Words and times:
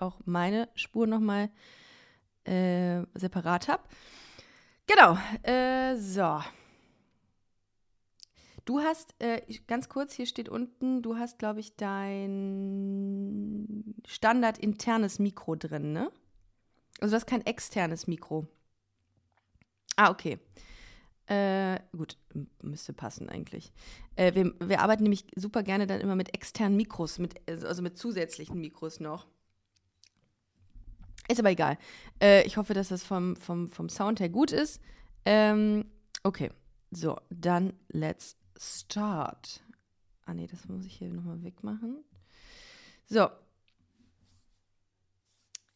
auch 0.00 0.20
meine 0.24 0.68
Spur 0.74 1.06
nochmal 1.06 1.50
äh, 2.44 3.02
separat 3.14 3.68
habe. 3.68 3.82
Genau, 4.86 5.18
äh, 5.42 5.96
so. 5.96 6.40
Du 8.64 8.80
hast, 8.80 9.14
äh, 9.18 9.42
ganz 9.66 9.88
kurz, 9.88 10.12
hier 10.12 10.26
steht 10.26 10.48
unten, 10.48 11.02
du 11.02 11.16
hast, 11.16 11.38
glaube 11.38 11.60
ich, 11.60 11.76
dein 11.76 12.84
Standard 14.06 14.58
internes 14.58 15.18
Mikro 15.18 15.56
drin, 15.56 15.92
ne? 15.92 16.10
Also 17.00 17.12
du 17.12 17.16
hast 17.16 17.26
kein 17.26 17.46
externes 17.46 18.06
Mikro. 18.06 18.46
Ah, 19.96 20.10
okay. 20.10 20.38
Äh, 21.26 21.80
gut, 21.96 22.16
müsste 22.62 22.92
passen 22.92 23.28
eigentlich. 23.28 23.72
Äh, 24.16 24.34
wir, 24.34 24.54
wir, 24.60 24.80
arbeiten 24.80 25.02
nämlich 25.02 25.26
super 25.34 25.62
gerne 25.62 25.86
dann 25.86 26.00
immer 26.00 26.16
mit 26.16 26.34
externen 26.34 26.76
Mikros, 26.76 27.18
mit, 27.18 27.40
also 27.48 27.82
mit 27.82 27.98
zusätzlichen 27.98 28.60
Mikros 28.60 29.00
noch. 29.00 29.26
Ist 31.28 31.38
aber 31.38 31.50
egal. 31.50 31.78
Äh, 32.22 32.46
ich 32.46 32.56
hoffe, 32.56 32.74
dass 32.74 32.88
das 32.88 33.02
vom, 33.04 33.36
vom, 33.36 33.70
vom 33.70 33.88
Sound 33.88 34.20
her 34.20 34.30
gut 34.30 34.50
ist. 34.50 34.80
Ähm, 35.24 35.84
okay, 36.22 36.50
so, 36.90 37.18
dann 37.28 37.74
let's 37.88 38.36
start. 38.58 39.62
Ah 40.24 40.34
nee, 40.34 40.46
das 40.46 40.66
muss 40.68 40.84
ich 40.84 40.94
hier 40.94 41.08
nochmal 41.08 41.42
wegmachen. 41.42 42.02
So. 43.06 43.28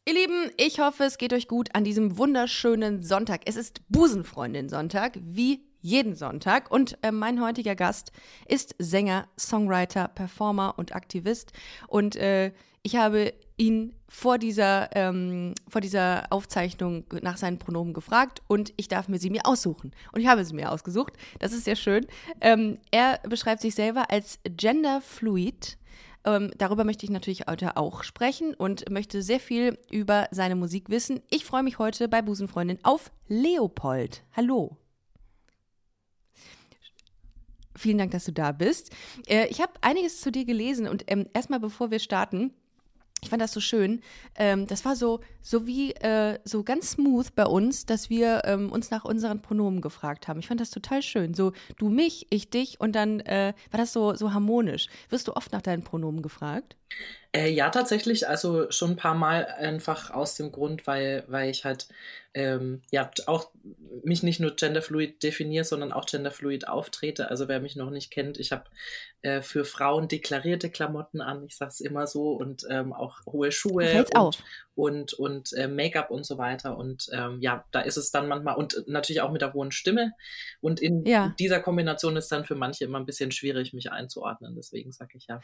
Ihr 0.05 0.15
Lieben, 0.15 0.51
ich 0.57 0.81
hoffe, 0.81 1.05
es 1.05 1.17
geht 1.17 1.33
euch 1.33 1.49
gut 1.49 1.75
an 1.75 1.85
diesem 1.85 2.19
wunderschönen 2.19 3.03
Sonntag. 3.03 3.43
Es 3.45 3.57
ist 3.57 3.83
Busenfreundin-Sonntag, 3.89 5.19
wie 5.23 5.65
jeden 5.81 6.15
Sonntag. 6.15 6.71
Und 6.71 6.99
äh, 7.03 7.13
mein 7.13 7.41
heutiger 7.41 7.77
Gast 7.77 8.11
ist 8.47 8.75
Sänger, 8.79 9.29
Songwriter, 9.39 10.09
Performer 10.09 10.75
und 10.77 10.95
Aktivist. 10.95 11.53
Und 11.89 12.17
äh, 12.17 12.53
ich 12.83 12.97
habe 12.97 13.33
ihn 13.63 13.95
vor 14.09 14.39
dieser, 14.39 14.91
ähm, 14.95 15.55
vor 15.69 15.81
dieser 15.81 16.25
Aufzeichnung 16.31 17.05
nach 17.23 17.37
seinen 17.37 17.59
Pronomen 17.59 17.95
gefragt 17.95 18.43
und 18.49 18.73
ich 18.77 18.89
darf 18.89 19.09
mir 19.09 19.19
sie 19.19 19.31
mir 19.31 19.47
aussuchen. 19.47 19.93
Und 20.13 20.21
ich 20.21 20.27
habe 20.27 20.45
sie 20.45 20.55
mir 20.55 20.71
ausgesucht. 20.71 21.15
Das 21.39 21.53
ist 21.53 21.65
sehr 21.65 21.77
schön. 21.77 22.07
Ähm, 22.41 22.79
er 22.91 23.21
beschreibt 23.29 23.63
sich 23.63 23.75
selber 23.75 24.11
als 24.11 24.41
genderfluid. 24.45 25.79
Ähm, 26.25 26.51
darüber 26.59 26.85
möchte 26.85 27.05
ich 27.05 27.11
natürlich 27.11 27.47
heute 27.49 27.77
auch 27.77 28.03
sprechen 28.03 28.55
und 28.55 28.91
möchte 28.91 29.23
sehr 29.23 29.41
viel 29.41 29.79
über 29.91 30.29
seine 30.31 30.57
Musik 30.57 30.89
wissen. 30.89 31.21
Ich 31.31 31.45
freue 31.45 31.63
mich 31.63 31.79
heute 31.79 32.09
bei 32.09 32.21
Busenfreundin 32.21 32.79
auf 32.83 33.11
Leopold. 33.29 34.25
Hallo. 34.37 34.77
Vielen 37.77 37.99
Dank, 37.99 38.11
dass 38.11 38.25
du 38.25 38.33
da 38.33 38.53
bist. 38.53 38.91
Äh, 39.27 39.47
ich 39.49 39.61
habe 39.61 39.73
einiges 39.81 40.21
zu 40.21 40.31
dir 40.31 40.45
gelesen 40.45 40.87
und 40.87 41.05
ähm, 41.07 41.27
erstmal, 41.33 41.59
bevor 41.61 41.91
wir 41.91 41.99
starten, 41.99 42.53
ich 43.23 43.31
fand 43.31 43.41
das 43.41 43.53
so 43.53 43.61
schön. 43.61 44.01
Ähm, 44.35 44.67
das 44.67 44.85
war 44.85 44.97
so, 44.97 45.21
so 45.41 45.67
wie 45.67 45.93
äh, 45.93 46.39
so 46.45 46.65
ganz 46.65 46.93
smooth 46.93 47.35
bei 47.35 47.47
uns, 47.47 47.87
dass 47.87 48.11
wir 48.11 48.43
ähm, 48.45 48.71
uns 48.71 48.91
nach 48.91 49.05
unseren 49.05 49.41
Pronomen 49.41 49.81
gefragt 49.81 50.27
haben. 50.27 50.41
Ich 50.41 50.49
fand 50.49 50.61
das 50.61 50.71
total 50.71 51.03
schön. 51.03 51.33
So 51.33 51.53
du 51.79 51.89
mich, 51.89 52.27
ich 52.31 52.51
dich 52.51 52.81
und 52.81 52.93
dann 52.97 53.21
äh, 53.21 53.55
war 53.71 53.79
das 53.79 53.93
so, 53.93 54.15
so 54.15 54.35
harmonisch. 54.35 54.89
Wirst 55.09 55.29
du 55.29 55.37
oft 55.37 55.53
nach 55.53 55.63
deinen 55.63 55.85
Pronomen 55.85 56.21
gefragt? 56.21 56.77
Äh, 57.35 57.49
ja, 57.49 57.71
tatsächlich. 57.71 58.29
Also 58.29 58.71
schon 58.71 58.91
ein 58.91 58.97
paar 58.97 59.15
Mal 59.15 59.47
einfach 59.47 60.11
aus 60.11 60.35
dem 60.35 60.53
Grund, 60.53 60.87
weil, 60.87 61.25
weil 61.29 61.51
ich 61.51 61.65
halt 61.65 61.89
ähm, 62.35 62.83
ja 62.91 63.11
auch 63.27 63.51
mich 64.05 64.23
nicht 64.23 64.39
nur 64.39 64.55
genderfluid 64.55 65.23
definiere, 65.23 65.65
sondern 65.65 65.93
auch 65.93 66.05
genderfluid 66.05 66.69
auftrete. 66.69 67.31
Also 67.31 67.49
wer 67.49 67.61
mich 67.61 67.75
noch 67.75 67.91
nicht 67.91 68.11
kennt, 68.11 68.39
ich 68.39 68.53
habe 68.53 68.65
äh, 69.23 69.41
für 69.41 69.65
Frauen 69.65 70.09
deklarierte 70.09 70.69
Klamotten 70.69 71.23
an, 71.23 71.45
ich 71.47 71.57
sage 71.57 71.71
es 71.71 71.81
immer 71.81 72.07
so, 72.07 72.33
und 72.33 72.65
ähm, 72.69 72.93
auch 72.93 73.21
hohe 73.27 73.51
Schuhe 73.51 73.99
und, 73.99 74.17
auf. 74.17 74.43
und, 74.75 75.15
und 75.15 75.55
äh, 75.55 75.69
Make-up 75.69 76.11
und 76.11 76.27
so 76.27 76.37
weiter. 76.37 76.77
Und 76.77 77.09
ähm, 77.13 77.39
ja, 77.41 77.65
da 77.71 77.81
ist 77.81 77.97
es 77.97 78.11
dann 78.11 78.29
manchmal 78.29 78.57
und 78.57 78.85
natürlich 78.87 79.23
auch 79.23 79.33
mit 79.33 79.41
der 79.41 79.55
hohen 79.55 79.73
Stimme. 79.73 80.13
Und 80.61 80.81
in 80.81 81.07
ja. 81.07 81.35
dieser 81.39 81.61
Kombination 81.61 82.17
ist 82.17 82.31
dann 82.31 82.45
für 82.45 82.57
manche 82.57 82.85
immer 82.85 82.99
ein 82.99 83.07
bisschen 83.07 83.33
schwierig, 83.33 83.73
mich 83.73 83.91
einzuordnen. 83.91 84.55
Deswegen 84.55 84.93
sage 84.93 85.17
ich 85.17 85.29
ja. 85.29 85.41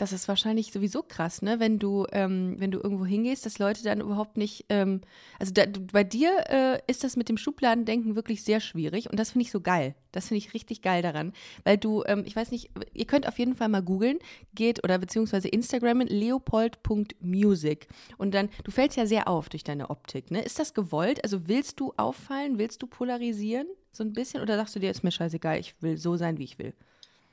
Das 0.00 0.14
ist 0.14 0.28
wahrscheinlich 0.28 0.72
sowieso 0.72 1.02
krass, 1.02 1.42
ne? 1.42 1.60
Wenn 1.60 1.78
du, 1.78 2.06
ähm, 2.12 2.54
wenn 2.56 2.70
du 2.70 2.80
irgendwo 2.80 3.04
hingehst, 3.04 3.44
dass 3.44 3.58
Leute 3.58 3.82
dann 3.84 4.00
überhaupt 4.00 4.38
nicht, 4.38 4.64
ähm, 4.70 5.02
also 5.38 5.52
da, 5.52 5.66
bei 5.92 6.04
dir 6.04 6.32
äh, 6.48 6.80
ist 6.86 7.04
das 7.04 7.16
mit 7.16 7.28
dem 7.28 7.36
Schubladendenken 7.36 8.16
wirklich 8.16 8.42
sehr 8.42 8.60
schwierig 8.60 9.10
und 9.10 9.20
das 9.20 9.32
finde 9.32 9.44
ich 9.44 9.50
so 9.50 9.60
geil. 9.60 9.94
Das 10.12 10.28
finde 10.28 10.38
ich 10.38 10.54
richtig 10.54 10.80
geil 10.80 11.02
daran, 11.02 11.34
weil 11.64 11.76
du, 11.76 12.02
ähm, 12.06 12.22
ich 12.24 12.34
weiß 12.34 12.50
nicht, 12.50 12.70
ihr 12.94 13.04
könnt 13.04 13.28
auf 13.28 13.38
jeden 13.38 13.54
Fall 13.54 13.68
mal 13.68 13.82
googeln, 13.82 14.18
geht 14.54 14.82
oder 14.84 14.96
beziehungsweise 14.96 15.48
Instagramen 15.48 16.08
leopold.music 16.08 17.86
und 18.16 18.32
dann, 18.32 18.48
du 18.64 18.70
fällst 18.70 18.96
ja 18.96 19.04
sehr 19.04 19.28
auf 19.28 19.50
durch 19.50 19.64
deine 19.64 19.90
Optik, 19.90 20.30
ne? 20.30 20.40
Ist 20.40 20.58
das 20.58 20.72
gewollt? 20.72 21.22
Also 21.24 21.46
willst 21.46 21.78
du 21.78 21.92
auffallen? 21.98 22.56
Willst 22.56 22.80
du 22.80 22.86
polarisieren? 22.86 23.66
So 23.92 24.02
ein 24.02 24.14
bisschen? 24.14 24.40
Oder 24.40 24.56
sagst 24.56 24.74
du 24.74 24.80
dir, 24.80 24.90
ist 24.90 25.04
mir 25.04 25.10
scheißegal, 25.10 25.58
ich 25.60 25.74
will 25.82 25.98
so 25.98 26.16
sein, 26.16 26.38
wie 26.38 26.44
ich 26.44 26.58
will? 26.58 26.72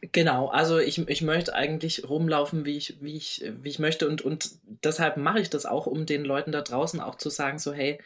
Genau, 0.02 0.48
also 0.50 0.78
ich, 0.78 1.00
ich 1.10 1.22
möchte 1.24 1.56
eigentlich 1.56 2.08
rumlaufen, 2.08 2.66
wie 2.66 2.78
ich, 2.78 2.98
wie 3.02 3.18
ich, 3.18 3.44
wie 3.62 3.70
ich 3.70 3.80
möchte 3.80 4.08
und, 4.08 4.22
und 4.22 4.52
deshalb 4.84 5.18
mache 5.18 5.40
ich 5.40 5.50
das 5.50 5.66
auch, 5.66 5.88
um 5.88 6.06
den 6.06 6.24
Leuten 6.24 6.52
da 6.52 6.62
draußen 6.62 7.00
auch 7.00 7.16
zu 7.16 7.32
sagen, 7.32 7.58
so 7.58 7.74
hey, 7.74 8.00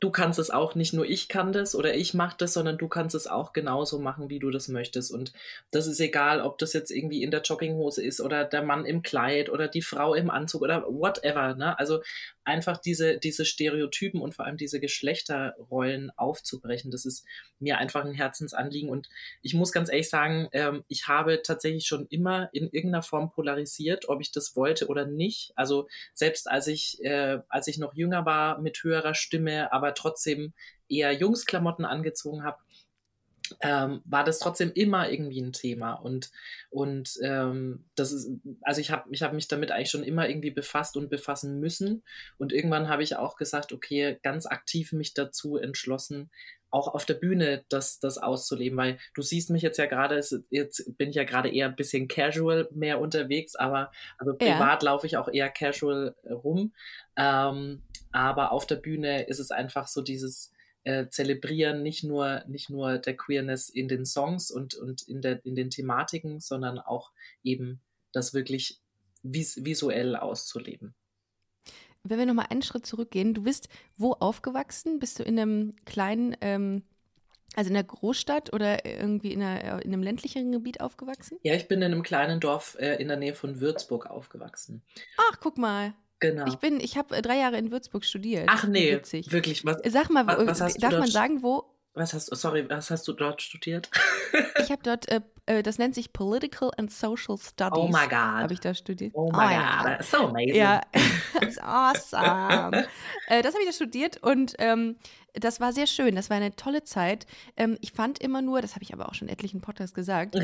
du 0.00 0.10
kannst 0.10 0.38
es 0.40 0.50
auch, 0.50 0.74
nicht 0.74 0.92
nur 0.92 1.06
ich 1.06 1.28
kann 1.28 1.52
das 1.52 1.74
oder 1.76 1.94
ich 1.94 2.14
mache 2.14 2.36
das, 2.38 2.52
sondern 2.52 2.78
du 2.78 2.88
kannst 2.88 3.14
es 3.14 3.26
auch 3.28 3.52
genauso 3.52 3.98
machen, 4.00 4.28
wie 4.28 4.40
du 4.40 4.50
das 4.50 4.68
möchtest. 4.68 5.12
Und 5.12 5.32
das 5.70 5.86
ist 5.86 6.00
egal, 6.00 6.40
ob 6.40 6.58
das 6.58 6.72
jetzt 6.72 6.90
irgendwie 6.90 7.22
in 7.22 7.30
der 7.30 7.42
Jogginghose 7.42 8.02
ist 8.04 8.20
oder 8.20 8.44
der 8.44 8.62
Mann 8.62 8.84
im 8.84 9.02
Kleid 9.02 9.48
oder 9.48 9.68
die 9.68 9.82
Frau 9.82 10.14
im 10.14 10.30
Anzug 10.30 10.62
oder 10.62 10.82
whatever. 10.88 11.54
Ne? 11.54 11.78
Also 11.78 12.02
einfach 12.46 12.78
diese, 12.78 13.18
diese 13.18 13.44
Stereotypen 13.44 14.20
und 14.20 14.34
vor 14.34 14.46
allem 14.46 14.56
diese 14.56 14.80
Geschlechterrollen 14.80 16.10
aufzubrechen, 16.16 16.90
das 16.90 17.04
ist 17.04 17.24
mir 17.58 17.78
einfach 17.78 18.04
ein 18.04 18.14
Herzensanliegen. 18.14 18.88
Und 18.88 19.08
ich 19.42 19.54
muss 19.54 19.72
ganz 19.72 19.90
ehrlich 19.90 20.08
sagen, 20.08 20.48
ähm, 20.52 20.84
ich 20.88 21.08
habe 21.08 21.42
tatsächlich 21.42 21.86
schon 21.86 22.06
immer 22.08 22.48
in 22.52 22.64
irgendeiner 22.64 23.02
Form 23.02 23.30
polarisiert, 23.30 24.08
ob 24.08 24.20
ich 24.20 24.32
das 24.32 24.54
wollte 24.56 24.86
oder 24.86 25.06
nicht. 25.06 25.52
Also 25.56 25.88
selbst 26.14 26.48
als 26.50 26.68
ich, 26.68 27.02
äh, 27.04 27.40
als 27.48 27.66
ich 27.66 27.78
noch 27.78 27.94
jünger 27.94 28.24
war, 28.24 28.60
mit 28.60 28.82
höherer 28.82 29.14
Stimme, 29.14 29.72
aber 29.72 29.94
trotzdem 29.94 30.52
eher 30.88 31.12
Jungsklamotten 31.12 31.84
angezogen 31.84 32.44
habe, 32.44 32.58
ähm, 33.60 34.02
war 34.04 34.24
das 34.24 34.38
trotzdem 34.38 34.72
immer 34.74 35.10
irgendwie 35.10 35.40
ein 35.40 35.52
Thema. 35.52 35.94
Und, 35.94 36.30
und 36.70 37.18
ähm, 37.22 37.84
das 37.94 38.12
ist, 38.12 38.30
also 38.62 38.80
ich 38.80 38.90
habe 38.90 39.08
ich 39.10 39.22
hab 39.22 39.32
mich 39.32 39.48
damit 39.48 39.70
eigentlich 39.70 39.90
schon 39.90 40.04
immer 40.04 40.28
irgendwie 40.28 40.50
befasst 40.50 40.96
und 40.96 41.10
befassen 41.10 41.60
müssen. 41.60 42.02
Und 42.38 42.52
irgendwann 42.52 42.88
habe 42.88 43.02
ich 43.02 43.16
auch 43.16 43.36
gesagt, 43.36 43.72
okay, 43.72 44.18
ganz 44.22 44.46
aktiv 44.46 44.92
mich 44.92 45.14
dazu 45.14 45.56
entschlossen, 45.56 46.30
auch 46.70 46.88
auf 46.88 47.06
der 47.06 47.14
Bühne 47.14 47.64
das, 47.68 48.00
das 48.00 48.18
auszuleben, 48.18 48.76
weil 48.76 48.98
du 49.14 49.22
siehst 49.22 49.50
mich 49.50 49.62
jetzt 49.62 49.78
ja 49.78 49.86
gerade, 49.86 50.20
jetzt 50.50 50.98
bin 50.98 51.10
ich 51.10 51.14
ja 51.14 51.24
gerade 51.24 51.48
eher 51.48 51.66
ein 51.66 51.76
bisschen 51.76 52.08
casual 52.08 52.68
mehr 52.72 53.00
unterwegs, 53.00 53.54
aber 53.54 53.90
also 54.18 54.34
privat 54.34 54.82
ja. 54.82 54.90
laufe 54.90 55.06
ich 55.06 55.16
auch 55.16 55.28
eher 55.28 55.48
casual 55.48 56.14
rum. 56.28 56.74
Ähm, 57.16 57.82
aber 58.12 58.52
auf 58.52 58.66
der 58.66 58.76
Bühne 58.76 59.24
ist 59.24 59.38
es 59.38 59.50
einfach 59.50 59.88
so 59.88 60.02
dieses, 60.02 60.52
äh, 60.86 61.08
zelebrieren 61.08 61.82
nicht 61.82 62.04
nur, 62.04 62.44
nicht 62.46 62.70
nur 62.70 62.98
der 62.98 63.16
Queerness 63.16 63.68
in 63.68 63.88
den 63.88 64.06
Songs 64.06 64.52
und, 64.52 64.74
und 64.76 65.02
in, 65.02 65.20
der, 65.20 65.44
in 65.44 65.56
den 65.56 65.68
Thematiken, 65.68 66.38
sondern 66.38 66.78
auch 66.78 67.10
eben 67.42 67.80
das 68.12 68.34
wirklich 68.34 68.80
vis 69.24 69.64
visuell 69.64 70.14
auszuleben. 70.14 70.94
Wenn 72.04 72.20
wir 72.20 72.26
nochmal 72.26 72.46
einen 72.50 72.62
Schritt 72.62 72.86
zurückgehen, 72.86 73.34
du 73.34 73.42
bist 73.42 73.68
wo 73.96 74.12
aufgewachsen? 74.12 75.00
Bist 75.00 75.18
du 75.18 75.24
in 75.24 75.40
einem 75.40 75.74
kleinen, 75.86 76.36
ähm, 76.40 76.84
also 77.56 77.66
in 77.66 77.74
der 77.74 77.82
Großstadt 77.82 78.52
oder 78.52 78.86
irgendwie 78.86 79.32
in, 79.32 79.42
einer, 79.42 79.84
in 79.84 79.92
einem 79.92 80.04
ländlicheren 80.04 80.52
Gebiet 80.52 80.80
aufgewachsen? 80.80 81.40
Ja, 81.42 81.54
ich 81.54 81.66
bin 81.66 81.82
in 81.82 81.92
einem 81.92 82.04
kleinen 82.04 82.38
Dorf 82.38 82.76
äh, 82.78 82.94
in 83.02 83.08
der 83.08 83.16
Nähe 83.16 83.34
von 83.34 83.58
Würzburg 83.58 84.06
aufgewachsen. 84.06 84.84
Ach, 85.16 85.40
guck 85.40 85.58
mal. 85.58 85.94
Genau. 86.18 86.46
Ich 86.46 86.56
bin, 86.56 86.80
ich 86.80 86.96
habe 86.96 87.16
äh, 87.16 87.22
drei 87.22 87.36
Jahre 87.38 87.58
in 87.58 87.70
Würzburg 87.70 88.04
studiert. 88.04 88.48
Ach 88.48 88.66
nee, 88.66 88.92
Witzig. 88.92 89.32
wirklich. 89.32 89.64
Was, 89.64 89.78
Sag 89.86 90.10
mal, 90.10 90.26
was, 90.26 90.46
was 90.46 90.60
hast 90.60 90.82
darf 90.82 90.92
man 90.92 91.10
sagen, 91.10 91.42
wo? 91.42 91.64
Was 91.94 92.12
hast 92.12 92.30
du, 92.30 92.36
sorry, 92.36 92.68
was 92.68 92.90
hast 92.90 93.08
du 93.08 93.12
dort 93.12 93.40
studiert? 93.40 93.90
ich 94.62 94.70
habe 94.70 94.82
dort, 94.82 95.08
äh, 95.08 95.20
äh, 95.46 95.62
das 95.62 95.78
nennt 95.78 95.94
sich 95.94 96.12
Political 96.12 96.70
and 96.76 96.92
Social 96.92 97.38
Studies. 97.38 97.78
Oh 97.78 97.88
my 97.88 98.04
God. 98.04 98.12
Habe 98.12 98.52
ich 98.52 98.60
da 98.60 98.74
studiert. 98.74 99.12
Oh 99.14 99.30
my 99.30 99.36
oh, 99.36 99.40
God, 99.40 99.50
ja. 99.50 99.82
that's 99.84 100.10
so 100.10 100.28
amazing. 100.28 100.56
Ja, 100.56 100.82
that's 101.40 101.58
awesome. 101.58 102.86
äh, 103.28 103.42
das 103.42 103.54
habe 103.54 103.62
ich 103.62 103.68
da 103.68 103.72
studiert 103.72 104.22
und 104.22 104.54
ähm, 104.58 104.96
das 105.32 105.60
war 105.60 105.72
sehr 105.72 105.86
schön. 105.86 106.14
Das 106.14 106.28
war 106.28 106.36
eine 106.36 106.54
tolle 106.54 106.82
Zeit. 106.82 107.26
Ähm, 107.56 107.78
ich 107.80 107.92
fand 107.92 108.18
immer 108.18 108.42
nur, 108.42 108.62
das 108.62 108.74
habe 108.74 108.82
ich 108.82 108.92
aber 108.92 109.08
auch 109.08 109.14
schon 109.14 109.28
etlichen 109.28 109.60
Podcasts 109.60 109.94
gesagt, 109.94 110.36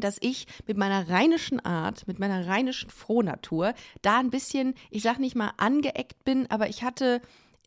dass 0.00 0.18
ich 0.20 0.46
mit 0.66 0.76
meiner 0.76 1.08
rheinischen 1.08 1.60
Art, 1.60 2.06
mit 2.06 2.18
meiner 2.18 2.46
rheinischen 2.46 2.90
Frohnatur 2.90 3.74
da 4.02 4.18
ein 4.18 4.30
bisschen, 4.30 4.74
ich 4.90 5.02
sag 5.02 5.18
nicht 5.18 5.36
mal 5.36 5.52
angeeckt 5.56 6.24
bin, 6.24 6.50
aber 6.50 6.68
ich 6.68 6.82
hatte 6.82 7.20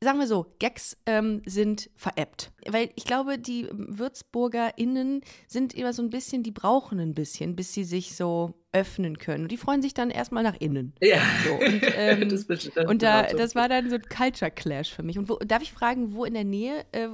sagen 0.04 0.20
wir 0.20 0.28
so, 0.28 0.48
Gags 0.60 0.98
ähm, 1.06 1.44
sind 1.46 1.90
veräppt. 1.96 2.52
Weil 2.68 2.90
ich 2.96 3.06
glaube, 3.06 3.38
die 3.38 3.68
WürzburgerInnen 3.72 5.22
sind 5.48 5.76
immer 5.76 5.94
so 5.94 6.02
ein 6.02 6.10
bisschen, 6.10 6.42
die 6.42 6.52
brauchen 6.52 7.00
ein 7.00 7.14
bisschen, 7.14 7.56
bis 7.56 7.74
sie 7.74 7.84
sich 7.84 8.16
so 8.16 8.56
öffnen 8.72 9.20
können. 9.20 9.44
Und 9.44 9.52
die 9.52 9.58
freuen 9.58 9.82
sich 9.82 9.94
dann 9.94 10.10
erstmal 10.10 10.44
nach 10.44 10.56
innen. 10.60 10.94
Ja. 11.02 11.20
So, 11.46 11.54
und 11.54 11.82
ähm, 11.96 12.30
Das 12.30 12.68
und 12.88 13.04
da, 13.04 13.24
das 13.24 13.54
war 13.54 13.70
dann 13.70 13.90
so 13.90 13.96
ein 13.96 14.04
Culture 14.04 14.50
Clash 14.50 14.92
für 14.92 15.04
mich. 15.04 15.20
Und 15.20 15.30
wo, 15.30 15.36
darf 15.36 15.62
ich 15.62 15.72
fragen, 15.72 16.14
wo 16.14 16.26
in 16.26 16.34
der 16.34 16.46
Nähe 16.46 16.84
äh, 16.94 17.08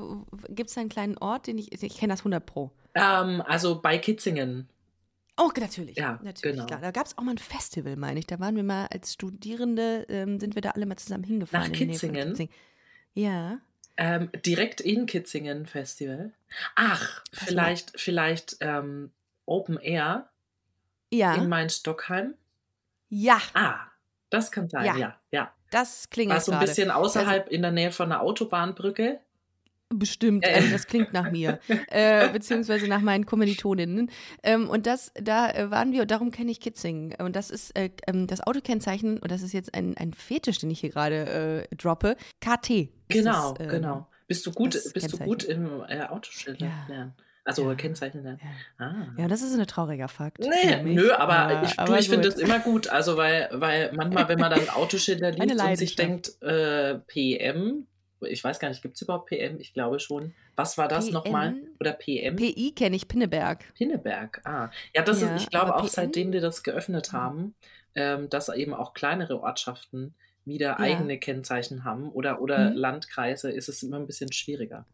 gibt 0.49 0.69
es 0.69 0.77
einen 0.77 0.89
kleinen 0.89 1.17
Ort, 1.17 1.47
den 1.47 1.57
ich, 1.57 1.71
ich 1.71 1.97
kenne 1.97 2.13
das 2.13 2.21
100 2.21 2.45
Pro. 2.45 2.71
Ähm, 2.95 3.41
also 3.45 3.81
bei 3.81 3.97
Kitzingen. 3.97 4.69
Oh, 5.37 5.51
natürlich. 5.59 5.97
Ja, 5.97 6.19
natürlich, 6.23 6.55
genau. 6.55 6.65
klar. 6.65 6.81
Da 6.81 6.91
gab 6.91 7.05
es 7.05 7.17
auch 7.17 7.21
mal 7.23 7.31
ein 7.31 7.37
Festival, 7.37 7.95
meine 7.95 8.19
ich. 8.19 8.25
Da 8.27 8.39
waren 8.39 8.55
wir 8.55 8.63
mal 8.63 8.87
als 8.87 9.13
Studierende, 9.13 10.05
ähm, 10.09 10.39
sind 10.39 10.55
wir 10.55 10.61
da 10.63 10.71
alle 10.71 10.85
mal 10.85 10.97
zusammen 10.97 11.23
hingefahren. 11.23 11.69
Nach 11.71 11.77
Kitzingen? 11.77 12.29
Kitzingen. 12.29 12.53
Ja. 13.13 13.59
Ähm, 13.97 14.29
direkt 14.45 14.81
in 14.81 15.05
Kitzingen 15.05 15.65
Festival. 15.65 16.33
Ach, 16.75 17.23
Pass 17.31 17.47
vielleicht, 17.49 17.99
vielleicht 17.99 18.57
ähm, 18.61 19.11
Open 19.45 19.77
Air 19.77 20.29
Ja. 21.11 21.35
in 21.35 21.47
Main-Stockheim. 21.49 22.33
ja, 23.09 23.39
Ah, 23.53 23.79
das 24.29 24.51
kann 24.51 24.69
sein, 24.69 24.85
Ja. 24.85 24.97
ja. 24.97 25.19
ja, 25.31 25.53
das 25.71 26.09
klingelt 26.09 26.35
War 26.37 26.41
so 26.41 26.51
ein 26.51 26.59
bisschen 26.59 26.91
außerhalb 26.91 27.49
in 27.49 27.61
der 27.61 27.71
Nähe 27.71 27.91
von 27.91 28.11
einer 28.11 28.21
Autobahnbrücke. 28.21 29.19
Bestimmt, 29.89 30.45
also 30.45 30.69
das 30.69 30.85
klingt 30.85 31.13
nach 31.13 31.31
mir, 31.31 31.59
äh, 31.89 32.27
beziehungsweise 32.29 32.87
nach 32.87 32.99
meinen 32.99 33.25
Kommilitoninnen. 33.25 34.11
Ähm, 34.43 34.69
und 34.69 34.85
das, 34.85 35.13
da 35.15 35.49
äh, 35.49 35.71
waren 35.71 35.93
wir, 35.93 36.01
und 36.01 36.11
darum 36.11 36.31
kenne 36.31 36.51
ich 36.51 36.59
Kitzingen. 36.59 37.15
Und 37.19 37.37
das 37.37 37.49
ist 37.49 37.77
äh, 37.77 37.89
ähm, 38.05 38.27
das 38.27 38.41
Autokennzeichen, 38.41 39.17
und 39.17 39.31
das 39.31 39.41
ist 39.41 39.53
jetzt 39.53 39.73
ein, 39.73 39.95
ein 39.95 40.13
Fetisch, 40.13 40.59
den 40.59 40.69
ich 40.71 40.81
hier 40.81 40.89
gerade 40.89 41.65
äh, 41.71 41.75
droppe, 41.75 42.17
KT. 42.41 42.89
Genau, 43.07 43.53
das, 43.53 43.65
ähm, 43.65 43.69
genau. 43.69 44.07
Bist 44.27 44.45
du 44.45 44.51
gut, 44.51 44.77
bist 44.93 45.13
du 45.13 45.17
gut 45.19 45.43
im 45.45 45.81
äh, 45.87 46.01
Autoschild 46.03 46.59
Ja. 46.59 46.85
lernen? 46.89 47.13
Also 47.45 47.69
Ja. 47.69 47.75
Kennzeichen 47.75 48.23
lernen. 48.23 48.41
Ja. 48.77 48.85
Ah. 48.85 49.07
ja, 49.17 49.27
das 49.29 49.41
ist 49.41 49.57
ein 49.57 49.65
trauriger 49.67 50.09
Fakt. 50.09 50.39
Nee, 50.39 50.83
nö, 50.83 51.13
aber 51.13 51.63
ich, 51.63 51.79
aber 51.79 51.97
ich 51.97 52.09
finde 52.09 52.27
das 52.29 52.37
immer 52.39 52.59
gut. 52.59 52.89
Also, 52.89 53.15
weil, 53.15 53.47
weil 53.53 53.93
manchmal, 53.93 54.27
wenn 54.27 54.39
man 54.39 54.51
dann 54.51 54.67
Autoschilder 54.75 55.31
liest 55.31 55.63
und 55.63 55.77
sich 55.77 55.95
denkt, 55.95 56.41
äh, 56.41 56.95
PM, 57.07 57.87
ich 58.21 58.43
weiß 58.43 58.59
gar 58.59 58.69
nicht, 58.69 58.81
gibt 58.81 58.95
es 58.95 59.01
überhaupt 59.01 59.27
PM? 59.29 59.59
Ich 59.59 59.73
glaube 59.73 59.99
schon. 59.99 60.33
Was 60.55 60.77
war 60.77 60.87
das 60.87 61.11
nochmal? 61.11 61.55
Oder 61.79 61.93
PM? 61.93 62.35
PI 62.35 62.73
kenne 62.75 62.95
ich, 62.95 63.07
Pinneberg. 63.07 63.63
Pinneberg, 63.75 64.41
ah. 64.45 64.69
Ja, 64.95 65.03
das 65.03 65.21
Ja, 65.21 65.35
ist, 65.35 65.43
ich 65.43 65.49
glaube 65.49 65.75
auch 65.75 65.81
PN? 65.81 65.89
seitdem 65.89 66.31
die 66.31 66.39
das 66.39 66.63
geöffnet 66.63 67.13
haben, 67.13 67.53
ähm, 67.95 68.29
dass 68.29 68.49
eben 68.49 68.73
auch 68.73 68.93
kleinere 68.93 69.41
Ortschaften 69.41 70.15
wieder 70.45 70.67
Ja. 70.69 70.79
eigene 70.79 71.19
Kennzeichen 71.19 71.83
haben 71.83 72.09
oder, 72.11 72.41
oder 72.41 72.69
Mhm. 72.71 72.75
Landkreise, 72.77 73.51
ist 73.51 73.69
es 73.69 73.83
immer 73.83 73.97
ein 73.97 74.07
bisschen 74.07 74.31
schwieriger. 74.31 74.85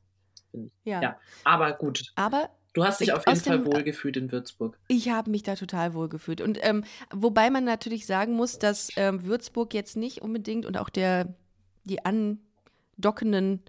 Ja. 0.84 1.02
Ja. 1.02 1.20
Aber 1.44 1.74
gut, 1.74 2.12
Aber 2.16 2.50
du 2.74 2.84
hast 2.84 3.00
dich 3.00 3.08
Ich- 3.10 3.14
auf 3.14 3.26
jeden 3.28 3.40
Fall 3.40 3.66
wohlgefühlt 3.66 4.18
in 4.18 4.32
Würzburg. 4.32 4.78
Ich 4.88 5.10
habe 5.10 5.32
mich 5.32 5.44
da 5.44 5.56
total 5.56 5.94
wohl 5.94 6.10
gefühlt. 6.10 6.42
Und 6.42 6.60
ähm, 6.62 6.84
wobei 7.12 7.50
man 7.50 7.64
natürlich 7.64 8.06
sagen 8.06 8.34
muss, 8.34 8.60
dass 8.60 8.90
ähm, 8.98 9.24
Würzburg 9.26 9.74
jetzt 9.74 9.96
nicht 9.98 10.22
unbedingt 10.22 10.66
und 10.66 10.78
auch 10.78 10.90
der, 10.90 11.34
die 11.86 12.04
andockenden 12.98 13.62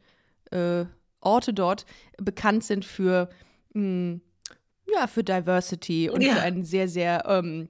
äh, 0.51 0.85
Orte 1.21 1.55
dort 1.55 1.87
bekannt 2.19 2.65
sind 2.65 2.85
für, 2.85 3.29
mh, 3.73 4.21
ja, 4.95 5.07
für 5.07 5.25
Diversity 5.25 6.11
und 6.11 6.21
Ja. 6.23 6.35
für 6.35 6.43
ein 6.43 6.65
sehr, 6.65 6.89
sehr, 6.89 7.25
ähm, 7.27 7.69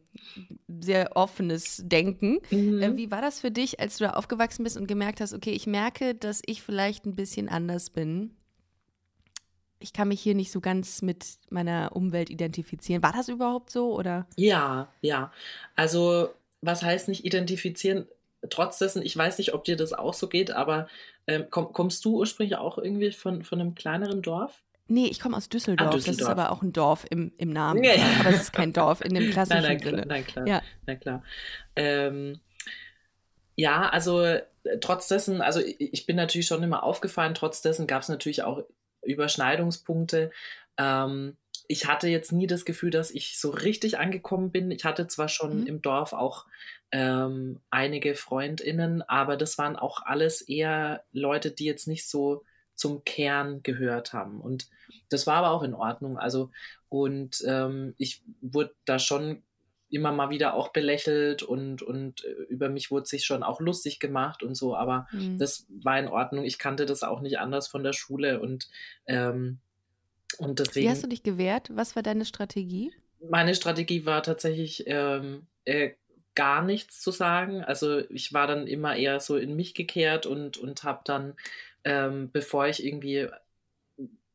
sehr 0.81 1.17
offenes 1.17 1.83
Denken. 1.85 2.41
Mhm. 2.51 2.83
Äh, 2.83 2.97
wie 2.97 3.11
war 3.11 3.23
das 3.23 3.41
für 3.41 3.51
dich, 3.51 3.79
als 3.81 3.99
du 3.99 4.05
da 4.05 4.11
aufgewachsen 4.11 4.65
bist 4.65 4.77
und 4.77 4.87
gemerkt 4.89 5.21
hast, 5.21 5.33
okay, 5.33 5.53
ich 5.53 5.67
merke, 5.67 6.15
dass 6.15 6.43
ich 6.45 6.63
vielleicht 6.63 7.07
ein 7.07 7.15
bisschen 7.15 7.49
anders 7.49 7.91
bin? 7.91 8.35
Ich 9.79 9.93
kann 9.93 10.09
mich 10.09 10.21
hier 10.21 10.35
nicht 10.35 10.51
so 10.51 10.61
ganz 10.61 11.03
mit 11.03 11.39
meiner 11.51 11.91
Umwelt 11.95 12.31
identifizieren. 12.31 13.03
War 13.03 13.13
das 13.13 13.29
überhaupt 13.29 13.71
so 13.71 13.95
oder? 13.95 14.27
Ja, 14.37 14.89
ja. 15.03 15.31
Also, 15.77 16.31
was 16.63 16.83
heißt 16.83 17.09
nicht 17.09 17.25
identifizieren? 17.25 18.07
Trotz 18.51 18.79
dessen, 18.79 19.03
ich 19.03 19.17
weiß 19.17 19.39
nicht, 19.39 19.53
ob 19.55 19.65
dir 19.65 19.77
das 19.77 19.93
auch 19.93 20.15
so 20.15 20.29
geht, 20.29 20.51
aber 20.51 20.89
ähm, 21.27 21.47
komm, 21.51 21.73
kommst 21.73 22.05
du 22.05 22.19
ursprünglich 22.19 22.57
auch 22.59 22.79
irgendwie 22.79 23.11
von, 23.13 23.43
von 23.43 23.61
einem 23.61 23.75
kleineren 23.75 24.23
Dorf? 24.23 24.63
Nee, 24.87 25.07
ich 25.07 25.19
komme 25.19 25.37
aus 25.37 25.49
Düsseldorf. 25.49 25.91
Das 25.91 26.01
ist 26.01 26.09
Düsseldorf. 26.09 26.31
aber 26.39 26.53
auch 26.53 26.61
ein 26.63 26.73
Dorf 26.75 27.07
im, 27.09 27.33
im 27.39 27.51
Namen. 27.51 27.83
Ja, 27.83 27.95
ja. 27.95 28.05
Aber 28.21 28.31
es 28.31 28.43
ist 28.43 28.53
kein 28.53 28.73
Dorf 28.75 29.01
in 29.01 29.15
dem 29.15 29.31
klassischen 29.31 29.63
nein, 29.63 29.79
nein, 29.79 29.81
klar, 29.81 29.91
Sinne. 29.95 30.07
nein, 30.07 30.27
klar. 30.27 30.47
Ja. 30.47 30.63
Na 30.87 30.95
klar. 30.97 31.23
Ähm, 31.77 32.41
ja, 33.57 33.89
also 33.89 34.23
äh, 34.23 34.43
trotz 34.81 35.09
dessen, 35.09 35.41
also 35.41 35.61
ich, 35.61 35.81
ich 35.81 36.07
bin 36.07 36.17
natürlich 36.17 36.47
schon 36.47 36.63
immer 36.63 36.83
aufgefallen, 36.83 37.35
trotz 37.35 37.63
dessen 37.63 37.87
gab 37.87 38.03
es 38.03 38.09
natürlich 38.09 38.43
auch 38.43 38.63
Überschneidungspunkte. 39.03 40.31
Ähm, 40.77 41.37
ich 41.67 41.87
hatte 41.87 42.09
jetzt 42.09 42.33
nie 42.33 42.47
das 42.47 42.65
Gefühl, 42.67 42.91
dass 42.91 43.11
ich 43.11 43.39
so 43.39 43.51
richtig 43.51 43.99
angekommen 43.99 44.51
bin. 44.51 44.71
Ich 44.71 44.85
hatte 44.85 45.07
zwar 45.07 45.29
schon 45.29 45.61
Mhm. 45.63 45.67
im 45.67 45.83
Dorf 45.83 46.13
auch 46.13 46.45
ähm, 46.93 47.61
einige 47.71 48.15
FreundInnen, 48.15 49.03
aber 49.03 49.37
das 49.37 49.59
waren 49.59 49.77
auch 49.77 50.03
alles 50.05 50.41
eher 50.43 51.05
Leute, 51.13 51.51
die 51.51 51.65
jetzt 51.65 51.89
nicht 51.89 52.09
so 52.09 52.45
zum 52.75 53.05
Kern 53.05 53.63
gehört 53.63 54.13
haben. 54.13 54.41
Und 54.41 54.69
das 55.09 55.27
war 55.27 55.37
aber 55.37 55.51
auch 55.51 55.63
in 55.63 55.75
Ordnung. 55.75 56.19
Also, 56.19 56.51
und 56.89 57.43
ähm, 57.47 57.95
ich 57.99 58.23
wurde 58.41 58.75
da 58.85 58.99
schon 58.99 59.43
immer 59.91 60.13
mal 60.13 60.31
wieder 60.31 60.55
auch 60.55 60.73
belächelt 60.73 61.43
und, 61.43 61.83
und 61.83 62.25
äh, 62.25 62.31
über 62.49 62.69
mich 62.69 62.91
wurde 62.91 63.07
sich 63.07 63.25
schon 63.25 63.43
auch 63.43 63.61
lustig 63.61 64.01
gemacht 64.01 64.43
und 64.43 64.55
so, 64.57 64.75
aber 64.77 65.07
Mhm. 65.13 65.39
das 65.39 65.67
war 65.69 65.99
in 65.99 66.09
Ordnung. 66.09 66.45
Ich 66.45 66.59
kannte 66.59 66.87
das 66.87 67.03
auch 67.03 67.21
nicht 67.21 67.39
anders 67.39 67.69
von 67.69 67.85
der 67.85 67.93
Schule 67.93 68.41
und, 68.41 68.69
ähm, 69.07 69.61
und 70.39 70.59
Wie 70.61 70.61
deswegen, 70.61 70.89
hast 70.89 71.03
du 71.03 71.09
dich 71.09 71.23
gewehrt? 71.23 71.71
Was 71.75 71.97
war 71.97 72.03
deine 72.03 72.25
Strategie? 72.25 72.93
meine 73.31 73.55
Strategie 73.55 74.07
war 74.07 74.23
tatsächlich 74.23 74.85
ähm, 74.87 75.47
äh, 75.65 75.93
gar 76.35 76.63
nichts 76.63 77.01
zu 77.01 77.11
sagen. 77.11 77.63
Also 77.65 78.01
ich 78.11 78.33
war 78.33 78.47
dann 78.47 78.67
immer 78.67 78.97
eher 78.97 79.21
so 79.21 79.37
in 79.37 79.57
mich 79.57 79.75
gekehrt 79.75 80.27
und, 80.27 80.57
und 80.59 80.85
habe 80.85 81.03
dann, 81.05 81.35
ähm, 81.85 82.31
bevor 82.33 82.67
ich 82.69 82.85
irgendwie, 82.85 83.29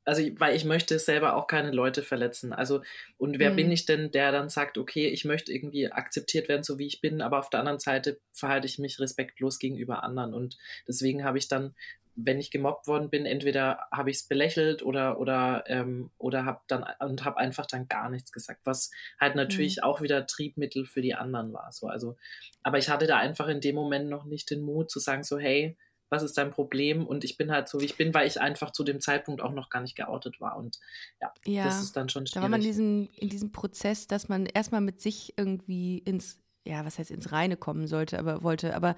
also 0.06 0.24
weil 0.40 0.56
ich 0.56 0.66
möchte 0.66 0.98
selber 0.98 1.36
auch 1.36 1.46
keine 1.48 1.72
Leute 1.72 2.02
verletzen. 2.02 2.52
Also 2.54 2.82
und 3.18 3.38
wer 3.40 3.52
Mhm. 3.52 3.52
bin 3.52 3.72
ich 3.72 3.86
denn, 3.86 4.12
der 4.12 4.32
dann 4.32 4.50
sagt, 4.50 4.78
okay, 4.78 5.08
ich 5.08 5.24
möchte 5.26 5.52
irgendwie 5.54 5.92
akzeptiert 5.92 6.50
werden, 6.50 6.64
so 6.64 6.80
wie 6.80 6.88
ich 6.88 7.02
bin, 7.02 7.22
aber 7.22 7.38
auf 7.40 7.50
der 7.52 7.60
anderen 7.60 7.80
Seite 7.80 8.20
verhalte 8.34 8.66
ich 8.68 8.80
mich 8.80 9.00
respektlos 9.00 9.60
gegenüber 9.60 10.04
anderen. 10.04 10.34
Und 10.34 10.58
deswegen 10.88 11.24
habe 11.24 11.38
ich 11.38 11.48
dann 11.48 11.76
wenn 12.16 12.40
ich 12.40 12.52
gemobbt 12.52 12.88
worden 12.88 13.10
bin, 13.10 13.26
entweder 13.26 13.88
habe 13.92 14.10
ich 14.12 14.18
es 14.18 14.24
belächelt 14.28 14.84
oder 14.84 15.20
oder 15.20 15.64
ähm, 15.68 16.12
oder 16.18 16.46
habe 16.46 16.60
dann 16.68 16.86
und 17.00 17.24
habe 17.24 17.38
einfach 17.38 17.66
dann 17.66 17.88
gar 17.88 18.10
nichts 18.10 18.32
gesagt, 18.32 18.62
was 18.66 18.92
halt 19.20 19.36
natürlich 19.36 19.84
auch 19.84 20.02
wieder 20.02 20.26
Triebmittel 20.28 20.86
für 20.86 21.02
die 21.02 21.16
anderen 21.16 21.54
war. 21.54 21.72
So 21.72 21.88
also, 21.88 22.18
aber 22.64 22.78
ich 22.78 22.90
hatte 22.90 23.08
da 23.08 23.18
einfach 23.18 23.48
in 23.48 23.62
dem 23.62 23.76
Moment 23.76 24.10
noch 24.10 24.26
nicht 24.26 24.50
den 24.50 24.62
Mut 24.62 24.92
zu 24.92 25.00
sagen 25.00 25.24
so 25.24 25.40
hey, 25.40 25.78
was 26.12 26.24
ist 26.24 26.38
dein 26.40 26.50
Problem? 26.50 27.06
Und 27.06 27.24
ich 27.24 27.38
bin 27.38 27.52
halt 27.52 27.70
so 27.70 27.80
wie 27.80 27.86
ich 27.86 27.96
bin, 27.96 28.14
weil 28.16 28.28
ich 28.28 28.42
einfach 28.42 28.72
zu 28.72 28.84
dem 28.84 29.00
Zeitpunkt 29.00 29.42
auch 29.42 29.52
noch 29.54 29.70
gar 29.70 29.80
nicht 29.82 29.96
geoutet 29.96 30.42
war 30.42 30.58
und 30.58 30.80
ja, 31.22 31.32
Ja. 31.46 31.64
das 31.66 31.84
ist 31.84 31.96
dann 31.96 32.10
schon 32.10 32.26
Da 32.26 32.42
war 32.42 32.50
man 32.50 32.62
in 32.62 32.74
schwierig. 32.74 32.76
diesem, 32.76 33.10
in 33.18 33.30
diesem 33.30 33.52
Prozess, 33.52 34.08
dass 34.08 34.28
man 34.28 34.46
erstmal 34.48 34.82
mit 34.82 35.00
sich 35.02 35.36
irgendwie 35.38 36.00
ins, 36.00 36.40
ja, 36.70 36.86
was 36.86 37.00
heißt 37.00 37.10
ins 37.10 37.32
Reine 37.32 37.58
kommen 37.58 37.88
sollte, 37.88 38.20
aber 38.20 38.44
wollte. 38.44 38.76
Aber 38.76 38.96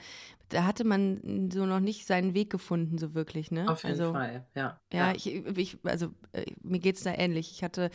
da 0.49 0.65
hatte 0.65 0.83
man 0.83 1.49
so 1.51 1.65
noch 1.65 1.79
nicht 1.79 2.05
seinen 2.05 2.33
Weg 2.33 2.49
gefunden, 2.49 2.97
so 2.97 3.13
wirklich, 3.13 3.49
ne? 3.49 3.69
Auf 3.69 3.83
jeden 3.83 3.99
also, 3.99 4.11
Fall, 4.11 4.45
ja. 4.55 4.79
Ja, 4.93 5.13
ich, 5.13 5.25
ich, 5.27 5.77
also 5.83 6.07
äh, 6.33 6.45
mir 6.61 6.79
geht 6.79 6.97
es 6.97 7.03
da 7.03 7.13
ähnlich. 7.13 7.49
Ich 7.51 7.63
hatte, 7.63 7.89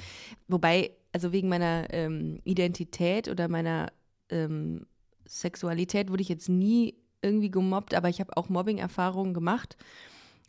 wobei, 0.48 0.92
also 1.12 1.30
wegen 1.30 1.50
meiner 1.50 1.88
ähm, 1.90 2.40
Identität 2.44 3.28
oder 3.28 3.48
meiner 3.48 3.92
ähm, 4.30 4.86
Sexualität 5.26 6.10
wurde 6.10 6.22
ich 6.22 6.30
jetzt 6.30 6.48
nie 6.48 6.94
irgendwie 7.20 7.50
gemobbt, 7.50 7.92
aber 7.92 8.08
ich 8.08 8.20
habe 8.20 8.34
auch 8.36 8.48
Mobbing-Erfahrungen 8.48 9.34
gemacht 9.34 9.76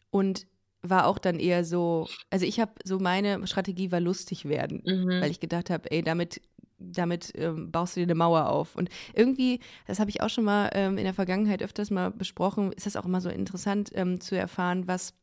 und 0.10 0.48
war 0.84 1.08
auch 1.08 1.18
dann 1.18 1.40
eher 1.40 1.66
so, 1.66 2.08
also 2.30 2.46
ich 2.46 2.62
habe 2.62 2.72
so 2.86 2.98
meine 2.98 3.46
Strategie 3.46 3.92
war 3.92 4.00
lustig 4.00 4.46
werden, 4.46 4.84
Mhm. 4.86 5.22
weil 5.22 5.32
ich 5.32 5.42
gedacht 5.42 5.70
habe, 5.70 5.92
ey, 5.92 6.02
damit 6.02 6.40
damit 6.80 7.32
ähm, 7.36 7.72
baust 7.72 7.96
du 7.96 8.00
dir 8.00 8.06
eine 8.06 8.16
Mauer 8.16 8.50
auf. 8.50 8.76
Und 8.76 8.90
irgendwie, 9.14 9.60
das 9.88 10.00
habe 10.00 10.10
ich 10.10 10.22
auch 10.22 10.30
schon 10.30 10.44
mal 10.44 10.70
ähm, 10.74 10.98
in 10.98 11.04
der 11.04 11.14
Vergangenheit 11.14 11.64
öfters 11.64 11.92
mal 11.92 12.12
besprochen, 12.12 12.72
ist 12.74 12.86
das 12.86 12.96
auch 12.96 13.06
immer 13.06 13.22
so 13.22 13.30
interessant 13.30 13.92
ähm, 13.94 14.20
zu 14.22 14.36
erfahren, 14.36 14.88
was 14.88 15.14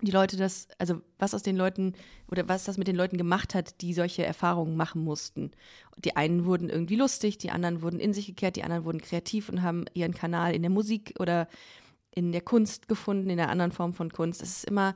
die 0.00 0.12
Leute 0.12 0.36
das, 0.36 0.68
also 0.78 1.00
was 1.18 1.34
aus 1.34 1.42
den 1.42 1.56
Leuten 1.56 1.94
oder 2.30 2.48
was 2.48 2.64
das 2.64 2.78
mit 2.78 2.86
den 2.86 2.96
Leuten 2.96 3.18
gemacht 3.18 3.54
hat, 3.54 3.80
die 3.80 3.92
solche 3.92 4.24
Erfahrungen 4.24 4.76
machen 4.76 5.02
mussten. 5.02 5.50
Die 5.96 6.16
einen 6.16 6.44
wurden 6.44 6.68
irgendwie 6.68 6.96
lustig, 6.96 7.38
die 7.38 7.50
anderen 7.50 7.82
wurden 7.82 7.98
in 7.98 8.12
sich 8.12 8.26
gekehrt, 8.26 8.56
die 8.56 8.62
anderen 8.62 8.84
wurden 8.84 9.00
kreativ 9.00 9.48
und 9.48 9.62
haben 9.62 9.86
ihren 9.94 10.14
Kanal 10.14 10.54
in 10.54 10.62
der 10.62 10.70
Musik 10.70 11.14
oder 11.18 11.48
in 12.12 12.32
der 12.32 12.42
Kunst 12.42 12.88
gefunden, 12.88 13.30
in 13.30 13.40
einer 13.40 13.50
anderen 13.50 13.72
Form 13.72 13.92
von 13.92 14.10
Kunst. 14.10 14.40
Das 14.40 14.50
ist 14.50 14.64
immer 14.64 14.94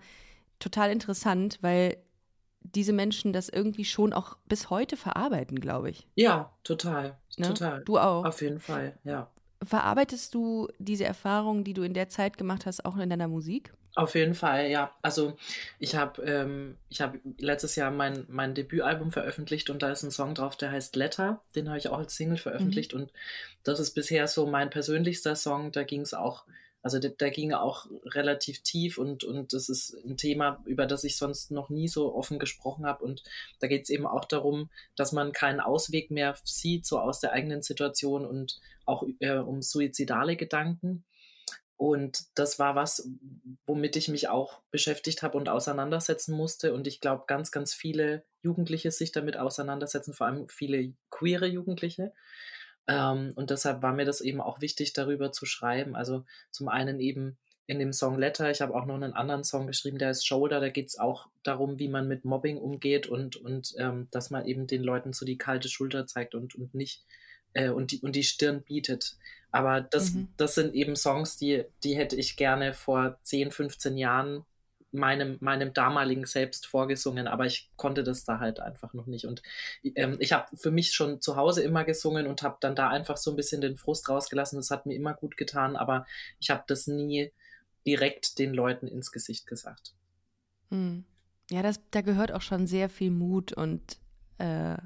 total 0.61 0.91
interessant, 0.91 1.59
weil 1.63 1.97
diese 2.65 2.93
Menschen 2.93 3.33
das 3.33 3.49
irgendwie 3.49 3.85
schon 3.85 4.13
auch 4.13 4.37
bis 4.49 4.71
heute 4.71 4.97
verarbeiten, 4.97 5.61
glaube 5.61 5.91
ich. 5.91 6.07
Ja, 6.15 6.53
total, 6.65 7.19
Ne? 7.37 7.49
total. 7.49 7.83
Du 7.85 7.99
auch. 7.99 8.25
Auf 8.25 8.41
jeden 8.43 8.61
Fall, 8.61 8.99
ja. 9.05 9.31
verarbeitest 9.63 10.35
du 10.35 10.69
diese 10.79 11.05
Erfahrungen, 11.05 11.65
die 11.65 11.75
du 11.75 11.83
in 11.83 11.95
der 11.95 12.09
Zeit 12.09 12.37
gemacht 12.39 12.67
hast, 12.67 12.85
auch 12.85 12.97
in 12.97 13.11
deiner 13.11 13.29
Musik? 13.29 13.73
Auf 13.95 14.15
jeden 14.15 14.35
Fall, 14.35 14.69
ja. 14.71 14.91
Also 15.03 15.37
ich 15.79 15.97
habe 15.97 16.23
ähm, 16.23 16.79
hab 16.99 17.15
letztes 17.39 17.77
Jahr 17.77 17.91
mein, 17.91 18.25
mein 18.29 18.55
Debütalbum 18.55 19.13
veröffentlicht 19.13 19.69
und 19.69 19.83
da 19.83 19.91
ist 19.91 20.03
ein 20.03 20.11
Song 20.11 20.35
drauf, 20.35 20.57
der 20.57 20.71
heißt 20.71 20.97
Letter. 20.97 21.43
Den 21.55 21.69
habe 21.69 21.79
ich 21.79 21.89
auch 21.89 21.99
als 21.99 22.17
Single 22.17 22.39
veröffentlicht 22.39 22.95
mhm. 22.95 23.03
und 23.03 23.13
das 23.65 23.81
ist 23.81 23.93
bisher 23.93 24.27
so 24.29 24.47
mein 24.47 24.71
persönlichster 24.71 25.37
Song. 25.37 25.73
Da 25.73 25.83
ging 25.83 26.01
es 26.01 26.15
auch, 26.15 26.45
also 26.83 26.99
da, 26.99 27.09
da 27.09 27.31
ging 27.31 27.53
auch 27.53 27.87
relativ 28.05 28.63
tief 28.63 28.99
und, 28.99 29.23
und 29.25 29.53
das 29.53 29.69
ist 29.69 29.95
ein 30.05 30.17
Thema, 30.17 30.63
über 30.67 30.87
das 30.87 31.05
ich 31.05 31.17
sonst 31.17 31.53
noch 31.53 31.71
nie 31.71 31.89
so 31.89 32.15
offen 32.15 32.41
gesprochen 32.41 32.85
habe. 32.87 33.05
Und 33.05 33.23
da 33.61 33.69
geht 33.69 33.85
es 33.85 33.91
eben 33.91 34.07
auch 34.07 34.25
darum, 34.25 34.69
dass 34.97 35.13
man 35.13 35.33
keinen 35.33 35.61
Ausweg 35.61 36.11
mehr 36.11 36.35
sieht, 36.45 36.85
so 36.85 36.99
aus 36.99 37.21
der 37.21 37.33
eigenen 37.33 37.63
Situation 37.63 38.27
und 38.27 38.61
auch 38.85 39.05
äh, 39.21 39.37
um 39.37 39.63
suizidale 39.63 40.37
Gedanken. 40.37 41.05
Und 41.77 42.27
das 42.35 42.59
war 42.59 42.75
was, 42.77 43.09
womit 43.67 43.97
ich 43.97 44.09
mich 44.09 44.29
auch 44.29 44.63
beschäftigt 44.71 45.23
habe 45.23 45.37
und 45.39 45.49
auseinandersetzen 45.49 46.37
musste. 46.37 46.75
Und 46.75 46.87
ich 46.87 47.01
glaube, 47.01 47.25
ganz, 47.27 47.51
ganz 47.51 47.75
viele 47.75 48.25
Jugendliche 48.43 48.91
sich 48.91 49.11
damit 49.11 49.37
auseinandersetzen, 49.37 50.15
vor 50.15 50.27
allem 50.27 50.49
viele 50.49 50.93
queere 51.11 51.47
Jugendliche. 51.47 52.13
Ähm, 52.87 53.33
und 53.37 53.51
deshalb 53.51 53.83
war 53.83 53.93
mir 53.93 54.05
das 54.05 54.21
eben 54.21 54.41
auch 54.41 54.61
wichtig, 54.61 54.93
darüber 54.93 55.33
zu 55.33 55.47
schreiben. 55.47 55.95
Also 55.95 56.25
zum 56.51 56.69
einen 56.69 57.01
eben 57.01 57.39
in 57.67 57.79
dem 57.79 57.93
Song 57.93 58.19
Letter. 58.19 58.51
Ich 58.51 58.61
habe 58.61 58.75
auch 58.75 58.87
noch 58.87 58.97
einen 58.97 59.15
anderen 59.15 59.45
Song 59.45 59.67
geschrieben, 59.67 59.99
der 59.99 60.11
ist 60.11 60.27
Shoulder. 60.27 60.61
Da 60.61 60.69
geht 60.69 60.89
es 60.89 60.99
auch 60.99 61.29
darum, 61.43 61.79
wie 61.79 61.89
man 61.89 62.09
mit 62.09 62.25
Mobbing 62.25 62.59
umgeht 62.59 63.07
und, 63.07 63.37
und 63.37 63.75
ähm, 63.79 64.09
dass 64.11 64.31
man 64.31 64.47
eben 64.47 64.67
den 64.67 64.83
Leuten 64.83 65.13
so 65.13 65.25
die 65.25 65.39
kalte 65.39 65.69
Schulter 65.69 66.07
zeigt 66.07 66.35
und, 66.35 66.55
und 66.55 66.75
nicht 66.75 67.05
äh, 67.55 67.71
und, 67.71 67.93
die, 67.93 68.01
und 68.01 68.17
die 68.17 68.25
Stirn 68.25 68.63
bietet. 68.63 69.17
Aber 69.51 69.81
das, 69.81 70.13
mhm. 70.13 70.29
das 70.37 70.55
sind 70.55 70.75
eben 70.75 70.97
Songs, 70.97 71.37
die, 71.37 71.65
die 71.85 71.97
hätte 71.97 72.17
ich 72.17 72.37
gerne 72.37 72.73
vor 72.73 73.19
10, 73.23 73.51
15 73.53 73.97
Jahren 73.97 74.45
meinem, 74.93 75.39
meinem 75.41 75.73
damaligen 75.73 76.27
Selbst 76.27 76.67
vorgesungen, 76.67 77.27
aber 77.27 77.47
ich 77.47 77.71
konnte 77.77 78.05
das 78.05 78.25
da 78.25 78.39
halt 78.39 78.61
einfach 78.61 78.93
noch 78.93 79.07
nicht. 79.07 79.25
Und 79.25 79.43
ähm, 79.83 80.17
ich 80.21 80.33
habe 80.33 80.55
für 80.57 80.71
mich 80.71 80.93
schon 80.93 81.21
zu 81.21 81.37
Hause 81.37 81.63
immer 81.63 81.85
gesungen 81.85 82.27
und 82.27 82.43
habe 82.43 82.59
dann 82.61 82.75
da 82.75 82.89
einfach 82.89 83.17
so 83.17 83.31
ein 83.31 83.37
bisschen 83.37 83.61
den 83.61 83.77
Frust 83.77 84.09
rausgelassen. 84.09 84.59
Das 84.59 84.71
hat 84.71 84.87
mir 84.87 84.95
immer 84.95 85.15
gut 85.15 85.37
getan, 85.37 85.77
aber 85.77 86.07
ich 86.39 86.51
habe 86.51 86.65
das 86.67 86.87
nie 86.87 87.33
direkt 87.87 88.39
den 88.39 88.55
Leuten 88.55 88.87
ins 88.87 89.13
Gesicht 89.13 89.47
gesagt. 89.47 89.95
Hm. 90.71 91.05
Ja, 91.51 91.63
das, 91.63 91.81
da 91.91 92.01
gehört 92.03 92.33
auch 92.33 92.43
schon 92.43 92.67
sehr 92.67 92.89
viel 92.89 93.11
Mut 93.11 93.53
und, 93.53 93.99
äh, 94.39 94.77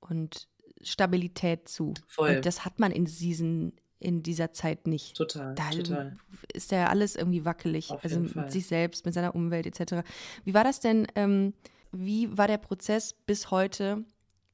und 0.00 0.48
Stabilität 0.82 1.68
zu. 1.68 1.94
Voll. 2.06 2.36
Und 2.36 2.46
das 2.46 2.64
hat 2.64 2.78
man 2.78 2.92
in 2.92 3.06
diesen 3.06 3.72
in 4.04 4.22
dieser 4.22 4.52
Zeit 4.52 4.86
nicht. 4.86 5.16
Total. 5.16 5.54
Da 5.54 5.70
total. 5.70 6.16
ist 6.52 6.70
ja 6.70 6.88
alles 6.88 7.16
irgendwie 7.16 7.44
wackelig, 7.44 7.90
Auf 7.90 8.04
also 8.04 8.20
mit 8.20 8.32
Fall. 8.32 8.50
sich 8.50 8.66
selbst, 8.66 9.04
mit 9.04 9.14
seiner 9.14 9.34
Umwelt 9.34 9.66
etc. 9.66 10.06
Wie 10.44 10.54
war 10.54 10.64
das 10.64 10.80
denn? 10.80 11.06
Ähm, 11.14 11.54
wie 11.92 12.36
war 12.36 12.48
der 12.48 12.58
Prozess 12.58 13.12
bis 13.12 13.50
heute, 13.50 14.04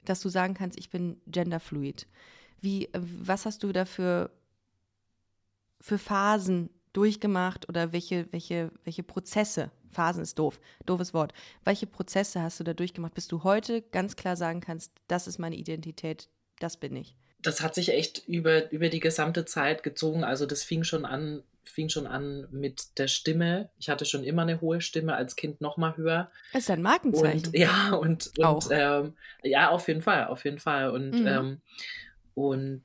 dass 0.05 0.21
du 0.21 0.29
sagen 0.29 0.53
kannst, 0.53 0.77
ich 0.77 0.89
bin 0.89 1.19
genderfluid? 1.27 2.07
Wie, 2.59 2.85
äh, 2.85 3.01
was 3.01 3.45
hast 3.45 3.63
du 3.63 3.71
da 3.71 3.85
für, 3.85 4.31
für 5.79 5.97
Phasen 5.97 6.69
durchgemacht 6.93 7.69
oder 7.69 7.93
welche, 7.93 8.31
welche, 8.31 8.71
welche 8.83 9.03
Prozesse 9.03 9.71
Phasen 9.91 10.23
ist 10.23 10.39
doof, 10.39 10.59
doofes 10.85 11.13
Wort. 11.13 11.33
Welche 11.63 11.87
Prozesse 11.87 12.41
hast 12.41 12.59
du 12.59 12.63
da 12.63 12.73
durchgemacht, 12.73 13.13
bis 13.13 13.27
du 13.27 13.43
heute 13.43 13.81
ganz 13.81 14.15
klar 14.15 14.35
sagen 14.35 14.61
kannst, 14.61 14.91
das 15.07 15.27
ist 15.27 15.37
meine 15.37 15.55
Identität, 15.55 16.29
das 16.59 16.77
bin 16.77 16.95
ich? 16.95 17.15
Das 17.41 17.61
hat 17.61 17.75
sich 17.75 17.89
echt 17.89 18.27
über, 18.27 18.71
über 18.71 18.89
die 18.89 18.99
gesamte 18.99 19.45
Zeit 19.45 19.83
gezogen. 19.83 20.23
Also 20.23 20.45
das 20.45 20.63
fing 20.63 20.83
schon 20.83 21.05
an, 21.05 21.43
fing 21.63 21.89
schon 21.89 22.07
an 22.07 22.47
mit 22.51 22.97
der 22.97 23.07
Stimme. 23.07 23.69
Ich 23.79 23.89
hatte 23.89 24.05
schon 24.05 24.23
immer 24.23 24.43
eine 24.43 24.61
hohe 24.61 24.81
Stimme, 24.81 25.15
als 25.15 25.35
Kind 25.35 25.61
noch 25.61 25.77
mal 25.77 25.97
höher. 25.97 26.29
Das 26.53 26.63
ist 26.63 26.71
ein 26.71 26.81
Markenzeichen. 26.81 27.47
Und, 27.47 27.57
ja, 27.57 27.93
und, 27.93 28.31
und 28.37 28.45
Auch. 28.45 28.67
Ähm, 28.71 29.13
ja, 29.43 29.69
auf 29.69 29.87
jeden 29.87 30.01
Fall, 30.01 30.27
auf 30.27 30.45
jeden 30.45 30.59
Fall. 30.59 30.91
Und, 30.91 31.11
mhm. 31.11 31.27
ähm, 31.27 31.61
und 32.35 32.83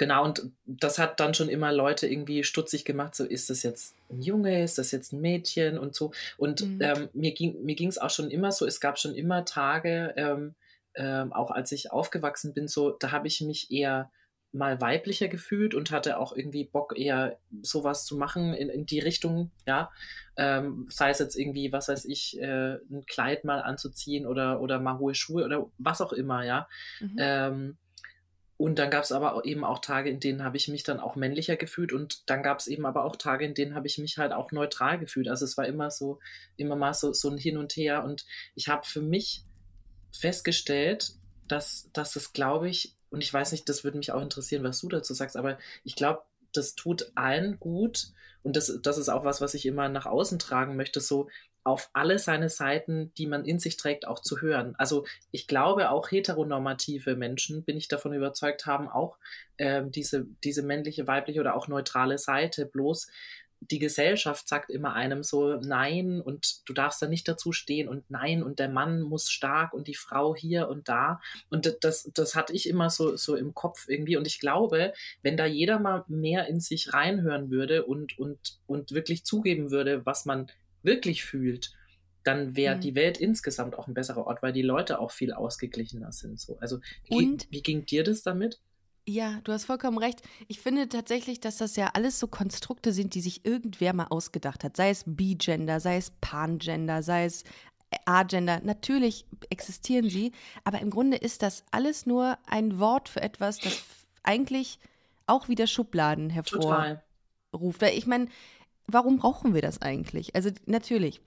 Genau, 0.00 0.24
und 0.24 0.50
das 0.64 0.98
hat 0.98 1.20
dann 1.20 1.34
schon 1.34 1.50
immer 1.50 1.72
Leute 1.72 2.06
irgendwie 2.06 2.42
stutzig 2.42 2.86
gemacht, 2.86 3.14
so 3.14 3.22
ist 3.22 3.50
das 3.50 3.62
jetzt 3.62 3.96
ein 4.08 4.22
Junge, 4.22 4.64
ist 4.64 4.78
das 4.78 4.92
jetzt 4.92 5.12
ein 5.12 5.20
Mädchen 5.20 5.76
und 5.76 5.94
so. 5.94 6.12
Und 6.38 6.62
mhm. 6.62 6.78
ähm, 6.80 7.08
mir 7.12 7.32
ging 7.34 7.62
mir 7.62 7.76
es 7.86 7.98
auch 7.98 8.08
schon 8.08 8.30
immer 8.30 8.50
so, 8.50 8.64
es 8.64 8.80
gab 8.80 8.98
schon 8.98 9.14
immer 9.14 9.44
Tage, 9.44 10.14
ähm, 10.94 11.32
auch 11.32 11.50
als 11.50 11.72
ich 11.72 11.92
aufgewachsen 11.92 12.54
bin, 12.54 12.68
so, 12.68 12.90
da 12.90 13.12
habe 13.12 13.26
ich 13.26 13.40
mich 13.40 13.70
eher 13.70 14.10
mal 14.52 14.80
weiblicher 14.80 15.28
gefühlt 15.28 15.74
und 15.74 15.90
hatte 15.90 16.18
auch 16.18 16.34
irgendwie 16.34 16.64
Bock, 16.64 16.98
eher 16.98 17.38
sowas 17.62 18.04
zu 18.04 18.16
machen 18.16 18.52
in, 18.54 18.68
in 18.68 18.86
die 18.86 18.98
Richtung, 18.98 19.50
ja. 19.66 19.90
Ähm, 20.36 20.86
sei 20.90 21.10
es 21.10 21.18
jetzt 21.18 21.36
irgendwie, 21.36 21.72
was 21.72 21.88
weiß 21.88 22.04
ich, 22.06 22.40
äh, 22.40 22.74
ein 22.90 23.04
Kleid 23.06 23.44
mal 23.44 23.60
anzuziehen 23.60 24.26
oder, 24.26 24.60
oder 24.60 24.80
mal 24.80 24.98
hohe 24.98 25.14
Schuhe 25.14 25.44
oder 25.44 25.70
was 25.78 26.00
auch 26.00 26.12
immer, 26.12 26.44
ja. 26.44 26.68
Mhm. 27.00 27.16
Ähm, 27.18 27.76
und 28.56 28.78
dann 28.78 28.90
gab 28.90 29.04
es 29.04 29.12
aber 29.12 29.42
eben 29.46 29.64
auch 29.64 29.78
Tage, 29.78 30.10
in 30.10 30.20
denen 30.20 30.44
habe 30.44 30.58
ich 30.58 30.68
mich 30.68 30.82
dann 30.82 31.00
auch 31.00 31.16
männlicher 31.16 31.56
gefühlt 31.56 31.94
und 31.94 32.28
dann 32.28 32.42
gab 32.42 32.58
es 32.58 32.66
eben 32.66 32.84
aber 32.84 33.06
auch 33.06 33.16
Tage, 33.16 33.46
in 33.46 33.54
denen 33.54 33.74
habe 33.74 33.86
ich 33.86 33.96
mich 33.96 34.18
halt 34.18 34.32
auch 34.32 34.52
neutral 34.52 34.98
gefühlt. 34.98 35.28
Also 35.28 35.46
es 35.46 35.56
war 35.56 35.66
immer 35.66 35.90
so, 35.90 36.18
immer 36.58 36.76
mal 36.76 36.92
so, 36.92 37.14
so 37.14 37.30
ein 37.30 37.38
Hin 37.38 37.56
und 37.56 37.74
Her 37.74 38.04
und 38.04 38.26
ich 38.54 38.68
habe 38.68 38.84
für 38.84 39.00
mich 39.00 39.44
festgestellt, 40.12 41.12
dass, 41.48 41.90
dass 41.92 42.16
es, 42.16 42.32
glaube 42.32 42.68
ich, 42.68 42.96
und 43.10 43.22
ich 43.22 43.32
weiß 43.32 43.52
nicht, 43.52 43.68
das 43.68 43.82
würde 43.84 43.98
mich 43.98 44.12
auch 44.12 44.22
interessieren, 44.22 44.62
was 44.62 44.80
du 44.80 44.88
dazu 44.88 45.14
sagst, 45.14 45.36
aber 45.36 45.58
ich 45.84 45.96
glaube, 45.96 46.22
das 46.52 46.74
tut 46.74 47.12
allen 47.14 47.58
gut 47.58 48.08
und 48.42 48.56
das, 48.56 48.78
das 48.82 48.98
ist 48.98 49.08
auch 49.08 49.24
was, 49.24 49.40
was 49.40 49.54
ich 49.54 49.66
immer 49.66 49.88
nach 49.88 50.06
außen 50.06 50.38
tragen 50.38 50.76
möchte, 50.76 51.00
so 51.00 51.28
auf 51.62 51.90
alle 51.92 52.18
seine 52.18 52.48
Seiten, 52.48 53.12
die 53.18 53.26
man 53.26 53.44
in 53.44 53.58
sich 53.58 53.76
trägt, 53.76 54.06
auch 54.06 54.20
zu 54.20 54.40
hören. 54.40 54.74
Also 54.78 55.04
ich 55.30 55.46
glaube, 55.46 55.90
auch 55.90 56.10
heteronormative 56.10 57.16
Menschen, 57.16 57.64
bin 57.64 57.76
ich 57.76 57.88
davon 57.88 58.14
überzeugt, 58.14 58.64
haben 58.64 58.88
auch 58.88 59.18
äh, 59.58 59.82
diese, 59.84 60.26
diese 60.42 60.62
männliche, 60.62 61.06
weibliche 61.06 61.40
oder 61.40 61.54
auch 61.54 61.68
neutrale 61.68 62.16
Seite. 62.16 62.64
Bloß 62.64 63.08
die 63.60 63.78
Gesellschaft 63.78 64.48
sagt 64.48 64.70
immer 64.70 64.94
einem 64.94 65.22
so, 65.22 65.56
nein, 65.56 66.20
und 66.20 66.68
du 66.68 66.72
darfst 66.72 67.02
da 67.02 67.06
nicht 67.06 67.28
dazu 67.28 67.52
stehen 67.52 67.88
und 67.88 68.10
nein, 68.10 68.42
und 68.42 68.58
der 68.58 68.68
Mann 68.68 69.02
muss 69.02 69.30
stark 69.30 69.74
und 69.74 69.86
die 69.86 69.94
Frau 69.94 70.34
hier 70.34 70.68
und 70.68 70.88
da. 70.88 71.20
Und 71.50 71.76
das, 71.82 72.10
das 72.14 72.34
hatte 72.34 72.52
ich 72.54 72.68
immer 72.68 72.88
so, 72.90 73.16
so 73.16 73.36
im 73.36 73.54
Kopf 73.54 73.86
irgendwie. 73.88 74.16
Und 74.16 74.26
ich 74.26 74.40
glaube, 74.40 74.92
wenn 75.22 75.36
da 75.36 75.46
jeder 75.46 75.78
mal 75.78 76.04
mehr 76.08 76.46
in 76.48 76.60
sich 76.60 76.92
reinhören 76.94 77.50
würde 77.50 77.84
und, 77.84 78.18
und, 78.18 78.58
und 78.66 78.92
wirklich 78.92 79.24
zugeben 79.24 79.70
würde, 79.70 80.06
was 80.06 80.24
man 80.24 80.50
wirklich 80.82 81.24
fühlt, 81.24 81.72
dann 82.22 82.56
wäre 82.56 82.76
mhm. 82.76 82.80
die 82.80 82.94
Welt 82.94 83.18
insgesamt 83.18 83.78
auch 83.78 83.88
ein 83.88 83.94
besserer 83.94 84.26
Ort, 84.26 84.42
weil 84.42 84.52
die 84.52 84.62
Leute 84.62 84.98
auch 84.98 85.10
viel 85.10 85.32
ausgeglichener 85.32 86.12
sind. 86.12 86.40
So. 86.40 86.58
Also 86.58 86.80
Und, 87.08 87.46
wie, 87.50 87.56
wie 87.56 87.62
ging 87.62 87.86
dir 87.86 88.04
das 88.04 88.22
damit? 88.22 88.60
Ja, 89.10 89.40
du 89.42 89.52
hast 89.52 89.64
vollkommen 89.64 89.98
recht. 89.98 90.22
Ich 90.46 90.60
finde 90.60 90.88
tatsächlich, 90.88 91.40
dass 91.40 91.56
das 91.56 91.74
ja 91.74 91.90
alles 91.94 92.20
so 92.20 92.28
Konstrukte 92.28 92.92
sind, 92.92 93.16
die 93.16 93.20
sich 93.20 93.44
irgendwer 93.44 93.92
mal 93.92 94.06
ausgedacht 94.06 94.62
hat. 94.62 94.76
Sei 94.76 94.90
es 94.90 95.02
B-Gender, 95.04 95.80
sei 95.80 95.96
es 95.96 96.12
Pan-Gender, 96.20 97.02
sei 97.02 97.24
es 97.24 97.42
A-Gender. 98.04 98.60
Natürlich 98.62 99.26
existieren 99.48 100.08
sie, 100.08 100.30
aber 100.62 100.78
im 100.78 100.90
Grunde 100.90 101.16
ist 101.16 101.42
das 101.42 101.64
alles 101.72 102.06
nur 102.06 102.38
ein 102.46 102.78
Wort 102.78 103.08
für 103.08 103.20
etwas, 103.20 103.58
das 103.58 103.82
eigentlich 104.22 104.78
auch 105.26 105.48
wieder 105.48 105.66
Schubladen 105.66 106.30
hervorruft. 106.30 107.80
Weil 107.80 107.98
ich 107.98 108.06
meine, 108.06 108.28
warum 108.86 109.18
brauchen 109.18 109.54
wir 109.54 109.62
das 109.62 109.82
eigentlich? 109.82 110.36
Also 110.36 110.50
natürlich, 110.66 111.20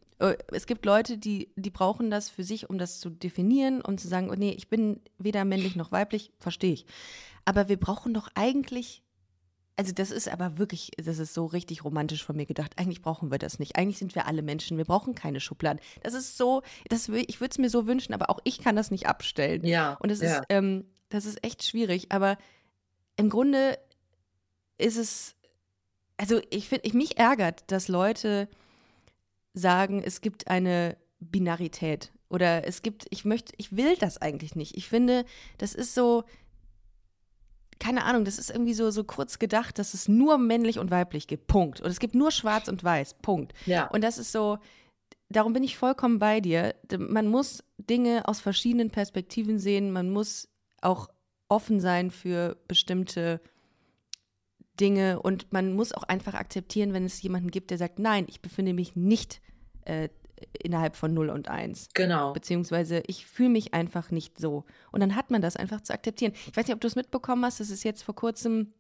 es 0.52 0.68
gibt 0.68 0.86
Leute, 0.86 1.18
die, 1.18 1.52
die 1.56 1.70
brauchen 1.70 2.10
das 2.10 2.30
für 2.30 2.44
sich, 2.44 2.70
um 2.70 2.78
das 2.78 3.00
zu 3.00 3.10
definieren 3.10 3.82
und 3.82 4.00
zu 4.00 4.08
sagen, 4.08 4.30
oh 4.30 4.36
nee, 4.36 4.52
ich 4.52 4.70
bin 4.70 5.02
weder 5.18 5.46
männlich 5.46 5.76
noch 5.76 5.92
weiblich, 5.92 6.32
verstehe 6.40 6.74
ich. 6.74 6.86
Aber 7.46 7.70
wir 7.70 7.78
brauchen 7.78 8.14
doch 8.14 8.30
eigentlich, 8.36 9.04
also 9.76 9.92
das 9.92 10.12
ist 10.12 10.30
aber 10.30 10.58
wirklich, 10.58 10.92
das 10.98 11.20
ist 11.20 11.34
so 11.34 11.46
richtig 11.46 11.84
romantisch 11.84 12.24
von 12.24 12.36
mir 12.36 12.46
gedacht. 12.46 12.74
Eigentlich 12.78 13.02
brauchen 13.02 13.32
wir 13.32 13.38
das 13.38 13.60
nicht. 13.60 13.76
Eigentlich 13.76 13.98
sind 13.98 14.16
wir 14.16 14.28
alle 14.28 14.42
Menschen. 14.42 14.78
Wir 14.78 14.86
brauchen 14.86 15.16
keine 15.16 15.40
Schubladen. 15.40 15.82
Das 16.04 16.14
ist 16.14 16.38
so, 16.38 16.62
das, 16.90 17.10
ich 17.10 17.42
würde 17.42 17.52
es 17.52 17.58
mir 17.58 17.70
so 17.70 17.88
wünschen, 17.88 18.14
aber 18.14 18.30
auch 18.30 18.40
ich 18.44 18.60
kann 18.60 18.76
das 18.76 18.92
nicht 18.92 19.08
abstellen. 19.08 19.66
Ja. 19.66 19.98
Und 20.00 20.10
das 20.10 20.22
ja. 20.22 20.38
ist, 20.38 20.44
ähm, 20.50 20.86
das 21.10 21.26
ist 21.26 21.44
echt 21.44 21.64
schwierig. 21.64 22.12
Aber 22.12 22.38
im 23.18 23.30
Grunde 23.30 23.78
ist 24.78 24.98
es 24.98 25.36
also 26.18 26.42
ich 26.50 26.70
finde, 26.70 26.86
ich, 26.86 26.94
mich 26.94 27.18
ärgert, 27.18 27.64
dass 27.68 27.88
Leute 27.88 28.48
sagen, 29.54 30.02
es 30.04 30.22
gibt 30.22 30.48
eine 30.48 30.98
Binarität 31.20 32.12
oder 32.30 32.68
es 32.68 32.82
gibt, 32.82 33.06
ich 33.12 33.26
möchte, 33.26 33.54
ich 33.58 33.76
will 33.76 33.96
das 33.98 34.18
eigentlich 34.18 34.56
nicht. 34.56 34.76
Ich 34.76 34.90
finde, 34.90 35.26
das 35.58 35.76
ist 35.76 35.94
so, 35.94 36.24
keine 37.80 38.06
Ahnung, 38.06 38.26
das 38.26 38.40
ist 38.40 38.50
irgendwie 38.50 38.74
so, 38.74 38.90
so 38.92 39.04
kurz 39.04 39.40
gedacht, 39.40 39.78
dass 39.78 39.94
es 39.94 40.08
nur 40.08 40.38
männlich 40.38 40.80
und 40.80 40.90
weiblich 40.90 41.28
gibt. 41.28 41.48
Punkt. 41.48 41.82
Und 41.82 41.90
es 41.90 42.00
gibt 42.00 42.16
nur 42.16 42.32
schwarz 42.32 42.68
und 42.68 42.84
weiß. 42.84 43.16
Punkt. 43.16 43.54
Ja. 43.66 43.88
Und 43.88 44.04
das 44.04 44.18
ist 44.18 44.32
so, 44.32 44.58
darum 45.30 45.54
bin 45.54 45.64
ich 45.64 45.78
vollkommen 45.78 46.20
bei 46.20 46.40
dir. 46.40 46.76
Man 46.98 47.28
muss 47.28 47.64
Dinge 47.78 48.28
aus 48.28 48.40
verschiedenen 48.40 48.90
Perspektiven 48.90 49.60
sehen. 49.60 49.92
Man 49.92 50.10
muss 50.10 50.50
auch 50.82 51.10
offen 51.50 51.80
sein 51.80 52.10
für 52.10 52.58
bestimmte 52.68 53.42
Dinge 54.80 55.22
und 55.22 55.52
man 55.52 55.74
muss 55.74 55.94
auch 55.94 56.04
einfach 56.04 56.34
akzeptieren, 56.34 56.94
wenn 56.94 57.06
es 57.06 57.22
jemanden 57.22 57.52
gibt, 57.52 57.72
der 57.72 57.78
sagt, 57.78 58.00
nein, 58.00 58.26
ich 58.28 58.42
befinde 58.42 58.74
mich 58.74 58.96
nicht 58.96 59.42
äh, 59.86 60.10
innerhalb 60.62 60.96
von 60.96 61.14
0 61.14 61.30
und 61.30 61.48
1. 61.48 61.90
Genau. 61.94 62.34
Beziehungsweise 62.34 63.04
ich 63.08 63.26
fühle 63.26 63.50
mich 63.50 63.74
einfach 63.74 64.12
nicht 64.12 64.40
so. 64.40 64.66
Und 64.92 65.00
dann 65.00 65.16
hat 65.16 65.32
man 65.32 65.42
das 65.42 65.56
einfach 65.56 65.82
zu 65.82 65.94
akzeptieren. 65.94 66.34
Ich 66.48 66.58
weiß 66.58 66.68
nicht, 66.68 66.76
ob 66.76 66.82
du 66.82 66.88
es 66.88 66.96
mitbekommen 66.96 67.46
hast, 67.46 67.60
das 67.60 67.70
ist 67.70 67.84
jetzt 67.84 68.04
vor 68.04 68.16
kurzem 68.16 68.74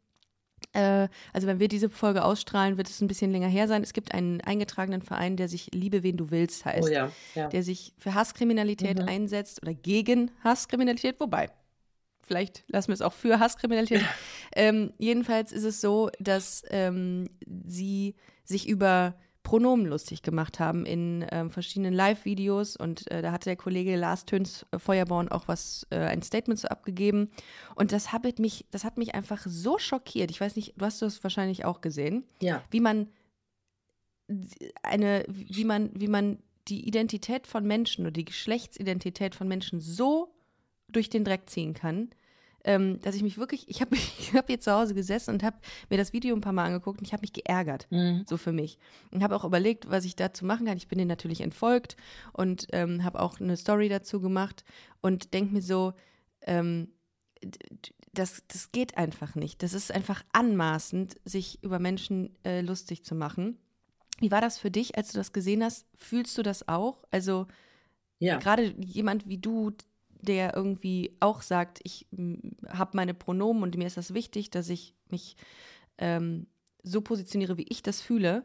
äh, 0.71 1.09
also 1.33 1.47
wenn 1.47 1.59
wir 1.59 1.67
diese 1.67 1.89
Folge 1.89 2.23
ausstrahlen, 2.23 2.77
wird 2.77 2.89
es 2.89 3.01
ein 3.01 3.07
bisschen 3.07 3.31
länger 3.31 3.49
her 3.49 3.67
sein. 3.67 3.83
Es 3.83 3.93
gibt 3.93 4.13
einen 4.13 4.39
eingetragenen 4.41 5.01
Verein, 5.01 5.35
der 5.35 5.49
sich 5.49 5.69
Liebe, 5.73 6.03
wen 6.03 6.15
du 6.17 6.31
willst 6.31 6.65
heißt, 6.65 6.87
oh 6.87 6.91
ja, 6.91 7.11
ja. 7.35 7.49
der 7.49 7.63
sich 7.63 7.93
für 7.97 8.13
Hasskriminalität 8.13 8.99
mhm. 8.99 9.07
einsetzt 9.07 9.61
oder 9.61 9.73
gegen 9.73 10.31
Hasskriminalität, 10.43 11.19
wobei 11.19 11.49
vielleicht 12.25 12.63
lassen 12.67 12.89
wir 12.89 12.95
es 12.95 13.01
auch 13.01 13.13
für 13.13 13.39
Hasskriminalität. 13.39 14.03
ähm, 14.55 14.93
jedenfalls 14.97 15.51
ist 15.51 15.63
es 15.63 15.81
so, 15.81 16.09
dass 16.19 16.63
ähm, 16.69 17.29
sie 17.65 18.15
sich 18.43 18.67
über 18.67 19.15
Pronomen 19.43 19.85
lustig 19.85 20.21
gemacht 20.21 20.59
haben 20.59 20.85
in 20.85 21.25
ähm, 21.29 21.51
verschiedenen 21.51 21.93
Live-Videos 21.93 22.77
und 22.77 23.11
äh, 23.11 23.21
da 23.21 23.33
hatte 23.33 23.49
der 23.49 23.57
Kollege 23.57 23.95
Lars 23.97 24.25
Töns 24.25 24.65
äh, 24.71 24.79
Feuerborn 24.79 25.27
auch 25.27 25.49
was, 25.49 25.85
äh, 25.89 25.97
ein 25.97 26.21
Statement 26.21 26.59
so 26.59 26.69
abgegeben 26.69 27.29
und 27.75 27.91
das 27.91 28.13
hat 28.13 28.39
mich, 28.39 28.65
das 28.71 28.85
hat 28.85 28.97
mich 28.97 29.15
einfach 29.15 29.43
so 29.45 29.77
schockiert. 29.77 30.31
Ich 30.31 30.39
weiß 30.39 30.55
nicht, 30.55 30.73
du 30.77 30.85
hast 30.85 31.01
das 31.01 31.23
wahrscheinlich 31.23 31.65
auch 31.65 31.81
gesehen, 31.81 32.23
ja. 32.39 32.63
wie 32.71 32.79
man 32.79 33.09
eine, 34.81 35.25
wie 35.27 35.65
man, 35.65 35.91
wie 35.93 36.07
man 36.07 36.39
die 36.69 36.87
Identität 36.87 37.45
von 37.45 37.67
Menschen 37.67 38.05
oder 38.05 38.11
die 38.11 38.25
Geschlechtsidentität 38.25 39.35
von 39.35 39.49
Menschen 39.49 39.81
so 39.81 40.32
durch 40.95 41.09
den 41.09 41.25
Dreck 41.25 41.49
ziehen 41.49 41.73
kann, 41.73 42.09
ähm, 42.63 42.99
dass 43.01 43.15
ich 43.15 43.23
mich 43.23 43.37
wirklich, 43.37 43.67
ich 43.67 43.81
habe 43.81 43.95
ich 44.19 44.33
hab 44.33 44.47
hier 44.47 44.59
zu 44.59 44.71
Hause 44.71 44.93
gesessen 44.93 45.31
und 45.31 45.43
habe 45.43 45.57
mir 45.89 45.97
das 45.97 46.13
Video 46.13 46.35
ein 46.35 46.41
paar 46.41 46.53
Mal 46.53 46.65
angeguckt 46.65 46.99
und 46.99 47.05
ich 47.05 47.13
habe 47.13 47.21
mich 47.21 47.33
geärgert, 47.33 47.87
mhm. 47.89 48.23
so 48.27 48.37
für 48.37 48.51
mich. 48.51 48.77
Und 49.11 49.23
habe 49.23 49.35
auch 49.35 49.43
überlegt, 49.43 49.89
was 49.89 50.05
ich 50.05 50.15
dazu 50.15 50.45
machen 50.45 50.65
kann. 50.65 50.77
Ich 50.77 50.87
bin 50.87 50.97
denen 50.97 51.09
natürlich 51.09 51.41
entfolgt 51.41 51.97
und 52.31 52.67
ähm, 52.71 53.03
habe 53.03 53.19
auch 53.19 53.39
eine 53.39 53.57
Story 53.57 53.89
dazu 53.89 54.21
gemacht 54.21 54.63
und 55.01 55.33
denke 55.33 55.53
mir 55.53 55.61
so, 55.61 55.93
ähm, 56.41 56.89
das, 58.13 58.43
das 58.47 58.71
geht 58.71 58.97
einfach 58.97 59.35
nicht. 59.35 59.63
Das 59.63 59.73
ist 59.73 59.91
einfach 59.91 60.23
anmaßend, 60.31 61.15
sich 61.25 61.61
über 61.63 61.79
Menschen 61.79 62.35
äh, 62.45 62.61
lustig 62.61 63.03
zu 63.03 63.15
machen. 63.15 63.57
Wie 64.19 64.31
war 64.31 64.39
das 64.39 64.59
für 64.59 64.71
dich, 64.71 64.95
als 64.95 65.11
du 65.11 65.17
das 65.17 65.33
gesehen 65.33 65.63
hast? 65.63 65.87
Fühlst 65.95 66.37
du 66.37 66.43
das 66.43 66.67
auch? 66.67 67.03
Also 67.09 67.47
ja. 68.19 68.37
gerade 68.37 68.75
jemand 68.79 69.27
wie 69.27 69.39
du, 69.39 69.71
der 70.23 70.55
irgendwie 70.55 71.15
auch 71.19 71.41
sagt, 71.41 71.79
ich 71.83 72.07
habe 72.67 72.91
meine 72.95 73.13
Pronomen 73.13 73.63
und 73.63 73.77
mir 73.77 73.87
ist 73.87 73.97
das 73.97 74.13
wichtig, 74.13 74.49
dass 74.49 74.69
ich 74.69 74.95
mich 75.09 75.35
ähm, 75.97 76.47
so 76.81 77.01
positioniere, 77.01 77.57
wie 77.57 77.67
ich 77.69 77.83
das 77.83 78.01
fühle. 78.01 78.43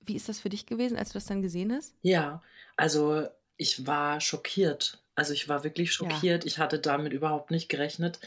Wie 0.00 0.16
ist 0.16 0.28
das 0.28 0.40
für 0.40 0.48
dich 0.48 0.66
gewesen, 0.66 0.96
als 0.96 1.10
du 1.10 1.14
das 1.14 1.26
dann 1.26 1.42
gesehen 1.42 1.72
hast? 1.72 1.94
Ja, 2.02 2.42
also 2.76 3.26
ich 3.56 3.86
war 3.86 4.20
schockiert. 4.20 4.98
Also 5.14 5.32
ich 5.32 5.48
war 5.48 5.62
wirklich 5.62 5.92
schockiert. 5.92 6.44
Ja. 6.44 6.46
Ich 6.46 6.58
hatte 6.58 6.78
damit 6.78 7.12
überhaupt 7.12 7.50
nicht 7.50 7.68
gerechnet. 7.68 8.18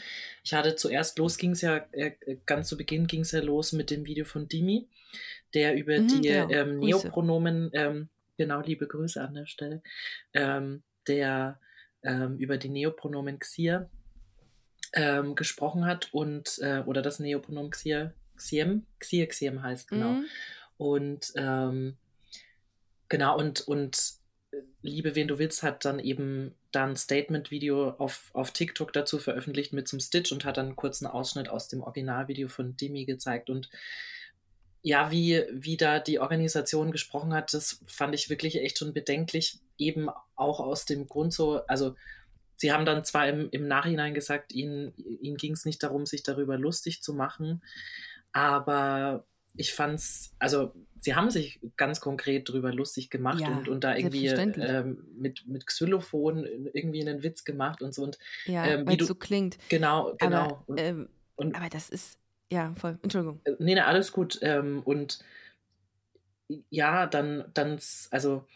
Ich 0.42 0.54
hatte 0.54 0.74
zuerst 0.74 1.18
los, 1.18 1.36
ging 1.36 1.50
es 1.50 1.60
ja, 1.60 1.84
äh, 1.92 2.12
ganz 2.46 2.68
zu 2.68 2.76
Beginn 2.76 3.06
ging 3.06 3.20
es 3.20 3.32
ja 3.32 3.40
los 3.40 3.72
mit 3.72 3.90
dem 3.90 4.06
Video 4.06 4.24
von 4.24 4.48
Dimi, 4.48 4.88
der 5.54 5.76
über 5.76 5.98
mhm, 5.98 6.08
die 6.08 6.28
genau. 6.28 6.48
ähm, 6.48 6.78
Neopronomen, 6.78 7.70
ähm, 7.74 8.08
genau, 8.38 8.60
liebe 8.60 8.86
Grüße 8.86 9.20
an 9.20 9.34
der 9.34 9.46
Stelle, 9.46 9.82
ähm, 10.32 10.82
der 11.06 11.60
ähm, 12.08 12.38
über 12.38 12.56
die 12.56 12.70
Neopronomen 12.70 13.38
Xier 13.38 13.88
ähm, 14.94 15.34
gesprochen 15.34 15.86
hat 15.86 16.08
und 16.12 16.58
äh, 16.60 16.82
oder 16.86 17.02
das 17.02 17.20
Neopronomen 17.20 17.70
Xier, 17.70 18.14
Xiem, 18.36 18.86
Xier 18.98 19.28
Xiem 19.28 19.62
heißt, 19.62 19.88
genau. 19.88 20.12
Mhm. 20.12 20.24
Und 20.78 21.32
ähm, 21.36 21.96
genau, 23.08 23.38
und, 23.38 23.60
und 23.68 24.14
äh, 24.52 24.56
Liebe, 24.80 25.14
wen 25.14 25.28
du 25.28 25.38
willst, 25.38 25.62
hat 25.62 25.84
dann 25.84 25.98
eben 25.98 26.54
dann 26.70 26.96
Statement-Video 26.96 27.90
auf, 27.90 28.30
auf 28.32 28.52
TikTok 28.52 28.92
dazu 28.92 29.18
veröffentlicht 29.18 29.72
mit 29.72 29.88
zum 29.88 30.00
Stitch 30.00 30.32
und 30.32 30.44
hat 30.44 30.56
dann 30.56 30.66
einen 30.66 30.76
kurzen 30.76 31.06
Ausschnitt 31.06 31.48
aus 31.48 31.68
dem 31.68 31.82
Originalvideo 31.82 32.48
von 32.48 32.76
Dimi 32.76 33.04
gezeigt. 33.04 33.50
Und 33.50 33.70
ja, 34.82 35.10
wie, 35.10 35.44
wie 35.50 35.76
da 35.76 35.98
die 35.98 36.20
Organisation 36.20 36.92
gesprochen 36.92 37.34
hat, 37.34 37.52
das 37.52 37.82
fand 37.86 38.14
ich 38.14 38.30
wirklich 38.30 38.60
echt 38.60 38.78
schon 38.78 38.94
bedenklich, 38.94 39.58
eben 39.78 40.08
auch 40.34 40.60
aus 40.60 40.84
dem 40.84 41.06
Grund 41.06 41.32
so, 41.32 41.64
also 41.66 41.94
sie 42.56 42.72
haben 42.72 42.84
dann 42.84 43.04
zwar 43.04 43.28
im, 43.28 43.48
im 43.50 43.68
Nachhinein 43.68 44.14
gesagt, 44.14 44.52
ihnen, 44.52 44.92
ihnen 44.96 45.36
ging 45.36 45.52
es 45.52 45.64
nicht 45.64 45.82
darum, 45.82 46.06
sich 46.06 46.22
darüber 46.22 46.58
lustig 46.58 47.02
zu 47.02 47.14
machen, 47.14 47.62
aber 48.32 49.24
ich 49.54 49.72
fand's, 49.72 50.34
also 50.38 50.72
sie 51.00 51.14
haben 51.14 51.30
sich 51.30 51.60
ganz 51.76 52.00
konkret 52.00 52.48
darüber 52.48 52.72
lustig 52.72 53.10
gemacht 53.10 53.40
ja, 53.40 53.48
und, 53.48 53.68
und 53.68 53.84
da 53.84 53.96
irgendwie 53.96 54.26
ähm, 54.26 55.04
mit, 55.16 55.46
mit 55.46 55.66
Xylophon 55.66 56.44
irgendwie 56.72 57.00
einen 57.00 57.22
Witz 57.22 57.44
gemacht 57.44 57.82
und 57.82 57.94
so. 57.94 58.02
Und, 58.02 58.18
ja, 58.46 58.64
ähm, 58.66 58.86
weil 58.86 59.00
es 59.00 59.06
so 59.06 59.14
klingt. 59.14 59.58
Genau, 59.68 60.14
genau. 60.18 60.36
Aber, 60.36 60.62
und, 60.66 60.80
ähm, 60.80 61.08
und, 61.36 61.56
aber 61.56 61.68
das 61.68 61.90
ist, 61.90 62.18
ja, 62.52 62.74
voll. 62.76 62.98
Entschuldigung. 63.02 63.40
Äh, 63.44 63.52
nee, 63.58 63.74
nee, 63.74 63.80
alles 63.80 64.12
gut. 64.12 64.38
Ähm, 64.42 64.82
und 64.84 65.20
ja, 66.70 67.06
dann, 67.06 67.44
dann, 67.54 67.78
also 68.10 68.46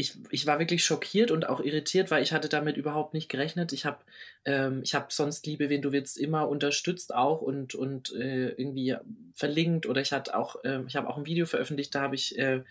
ich, 0.00 0.16
ich 0.30 0.46
war 0.46 0.60
wirklich 0.60 0.84
schockiert 0.84 1.32
und 1.32 1.48
auch 1.48 1.60
irritiert, 1.60 2.12
weil 2.12 2.22
ich 2.22 2.32
hatte 2.32 2.48
damit 2.48 2.76
überhaupt 2.76 3.14
nicht 3.14 3.28
gerechnet. 3.28 3.72
Ich 3.72 3.84
habe 3.84 3.98
ähm, 4.44 4.80
ich 4.84 4.94
hab 4.94 5.10
sonst 5.10 5.44
Liebe, 5.44 5.70
wen 5.70 5.82
du 5.82 5.90
willst, 5.90 6.18
immer 6.18 6.48
unterstützt 6.48 7.12
auch 7.12 7.42
und, 7.42 7.74
und 7.74 8.14
äh, 8.14 8.50
irgendwie 8.50 8.94
verlinkt 9.34 9.86
oder 9.86 10.00
ich 10.00 10.12
hatte 10.12 10.38
auch, 10.38 10.62
äh, 10.62 10.82
ich 10.86 10.94
habe 10.94 11.10
auch 11.10 11.18
ein 11.18 11.26
Video 11.26 11.46
veröffentlicht, 11.46 11.96
da 11.96 12.02
habe 12.02 12.14
ich 12.14 12.38
äh, 12.38 12.62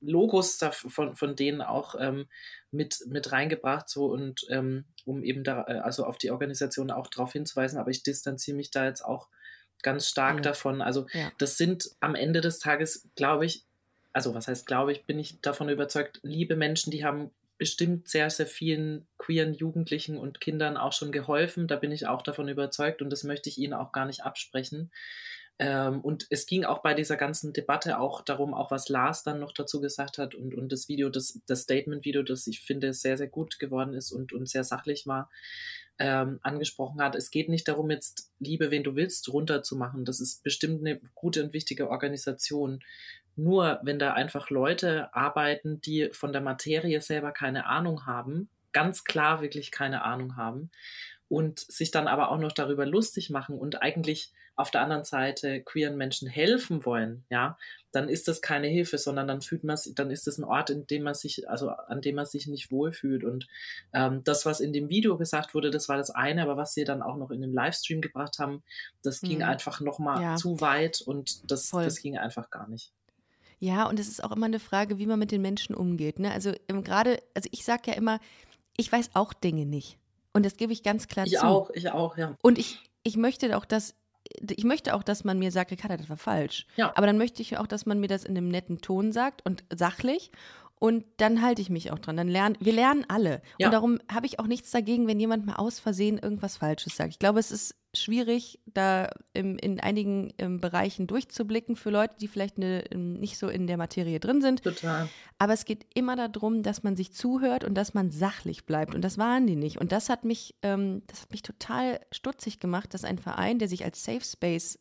Logos 0.00 0.58
von, 0.70 1.14
von 1.14 1.36
denen 1.36 1.60
auch 1.60 1.94
ähm, 2.00 2.26
mit, 2.70 3.04
mit 3.06 3.32
reingebracht, 3.32 3.90
so 3.90 4.06
und 4.06 4.46
ähm, 4.48 4.86
um 5.04 5.22
eben 5.22 5.44
da, 5.44 5.66
äh, 5.68 5.80
also 5.80 6.06
auf 6.06 6.16
die 6.16 6.30
Organisation 6.30 6.90
auch 6.90 7.08
darauf 7.08 7.34
hinzuweisen, 7.34 7.78
aber 7.78 7.90
ich 7.90 8.02
distanziere 8.02 8.56
mich 8.56 8.70
da 8.70 8.86
jetzt 8.86 9.04
auch 9.04 9.28
ganz 9.82 10.08
stark 10.08 10.36
ja. 10.36 10.42
davon. 10.42 10.80
Also 10.80 11.06
ja. 11.12 11.30
das 11.36 11.58
sind 11.58 11.90
am 12.00 12.14
Ende 12.14 12.40
des 12.40 12.60
Tages, 12.60 13.10
glaube 13.14 13.44
ich, 13.44 13.66
also 14.12 14.34
was 14.34 14.48
heißt, 14.48 14.66
glaube 14.66 14.92
ich, 14.92 15.04
bin 15.04 15.18
ich 15.18 15.40
davon 15.40 15.68
überzeugt, 15.68 16.20
liebe 16.22 16.56
Menschen, 16.56 16.90
die 16.90 17.04
haben 17.04 17.30
bestimmt 17.58 18.08
sehr, 18.08 18.30
sehr 18.30 18.46
vielen 18.46 19.06
queeren 19.18 19.52
Jugendlichen 19.52 20.16
und 20.16 20.40
Kindern 20.40 20.78
auch 20.78 20.94
schon 20.94 21.12
geholfen. 21.12 21.68
Da 21.68 21.76
bin 21.76 21.92
ich 21.92 22.06
auch 22.06 22.22
davon 22.22 22.48
überzeugt 22.48 23.02
und 23.02 23.10
das 23.10 23.22
möchte 23.22 23.50
ich 23.50 23.58
ihnen 23.58 23.74
auch 23.74 23.92
gar 23.92 24.06
nicht 24.06 24.24
absprechen. 24.24 24.90
Ähm, 25.58 26.00
und 26.00 26.26
es 26.30 26.46
ging 26.46 26.64
auch 26.64 26.80
bei 26.80 26.94
dieser 26.94 27.18
ganzen 27.18 27.52
Debatte 27.52 28.00
auch 28.00 28.22
darum, 28.22 28.54
auch 28.54 28.70
was 28.70 28.88
Lars 28.88 29.24
dann 29.24 29.40
noch 29.40 29.52
dazu 29.52 29.82
gesagt 29.82 30.16
hat 30.16 30.34
und, 30.34 30.54
und 30.54 30.72
das 30.72 30.88
Video, 30.88 31.10
das, 31.10 31.38
das 31.46 31.60
Statement-Video, 31.60 32.22
das 32.22 32.46
ich 32.46 32.60
finde 32.60 32.94
sehr, 32.94 33.18
sehr 33.18 33.28
gut 33.28 33.58
geworden 33.58 33.92
ist 33.92 34.10
und, 34.10 34.32
und 34.32 34.48
sehr 34.48 34.64
sachlich 34.64 35.06
war, 35.06 35.28
ähm, 35.98 36.40
angesprochen 36.42 37.02
hat. 37.02 37.14
Es 37.14 37.30
geht 37.30 37.50
nicht 37.50 37.68
darum, 37.68 37.90
jetzt 37.90 38.32
Liebe, 38.38 38.70
wen 38.70 38.84
du 38.84 38.96
willst, 38.96 39.30
runterzumachen. 39.30 40.06
Das 40.06 40.18
ist 40.18 40.42
bestimmt 40.42 40.80
eine 40.80 40.98
gute 41.14 41.44
und 41.44 41.52
wichtige 41.52 41.90
Organisation. 41.90 42.80
Nur 43.40 43.80
wenn 43.82 43.98
da 43.98 44.12
einfach 44.12 44.50
Leute 44.50 45.14
arbeiten, 45.14 45.80
die 45.80 46.10
von 46.12 46.32
der 46.32 46.42
Materie 46.42 47.00
selber 47.00 47.32
keine 47.32 47.64
Ahnung 47.66 48.04
haben, 48.04 48.50
ganz 48.72 49.04
klar 49.04 49.40
wirklich 49.40 49.70
keine 49.70 50.02
Ahnung 50.04 50.36
haben 50.36 50.70
und 51.28 51.58
sich 51.58 51.90
dann 51.90 52.06
aber 52.06 52.30
auch 52.30 52.38
noch 52.38 52.52
darüber 52.52 52.84
lustig 52.84 53.30
machen 53.30 53.58
und 53.58 53.80
eigentlich 53.80 54.32
auf 54.56 54.70
der 54.70 54.82
anderen 54.82 55.04
Seite 55.04 55.62
queeren 55.62 55.96
Menschen 55.96 56.28
helfen 56.28 56.84
wollen, 56.84 57.24
ja, 57.30 57.56
dann 57.92 58.10
ist 58.10 58.28
das 58.28 58.42
keine 58.42 58.66
Hilfe, 58.66 58.98
sondern 58.98 59.26
dann 59.26 59.40
fühlt 59.40 59.64
man 59.64 59.78
dann 59.94 60.10
ist 60.10 60.26
das 60.26 60.36
ein 60.36 60.44
Ort, 60.44 60.68
in 60.68 60.86
dem 60.86 61.02
man 61.02 61.14
sich, 61.14 61.48
also 61.48 61.70
an 61.70 62.02
dem 62.02 62.16
man 62.16 62.26
sich 62.26 62.46
nicht 62.46 62.70
wohlfühlt. 62.70 63.24
Und 63.24 63.48
ähm, 63.94 64.22
das, 64.22 64.44
was 64.44 64.60
in 64.60 64.74
dem 64.74 64.90
Video 64.90 65.16
gesagt 65.16 65.54
wurde, 65.54 65.70
das 65.70 65.88
war 65.88 65.96
das 65.96 66.10
eine, 66.10 66.42
aber 66.42 66.58
was 66.58 66.74
sie 66.74 66.84
dann 66.84 67.00
auch 67.00 67.16
noch 67.16 67.30
in 67.30 67.40
dem 67.40 67.54
Livestream 67.54 68.02
gebracht 68.02 68.38
haben, 68.38 68.62
das 69.02 69.22
ging 69.22 69.38
mhm. 69.38 69.44
einfach 69.44 69.80
nochmal 69.80 70.22
ja. 70.22 70.36
zu 70.36 70.60
weit 70.60 71.00
und 71.00 71.50
das, 71.50 71.70
das 71.70 72.02
ging 72.02 72.18
einfach 72.18 72.50
gar 72.50 72.68
nicht. 72.68 72.92
Ja, 73.60 73.86
und 73.88 74.00
es 74.00 74.08
ist 74.08 74.24
auch 74.24 74.32
immer 74.32 74.46
eine 74.46 74.58
Frage, 74.58 74.98
wie 74.98 75.06
man 75.06 75.18
mit 75.18 75.30
den 75.30 75.42
Menschen 75.42 75.74
umgeht. 75.74 76.18
Ne? 76.18 76.32
Also 76.32 76.52
ähm, 76.68 76.82
gerade, 76.82 77.22
also 77.34 77.48
ich 77.52 77.64
sage 77.64 77.90
ja 77.90 77.92
immer, 77.92 78.18
ich 78.76 78.90
weiß 78.90 79.10
auch 79.14 79.32
Dinge 79.32 79.66
nicht. 79.66 79.98
Und 80.32 80.46
das 80.46 80.56
gebe 80.56 80.72
ich 80.72 80.82
ganz 80.82 81.08
klar 81.08 81.26
ich 81.26 81.32
zu. 81.32 81.38
Ich 81.38 81.42
auch, 81.42 81.70
ich 81.70 81.90
auch, 81.90 82.16
ja. 82.16 82.36
Und 82.42 82.58
ich, 82.58 82.82
ich 83.02 83.16
möchte 83.16 83.56
auch, 83.56 83.64
dass 83.64 83.94
ich 84.38 84.64
möchte 84.64 84.94
auch, 84.94 85.02
dass 85.02 85.24
man 85.24 85.38
mir 85.38 85.50
sagt, 85.50 85.72
Ricarda, 85.72 85.96
das 85.96 86.08
war 86.08 86.16
falsch. 86.16 86.66
Ja. 86.76 86.92
Aber 86.94 87.06
dann 87.06 87.18
möchte 87.18 87.42
ich 87.42 87.58
auch, 87.58 87.66
dass 87.66 87.86
man 87.86 88.00
mir 88.00 88.06
das 88.06 88.24
in 88.24 88.36
einem 88.36 88.48
netten 88.48 88.80
Ton 88.80 89.12
sagt 89.12 89.44
und 89.44 89.64
sachlich 89.74 90.30
Und 90.80 91.04
dann 91.18 91.42
halte 91.42 91.60
ich 91.60 91.68
mich 91.68 91.92
auch 91.92 91.98
dran. 91.98 92.16
Dann 92.16 92.26
lernen, 92.26 92.56
wir 92.58 92.72
lernen 92.72 93.04
alle. 93.06 93.42
Ja. 93.58 93.66
Und 93.66 93.72
darum 93.74 93.98
habe 94.10 94.24
ich 94.24 94.38
auch 94.38 94.46
nichts 94.46 94.70
dagegen, 94.70 95.06
wenn 95.06 95.20
jemand 95.20 95.44
mal 95.44 95.56
aus 95.56 95.78
Versehen 95.78 96.16
irgendwas 96.16 96.56
Falsches 96.56 96.96
sagt. 96.96 97.10
Ich 97.10 97.18
glaube, 97.18 97.38
es 97.38 97.50
ist 97.50 97.74
schwierig, 97.94 98.60
da 98.64 99.10
im, 99.34 99.58
in 99.58 99.78
einigen 99.78 100.30
im 100.38 100.58
Bereichen 100.58 101.06
durchzublicken 101.06 101.76
für 101.76 101.90
Leute, 101.90 102.14
die 102.18 102.28
vielleicht 102.28 102.56
eine, 102.56 102.82
nicht 102.94 103.36
so 103.36 103.50
in 103.50 103.66
der 103.66 103.76
Materie 103.76 104.20
drin 104.20 104.40
sind. 104.40 104.62
Total. 104.62 105.06
Aber 105.38 105.52
es 105.52 105.66
geht 105.66 105.84
immer 105.92 106.16
darum, 106.16 106.62
dass 106.62 106.82
man 106.82 106.96
sich 106.96 107.12
zuhört 107.12 107.62
und 107.62 107.74
dass 107.74 107.92
man 107.92 108.10
sachlich 108.10 108.64
bleibt. 108.64 108.94
Und 108.94 109.02
das 109.02 109.18
waren 109.18 109.46
die 109.46 109.56
nicht. 109.56 109.78
Und 109.78 109.92
das 109.92 110.08
hat 110.08 110.24
mich, 110.24 110.54
ähm, 110.62 111.02
das 111.08 111.20
hat 111.20 111.30
mich 111.30 111.42
total 111.42 112.00
stutzig 112.10 112.58
gemacht, 112.58 112.94
dass 112.94 113.04
ein 113.04 113.18
Verein, 113.18 113.58
der 113.58 113.68
sich 113.68 113.84
als 113.84 114.02
Safe 114.02 114.24
Space 114.24 114.78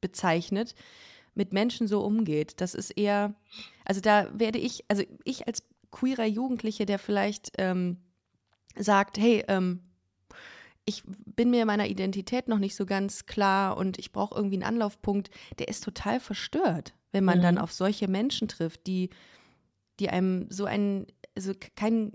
bezeichnet, 0.00 0.76
mit 1.36 1.52
Menschen 1.52 1.86
so 1.86 2.00
umgeht. 2.00 2.60
Das 2.60 2.74
ist 2.74 2.90
eher, 2.90 3.34
also 3.84 4.00
da 4.00 4.28
werde 4.32 4.58
ich, 4.58 4.84
also 4.88 5.04
ich 5.24 5.46
als 5.46 5.62
queerer 5.90 6.24
Jugendliche, 6.26 6.86
der 6.86 6.98
vielleicht 6.98 7.52
ähm, 7.58 7.98
sagt, 8.76 9.18
hey, 9.18 9.44
ähm, 9.48 9.80
ich 10.84 11.02
bin 11.06 11.50
mir 11.50 11.66
meiner 11.66 11.88
Identität 11.88 12.48
noch 12.48 12.58
nicht 12.58 12.76
so 12.76 12.86
ganz 12.86 13.26
klar 13.26 13.76
und 13.76 13.98
ich 13.98 14.12
brauche 14.12 14.34
irgendwie 14.36 14.56
einen 14.56 14.62
Anlaufpunkt, 14.74 15.30
der 15.58 15.68
ist 15.68 15.82
total 15.84 16.20
verstört, 16.20 16.94
wenn 17.12 17.24
man 17.24 17.38
Mhm. 17.38 17.42
dann 17.42 17.58
auf 17.58 17.72
solche 17.72 18.08
Menschen 18.08 18.48
trifft, 18.48 18.86
die, 18.86 19.10
die 20.00 20.10
einem 20.10 20.46
so 20.50 20.64
ein, 20.64 21.06
also 21.36 21.52
kein, 21.74 22.12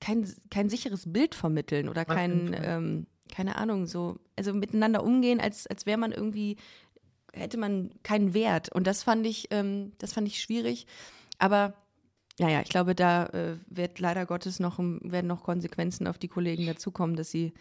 kein, 0.00 0.28
kein 0.50 0.68
sicheres 0.68 1.04
Bild 1.12 1.34
vermitteln 1.34 1.88
oder 1.88 2.04
kein, 2.04 2.54
ähm, 2.64 3.06
keine 3.30 3.56
Ahnung, 3.56 3.86
so, 3.86 4.18
also 4.36 4.52
miteinander 4.52 5.04
umgehen, 5.04 5.40
als, 5.40 5.66
als 5.66 5.86
wäre 5.86 5.98
man 5.98 6.12
irgendwie, 6.12 6.56
hätte 7.32 7.58
man 7.58 7.90
keinen 8.02 8.34
Wert. 8.34 8.70
Und 8.70 8.86
das 8.86 9.02
fand 9.02 9.26
ich, 9.26 9.48
ähm, 9.50 9.92
das 9.98 10.12
fand 10.12 10.28
ich 10.28 10.40
schwierig. 10.40 10.86
Aber 11.38 11.74
naja, 12.38 12.60
ich 12.62 12.68
glaube, 12.68 12.94
da 12.94 13.26
äh, 13.26 13.56
wird 13.66 13.98
leider 13.98 14.26
Gottes 14.26 14.60
noch, 14.60 14.78
werden 14.78 15.26
noch 15.26 15.42
Konsequenzen 15.42 16.06
auf 16.06 16.18
die 16.18 16.28
Kollegen 16.28 16.66
dazukommen, 16.66 17.16
dass 17.16 17.30
sie 17.30 17.52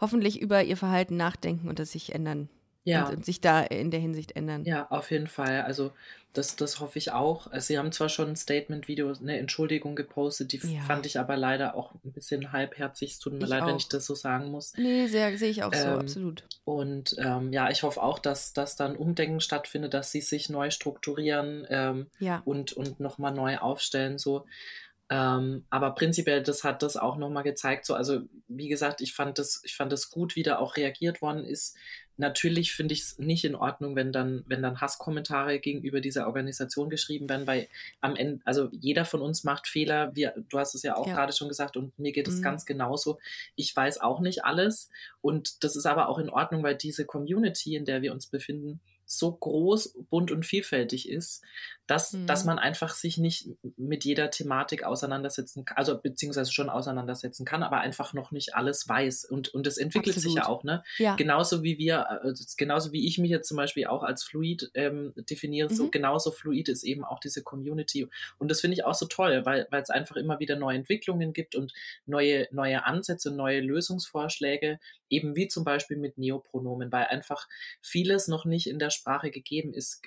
hoffentlich 0.00 0.40
über 0.40 0.62
ihr 0.62 0.76
Verhalten 0.76 1.16
nachdenken 1.16 1.68
und 1.68 1.78
das 1.78 1.92
sich 1.92 2.14
ändern. 2.14 2.48
Ja. 2.84 3.06
Und, 3.08 3.16
und 3.16 3.24
sich 3.24 3.40
da 3.40 3.62
in 3.62 3.90
der 3.90 4.00
Hinsicht 4.00 4.36
ändern. 4.36 4.64
Ja, 4.64 4.86
auf 4.90 5.10
jeden 5.10 5.26
Fall. 5.26 5.62
Also 5.62 5.92
das, 6.34 6.56
das 6.56 6.80
hoffe 6.80 6.98
ich 6.98 7.12
auch. 7.12 7.46
Also, 7.46 7.66
sie 7.68 7.78
haben 7.78 7.92
zwar 7.92 8.08
schon 8.08 8.30
ein 8.30 8.36
Statement-Video, 8.36 9.12
eine 9.20 9.38
Entschuldigung 9.38 9.94
gepostet, 9.94 10.50
die 10.52 10.58
Ja. 10.58 10.80
fand 10.82 11.06
ich 11.06 11.18
aber 11.20 11.36
leider 11.36 11.76
auch 11.76 11.92
ein 12.04 12.12
bisschen 12.12 12.50
halbherzig. 12.52 13.12
Es 13.12 13.18
tut 13.20 13.34
mir 13.34 13.44
Ich 13.44 13.48
leid, 13.48 13.64
wenn 13.66 13.74
auch. 13.74 13.78
ich 13.78 13.88
das 13.88 14.04
so 14.04 14.14
sagen 14.16 14.50
muss. 14.50 14.72
Nee, 14.76 15.06
sehr, 15.06 15.38
sehe 15.38 15.50
ich 15.50 15.62
auch 15.62 15.72
so, 15.72 15.86
Ähm, 15.86 15.98
absolut. 16.00 16.42
Und 16.64 17.14
ähm, 17.18 17.52
ja, 17.52 17.70
ich 17.70 17.84
hoffe 17.84 18.02
auch, 18.02 18.18
dass, 18.18 18.52
dass 18.52 18.74
dann 18.74 18.96
Umdenken 18.96 19.40
stattfindet, 19.40 19.94
dass 19.94 20.10
sie 20.10 20.20
sich 20.22 20.50
neu 20.50 20.70
strukturieren 20.70 21.66
ähm, 21.70 22.10
Ja. 22.18 22.42
und, 22.44 22.72
und 22.72 22.98
nochmal 22.98 23.32
neu 23.32 23.58
aufstellen. 23.58 24.18
So. 24.18 24.44
Ähm, 25.10 25.64
aber 25.70 25.90
prinzipiell, 25.94 26.42
das 26.42 26.64
hat 26.64 26.82
das 26.82 26.96
auch 26.96 27.16
nochmal 27.16 27.42
gezeigt. 27.44 27.84
So, 27.86 27.94
also 27.94 28.22
wie 28.48 28.68
gesagt, 28.68 29.00
ich 29.02 29.14
fand 29.14 29.38
das, 29.38 29.60
ich 29.64 29.76
fand 29.76 29.92
das 29.92 30.10
gut, 30.10 30.34
wie 30.34 30.42
da 30.42 30.58
auch 30.58 30.76
reagiert 30.76 31.22
worden 31.22 31.44
ist. 31.44 31.76
Natürlich 32.16 32.72
finde 32.72 32.94
ich 32.94 33.00
es 33.00 33.18
nicht 33.18 33.44
in 33.44 33.54
Ordnung, 33.56 33.96
wenn 33.96 34.12
dann, 34.12 34.44
wenn 34.46 34.62
dann 34.62 34.80
Hasskommentare 34.80 35.58
gegenüber 35.58 36.00
dieser 36.00 36.26
Organisation 36.26 36.88
geschrieben 36.90 37.28
werden, 37.28 37.46
weil 37.46 37.68
am 38.00 38.14
Ende, 38.14 38.40
also 38.44 38.68
jeder 38.72 39.04
von 39.04 39.20
uns 39.20 39.42
macht 39.44 39.66
Fehler. 39.66 40.14
Wir, 40.14 40.32
du 40.48 40.58
hast 40.58 40.74
es 40.74 40.82
ja 40.82 40.96
auch 40.96 41.06
Ja. 41.08 41.14
gerade 41.14 41.32
schon 41.32 41.48
gesagt 41.48 41.76
und 41.76 41.98
mir 41.98 42.12
geht 42.12 42.28
es 42.28 42.38
Mhm. 42.38 42.42
ganz 42.42 42.66
genauso. 42.66 43.18
Ich 43.56 43.74
weiß 43.74 44.00
auch 44.00 44.20
nicht 44.20 44.44
alles 44.44 44.90
und 45.22 45.64
das 45.64 45.74
ist 45.76 45.86
aber 45.86 46.08
auch 46.08 46.18
in 46.18 46.30
Ordnung, 46.30 46.62
weil 46.62 46.76
diese 46.76 47.04
Community, 47.04 47.74
in 47.74 47.84
der 47.84 48.00
wir 48.02 48.12
uns 48.12 48.26
befinden, 48.28 48.80
so 49.06 49.32
groß, 49.32 49.96
bunt 50.08 50.30
und 50.30 50.46
vielfältig 50.46 51.08
ist, 51.10 51.42
dass, 51.86 52.12
Mhm. 52.14 52.26
dass 52.26 52.44
man 52.44 52.58
einfach 52.58 52.94
sich 52.94 53.18
nicht 53.18 53.48
mit 53.76 54.04
jeder 54.04 54.30
Thematik 54.30 54.84
auseinandersetzen 54.84 55.64
kann, 55.64 55.76
also 55.76 56.00
beziehungsweise 56.00 56.50
schon 56.52 56.70
auseinandersetzen 56.70 57.44
kann, 57.44 57.62
aber 57.62 57.78
einfach 57.80 58.14
noch 58.14 58.30
nicht 58.30 58.54
alles 58.54 58.88
weiß. 58.88 59.26
Und, 59.26 59.52
und 59.52 59.66
das 59.66 59.76
entwickelt 59.76 60.16
sich 60.18 60.34
ja 60.34 60.42
Absolut. 60.42 60.60
auch, 60.60 60.64
ne? 60.64 60.84
Ja. 60.98 61.14
Genauso 61.16 61.62
wie 61.62 61.76
wir, 61.78 62.22
äh, 62.24 62.32
genauso 62.56 62.92
wie 62.92 63.06
ich 63.06 63.18
mich 63.18 63.30
jetzt 63.30 63.48
zum 63.48 63.56
Beispiel 63.58 63.86
auch 63.86 64.02
als 64.02 64.24
fluid 64.24 64.70
ähm, 64.74 65.12
definiere, 65.16 65.68
so 65.72 65.84
Mhm. 65.86 65.90
genauso 65.90 66.30
fluid 66.30 66.68
ist 66.68 66.84
eben 66.84 67.04
auch 67.04 67.20
diese 67.20 67.42
Community. 67.42 68.08
Und 68.38 68.50
das 68.50 68.60
finde 68.60 68.74
ich 68.76 68.84
auch 68.84 68.94
so 68.94 69.06
toll, 69.06 69.42
weil 69.44 69.66
weil 69.70 69.82
es 69.82 69.90
einfach 69.90 70.16
immer 70.16 70.40
wieder 70.40 70.56
neue 70.56 70.76
Entwicklungen 70.76 71.32
gibt 71.32 71.54
und 71.54 71.72
neue, 72.06 72.48
neue 72.50 72.84
Ansätze, 72.84 73.30
neue 73.30 73.60
Lösungsvorschläge, 73.60 74.78
eben 75.10 75.36
wie 75.36 75.48
zum 75.48 75.64
Beispiel 75.64 75.96
mit 75.96 76.18
Neopronomen, 76.18 76.90
weil 76.92 77.06
einfach 77.06 77.46
vieles 77.80 78.28
noch 78.28 78.44
nicht 78.44 78.68
in 78.68 78.78
der 78.78 78.90
Sprache 78.90 79.30
gegeben 79.30 79.72
ist, 79.74 80.02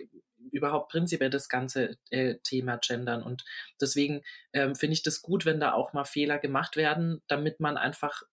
überhaupt 0.52 0.92
prinzipiell 0.92 1.30
das 1.30 1.50
ganze 1.50 1.98
äh, 2.10 2.36
Thema 2.44 2.78
Gendern. 2.78 3.24
Und 3.24 3.46
deswegen 3.82 4.24
ähm, 4.54 4.76
finde 4.76 4.94
ich 4.94 5.04
das 5.04 5.22
gut, 5.22 5.46
wenn 5.46 5.60
da 5.60 5.74
auch 5.74 5.94
mal 5.94 6.06
Fehler 6.06 6.40
gemacht 6.40 6.78
werden, 6.78 7.22
damit 7.28 7.60
man 7.60 7.78
einfach 7.78 8.24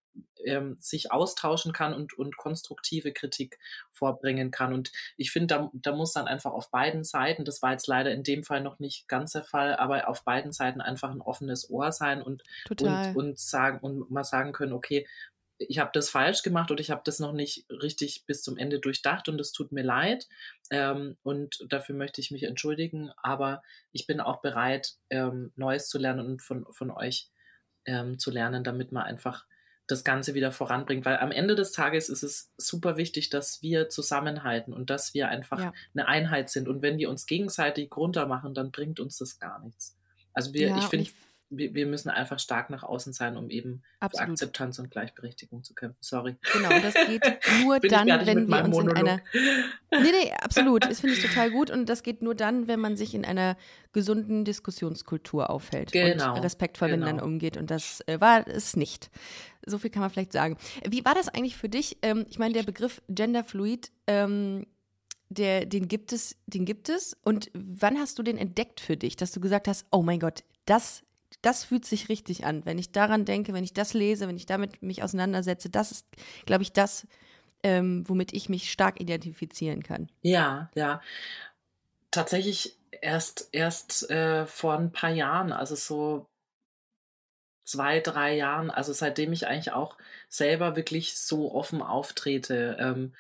ähm, 0.45 0.77
sich 0.79 1.11
austauschen 1.11 1.73
kann 1.73 1.95
und, 1.95 2.17
und 2.19 2.37
konstruktive 2.37 3.13
Kritik 3.13 3.59
vorbringen 3.93 4.51
kann. 4.51 4.73
Und 4.73 4.93
ich 5.17 5.31
finde, 5.31 5.55
da, 5.55 5.71
da 5.73 5.93
muss 5.93 6.13
dann 6.13 6.27
einfach 6.27 6.53
auf 6.53 6.71
beiden 6.71 7.05
Seiten, 7.05 7.45
das 7.45 7.63
war 7.63 7.73
jetzt 7.73 7.87
leider 7.87 8.13
in 8.13 8.23
dem 8.23 8.45
Fall 8.45 8.61
noch 8.61 8.79
nicht 8.79 9.09
ganz 9.09 9.33
der 9.33 9.45
Fall, 9.45 9.77
aber 9.77 10.09
auf 10.09 10.25
beiden 10.25 10.53
Seiten 10.53 10.81
einfach 10.81 11.11
ein 11.11 11.23
offenes 11.23 11.71
Ohr 11.71 11.93
sein 11.93 12.23
und, 12.23 12.43
Total. 12.67 13.09
und, 13.09 13.17
und 13.17 13.39
sagen 13.39 13.79
und 13.81 14.11
mal 14.11 14.25
sagen 14.25 14.53
können, 14.53 14.73
okay, 14.73 15.07
ich 15.69 15.79
habe 15.79 15.91
das 15.93 16.11
falsch 16.11 16.43
gemacht 16.43 16.71
oder 16.71 16.81
ich 16.81 16.91
habe 16.91 17.03
das 17.05 17.19
noch 17.21 17.33
nicht 17.33 17.67
richtig 17.71 18.25
bis 18.27 18.43
zum 18.43 18.57
Ende 18.57 18.81
durchdacht 18.81 19.29
und 19.29 19.41
es 19.41 19.53
tut 19.53 19.73
mir 19.73 19.83
leid 19.85 20.29
ähm, 20.71 21.17
und 21.23 21.65
dafür 21.69 21.95
möchte 21.95 22.21
ich 22.21 22.31
mich 22.31 22.45
entschuldigen, 22.45 23.11
aber 23.23 23.63
ich 23.93 24.07
bin 24.07 24.21
auch 24.21 24.41
bereit, 24.43 24.95
ähm, 25.11 25.53
Neues 25.57 25.89
zu 25.89 25.99
lernen 25.99 26.27
und 26.27 26.43
von, 26.43 26.67
von 26.73 26.91
euch 26.91 27.31
ähm, 27.87 28.19
zu 28.19 28.31
lernen, 28.31 28.65
damit 28.65 28.93
man 28.93 29.05
einfach 29.05 29.47
das 29.87 30.03
Ganze 30.03 30.33
wieder 30.35 30.51
voranbringt, 30.51 31.05
weil 31.05 31.19
am 31.19 31.31
Ende 31.31 31.55
des 31.55 31.73
Tages 31.73 32.09
ist 32.09 32.23
es 32.23 32.53
super 32.57 32.97
wichtig, 32.97 33.29
dass 33.29 33.61
wir 33.61 33.91
zusammenhalten 33.91 34.73
und 34.73 34.89
dass 34.89 35.13
wir 35.13 35.29
einfach 35.29 35.63
Ja. 35.63 35.75
eine 35.95 36.09
Einheit 36.09 36.49
sind 36.49 36.69
und 36.69 36.81
wenn 36.83 36.97
wir 36.99 37.11
uns 37.11 37.27
gegenseitig 37.27 37.95
runter 37.95 38.27
machen, 38.27 38.55
dann 38.55 38.71
bringt 38.71 38.99
uns 38.99 39.19
das 39.19 39.39
gar 39.39 39.59
nichts. 39.63 39.99
Also 40.33 40.55
wir, 40.55 40.75
Ja, 40.75 40.77
ich 40.77 40.89
finde, 40.89 41.11
wir, 41.51 41.75
wir 41.75 41.87
müssen 41.87 42.11
einfach 42.11 42.39
stark 42.39 42.71
nach 42.71 42.83
außen 42.83 43.13
sein, 43.13 43.37
um 43.37 43.51
eben 43.51 43.83
für 43.99 44.03
Absolut. 44.07 44.31
Akzeptanz 44.31 44.79
und 44.79 44.91
Gleichberechtigung 44.91 45.63
zu 45.63 45.75
kämpfen. 45.75 45.99
Sorry. 46.01 46.37
Genau, 46.53 46.71
das 46.81 46.95
geht 46.95 47.23
nur 47.63 47.81
dann, 47.81 48.07
wenn 48.27 48.49
wir 48.49 48.59
uns 48.59 48.67
in 48.67 48.71
Monolog? 48.71 48.97
einer. 48.97 49.21
Nee, 49.91 50.11
nee, 50.11 50.33
absolut. 50.41 50.85
Das 50.85 51.01
finde 51.01 51.17
ich 51.17 51.23
total 51.23 51.51
gut. 51.51 51.71
Und 51.71 51.89
das 51.89 52.03
geht 52.03 52.23
nur 52.23 52.35
dann, 52.35 52.69
wenn 52.69 52.81
man 52.81 52.97
sich 52.97 53.15
in 53.15 53.25
einer 53.25 53.57
gesunden 53.93 54.45
Diskussionskultur 54.45 55.51
aufhält 55.51 55.93
Genau, 55.93 56.35
und 56.35 56.43
respektvoll 56.43 56.89
genau. 56.89 57.01
miteinander 57.01 57.25
umgeht. 57.25 57.57
Und 57.57 57.71
das 57.71 58.01
äh, 58.07 58.21
war 58.21 58.47
es 58.47 58.77
nicht. 58.77 59.11
So 59.67 59.79
viel 59.79 59.91
kann 59.91 60.01
man 60.01 60.11
vielleicht 60.11 60.33
sagen. 60.33 60.57
Wie 60.87 61.05
war 61.05 61.15
das 61.15 61.29
eigentlich 61.29 61.57
für 61.57 61.69
dich? 61.69 61.99
Ähm, 62.03 62.27
ich 62.29 62.39
meine, 62.39 62.55
der 62.55 62.65
Begriff 62.65 63.03
Genderfluid, 63.09 63.91
ähm, 64.07 64.67
der, 65.29 65.67
den 65.67 65.89
gibt 65.89 66.13
es, 66.13 66.37
den 66.47 66.65
gibt 66.65 66.89
es. 66.89 67.17
Und 67.23 67.51
wann 67.55 67.99
hast 67.99 68.19
du 68.19 68.23
den 68.23 68.37
entdeckt 68.37 68.81
für 68.81 68.97
dich, 68.97 69.17
dass 69.17 69.33
du 69.33 69.41
gesagt 69.41 69.69
hast, 69.69 69.87
oh 69.91 70.03
mein 70.03 70.21
Gott, 70.21 70.45
das, 70.67 71.03
das 71.45 71.65
fühlt 71.65 71.85
sich 71.85 72.09
richtig 72.09 72.45
an. 72.45 72.65
Wenn 72.65 72.79
ich 72.79 72.91
daran 72.93 73.25
denke, 73.25 73.53
wenn 73.53 73.65
ich 73.65 73.75
das 73.75 73.93
lese, 73.93 74.27
wenn 74.29 74.37
ich 74.37 74.47
damit 74.47 74.83
mich 74.83 75.03
auseinandersetze, 75.03 75.69
das 75.69 75.93
ist, 75.93 76.07
glaube 76.47 76.63
ich, 76.63 76.73
das, 76.73 77.07
ähm, 77.63 78.05
womit 78.09 78.33
ich 78.33 78.49
mich 78.49 78.71
stark 78.71 79.01
identifizieren 79.01 79.83
kann. 79.83 80.11
Ja, 80.23 80.71
ja. 80.75 81.01
Tatsächlich 82.11 82.77
erst, 83.01 83.49
erst 83.53 84.11
äh, 84.11 84.47
vor 84.47 84.79
ein 84.79 84.93
paar 84.93 85.11
Jahren, 85.11 85.53
also 85.53 85.75
so 85.75 86.27
zwei, 87.65 88.01
drei 88.01 88.37
Jahren, 88.37 88.71
also 88.71 88.93
seitdem 88.93 89.33
ich 89.33 89.47
eigentlich 89.47 89.73
auch 89.73 89.97
selber 90.29 90.77
wirklich 90.77 91.19
so 91.19 91.53
offen 91.53 91.83
auftrete. 91.83 92.77
Ähm, 92.79 93.15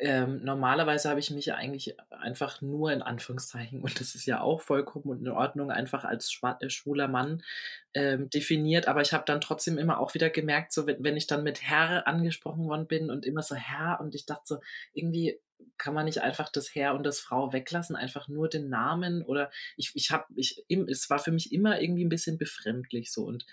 ähm, 0.00 0.42
normalerweise 0.42 1.08
habe 1.08 1.20
ich 1.20 1.30
mich 1.30 1.52
eigentlich 1.52 1.96
einfach 2.10 2.60
nur 2.60 2.92
in 2.92 3.02
Anführungszeichen, 3.02 3.80
und 3.82 4.00
das 4.00 4.14
ist 4.14 4.26
ja 4.26 4.40
auch 4.40 4.60
vollkommen 4.60 5.20
in 5.20 5.28
Ordnung, 5.28 5.70
einfach 5.70 6.04
als 6.04 6.40
äh, 6.60 6.70
schwuler 6.70 7.08
Mann 7.08 7.42
ähm, 7.94 8.30
definiert. 8.30 8.88
Aber 8.88 9.02
ich 9.02 9.12
habe 9.12 9.24
dann 9.26 9.40
trotzdem 9.40 9.78
immer 9.78 9.98
auch 9.98 10.14
wieder 10.14 10.30
gemerkt, 10.30 10.72
so 10.72 10.86
wenn, 10.86 11.02
wenn 11.04 11.16
ich 11.16 11.26
dann 11.26 11.44
mit 11.44 11.62
Herr 11.62 12.06
angesprochen 12.06 12.64
worden 12.66 12.86
bin 12.86 13.10
und 13.10 13.26
immer 13.26 13.42
so 13.42 13.54
Herr 13.54 14.00
und 14.00 14.14
ich 14.14 14.26
dachte 14.26 14.42
so, 14.44 14.58
irgendwie 14.92 15.38
kann 15.78 15.94
man 15.94 16.04
nicht 16.04 16.20
einfach 16.20 16.50
das 16.50 16.74
Herr 16.74 16.94
und 16.94 17.04
das 17.04 17.20
Frau 17.20 17.52
weglassen, 17.52 17.96
einfach 17.96 18.28
nur 18.28 18.48
den 18.48 18.68
Namen 18.68 19.22
oder 19.22 19.50
ich, 19.76 19.92
ich 19.94 20.10
habe, 20.10 20.24
ich, 20.36 20.64
es 20.88 21.10
war 21.10 21.18
für 21.18 21.32
mich 21.32 21.52
immer 21.52 21.80
irgendwie 21.80 22.04
ein 22.04 22.08
bisschen 22.08 22.38
befremdlich 22.38 23.12
so 23.12 23.24
und, 23.24 23.46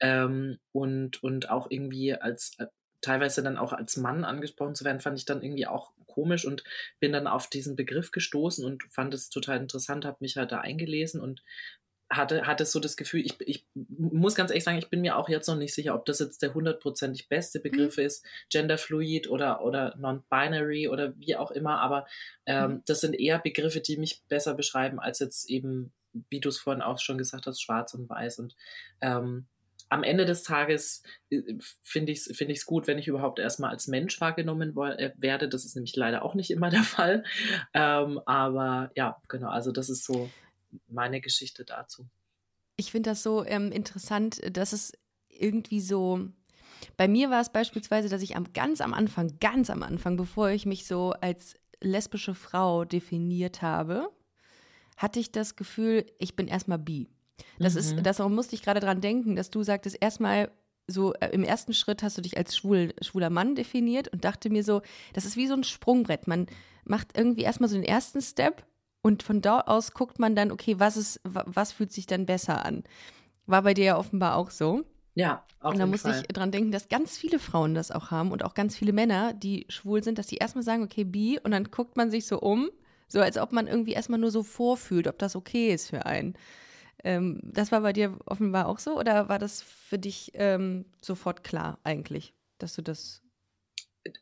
ähm, 0.00 0.58
und, 0.72 1.22
und 1.22 1.50
auch 1.50 1.70
irgendwie 1.70 2.14
als, 2.14 2.58
äh, 2.58 2.66
teilweise 3.00 3.42
dann 3.42 3.56
auch 3.56 3.72
als 3.72 3.96
Mann 3.96 4.24
angesprochen 4.24 4.74
zu 4.74 4.84
werden, 4.84 5.00
fand 5.00 5.18
ich 5.18 5.24
dann 5.24 5.42
irgendwie 5.42 5.66
auch 5.66 5.92
komisch 6.06 6.44
und 6.44 6.64
bin 6.98 7.12
dann 7.12 7.26
auf 7.26 7.48
diesen 7.48 7.76
Begriff 7.76 8.10
gestoßen 8.10 8.64
und 8.64 8.84
fand 8.90 9.14
es 9.14 9.30
total 9.30 9.58
interessant, 9.58 10.04
habe 10.04 10.18
mich 10.20 10.36
halt 10.36 10.52
da 10.52 10.60
eingelesen 10.60 11.20
und 11.20 11.42
hatte, 12.10 12.46
hatte 12.46 12.64
so 12.64 12.80
das 12.80 12.96
Gefühl, 12.96 13.20
ich, 13.20 13.40
ich 13.40 13.64
muss 13.74 14.34
ganz 14.34 14.50
ehrlich 14.50 14.64
sagen, 14.64 14.78
ich 14.78 14.90
bin 14.90 15.00
mir 15.00 15.16
auch 15.16 15.28
jetzt 15.28 15.46
noch 15.46 15.56
nicht 15.56 15.72
sicher, 15.72 15.94
ob 15.94 16.04
das 16.06 16.18
jetzt 16.18 16.42
der 16.42 16.54
hundertprozentig 16.54 17.28
beste 17.28 17.60
Begriff 17.60 17.98
mhm. 17.98 18.04
ist, 18.04 18.26
genderfluid 18.50 19.30
oder, 19.30 19.64
oder 19.64 19.94
non-binary 19.96 20.88
oder 20.88 21.16
wie 21.18 21.36
auch 21.36 21.52
immer, 21.52 21.80
aber 21.80 22.06
ähm, 22.46 22.72
mhm. 22.72 22.82
das 22.86 23.00
sind 23.00 23.14
eher 23.14 23.38
Begriffe, 23.38 23.80
die 23.80 23.96
mich 23.96 24.22
besser 24.28 24.54
beschreiben 24.54 24.98
als 24.98 25.20
jetzt 25.20 25.48
eben, 25.48 25.92
wie 26.28 26.40
du 26.40 26.48
es 26.48 26.58
vorhin 26.58 26.82
auch 26.82 26.98
schon 26.98 27.18
gesagt 27.18 27.46
hast, 27.46 27.62
schwarz 27.62 27.94
und 27.94 28.08
weiß 28.08 28.40
und 28.40 28.56
ähm, 29.00 29.46
am 29.90 30.04
Ende 30.04 30.24
des 30.24 30.42
Tages 30.44 31.02
äh, 31.30 31.42
finde 31.82 32.12
ich 32.12 32.26
es 32.26 32.36
find 32.36 32.66
gut, 32.66 32.86
wenn 32.86 32.98
ich 32.98 33.08
überhaupt 33.08 33.38
erstmal 33.38 33.70
als 33.70 33.88
Mensch 33.88 34.20
wahrgenommen 34.20 34.76
äh, 34.76 35.12
werde. 35.16 35.48
Das 35.48 35.64
ist 35.64 35.74
nämlich 35.74 35.94
leider 35.96 36.24
auch 36.24 36.34
nicht 36.34 36.50
immer 36.50 36.70
der 36.70 36.82
Fall. 36.84 37.24
Ähm, 37.74 38.20
aber 38.24 38.90
ja, 38.94 39.20
genau, 39.28 39.50
also 39.50 39.72
das 39.72 39.90
ist 39.90 40.04
so 40.04 40.30
meine 40.88 41.20
Geschichte 41.20 41.64
dazu. 41.64 42.08
Ich 42.76 42.92
finde 42.92 43.10
das 43.10 43.22
so 43.22 43.44
ähm, 43.44 43.72
interessant, 43.72 44.40
dass 44.56 44.72
es 44.72 44.92
irgendwie 45.28 45.80
so. 45.80 46.28
Bei 46.96 47.08
mir 47.08 47.28
war 47.28 47.42
es 47.42 47.50
beispielsweise, 47.50 48.08
dass 48.08 48.22
ich 48.22 48.36
am 48.36 48.52
ganz 48.54 48.80
am 48.80 48.94
Anfang, 48.94 49.38
ganz 49.38 49.68
am 49.68 49.82
Anfang, 49.82 50.16
bevor 50.16 50.48
ich 50.50 50.64
mich 50.64 50.86
so 50.86 51.10
als 51.12 51.54
lesbische 51.82 52.34
Frau 52.34 52.84
definiert 52.84 53.60
habe, 53.60 54.10
hatte 54.96 55.20
ich 55.20 55.32
das 55.32 55.56
Gefühl, 55.56 56.06
ich 56.18 56.36
bin 56.36 56.46
erstmal 56.46 56.78
bi. 56.78 57.10
Das 57.58 57.74
mhm. 57.74 57.80
ist, 57.80 58.06
das 58.06 58.16
darum 58.18 58.34
musste 58.34 58.54
ich 58.54 58.62
gerade 58.62 58.80
dran 58.80 59.00
denken, 59.00 59.36
dass 59.36 59.50
du 59.50 59.62
sagtest, 59.62 59.96
erstmal 60.00 60.50
so 60.86 61.14
äh, 61.14 61.28
im 61.28 61.44
ersten 61.44 61.72
Schritt 61.72 62.02
hast 62.02 62.18
du 62.18 62.22
dich 62.22 62.36
als 62.36 62.56
schwul, 62.56 62.94
schwuler 63.00 63.30
Mann 63.30 63.54
definiert 63.54 64.08
und 64.08 64.24
dachte 64.24 64.50
mir 64.50 64.64
so, 64.64 64.82
das 65.12 65.24
ist 65.24 65.36
wie 65.36 65.46
so 65.46 65.54
ein 65.54 65.64
Sprungbrett. 65.64 66.26
Man 66.26 66.46
macht 66.84 67.16
irgendwie 67.16 67.42
erstmal 67.42 67.68
so 67.68 67.76
den 67.76 67.84
ersten 67.84 68.20
Step 68.20 68.64
und 69.02 69.22
von 69.22 69.40
da 69.40 69.60
aus 69.60 69.92
guckt 69.92 70.18
man 70.18 70.34
dann, 70.34 70.52
okay, 70.52 70.78
was 70.78 70.96
ist, 70.96 71.20
was 71.24 71.72
fühlt 71.72 71.92
sich 71.92 72.06
dann 72.06 72.26
besser 72.26 72.64
an? 72.64 72.84
War 73.46 73.62
bei 73.62 73.74
dir 73.74 73.84
ja 73.84 73.98
offenbar 73.98 74.36
auch 74.36 74.50
so. 74.50 74.84
Ja, 75.14 75.44
auf 75.60 75.72
Und 75.72 75.80
da 75.80 75.86
musste 75.86 76.10
Fall. 76.10 76.20
ich 76.20 76.28
dran 76.28 76.52
denken, 76.52 76.70
dass 76.70 76.88
ganz 76.88 77.16
viele 77.18 77.38
Frauen 77.38 77.74
das 77.74 77.90
auch 77.90 78.10
haben 78.10 78.30
und 78.30 78.44
auch 78.44 78.54
ganz 78.54 78.76
viele 78.76 78.92
Männer, 78.92 79.32
die 79.32 79.66
schwul 79.68 80.02
sind, 80.02 80.18
dass 80.18 80.28
die 80.28 80.36
erstmal 80.36 80.62
sagen, 80.62 80.82
okay, 80.82 81.04
bi, 81.04 81.38
und 81.42 81.50
dann 81.50 81.64
guckt 81.64 81.96
man 81.96 82.10
sich 82.10 82.26
so 82.26 82.40
um, 82.40 82.70
so 83.08 83.20
als 83.20 83.36
ob 83.36 83.52
man 83.52 83.66
irgendwie 83.66 83.92
erstmal 83.92 84.20
nur 84.20 84.30
so 84.30 84.42
vorfühlt, 84.42 85.08
ob 85.08 85.18
das 85.18 85.36
okay 85.36 85.74
ist 85.74 85.90
für 85.90 86.06
einen. 86.06 86.34
Ähm, 87.04 87.40
das 87.42 87.72
war 87.72 87.80
bei 87.80 87.92
dir 87.92 88.18
offenbar 88.26 88.66
auch 88.66 88.78
so 88.78 88.98
oder 88.98 89.28
war 89.28 89.38
das 89.38 89.62
für 89.62 89.98
dich 89.98 90.32
ähm, 90.34 90.84
sofort 91.00 91.44
klar 91.44 91.78
eigentlich, 91.84 92.34
dass 92.58 92.74
du 92.74 92.82
das 92.82 93.22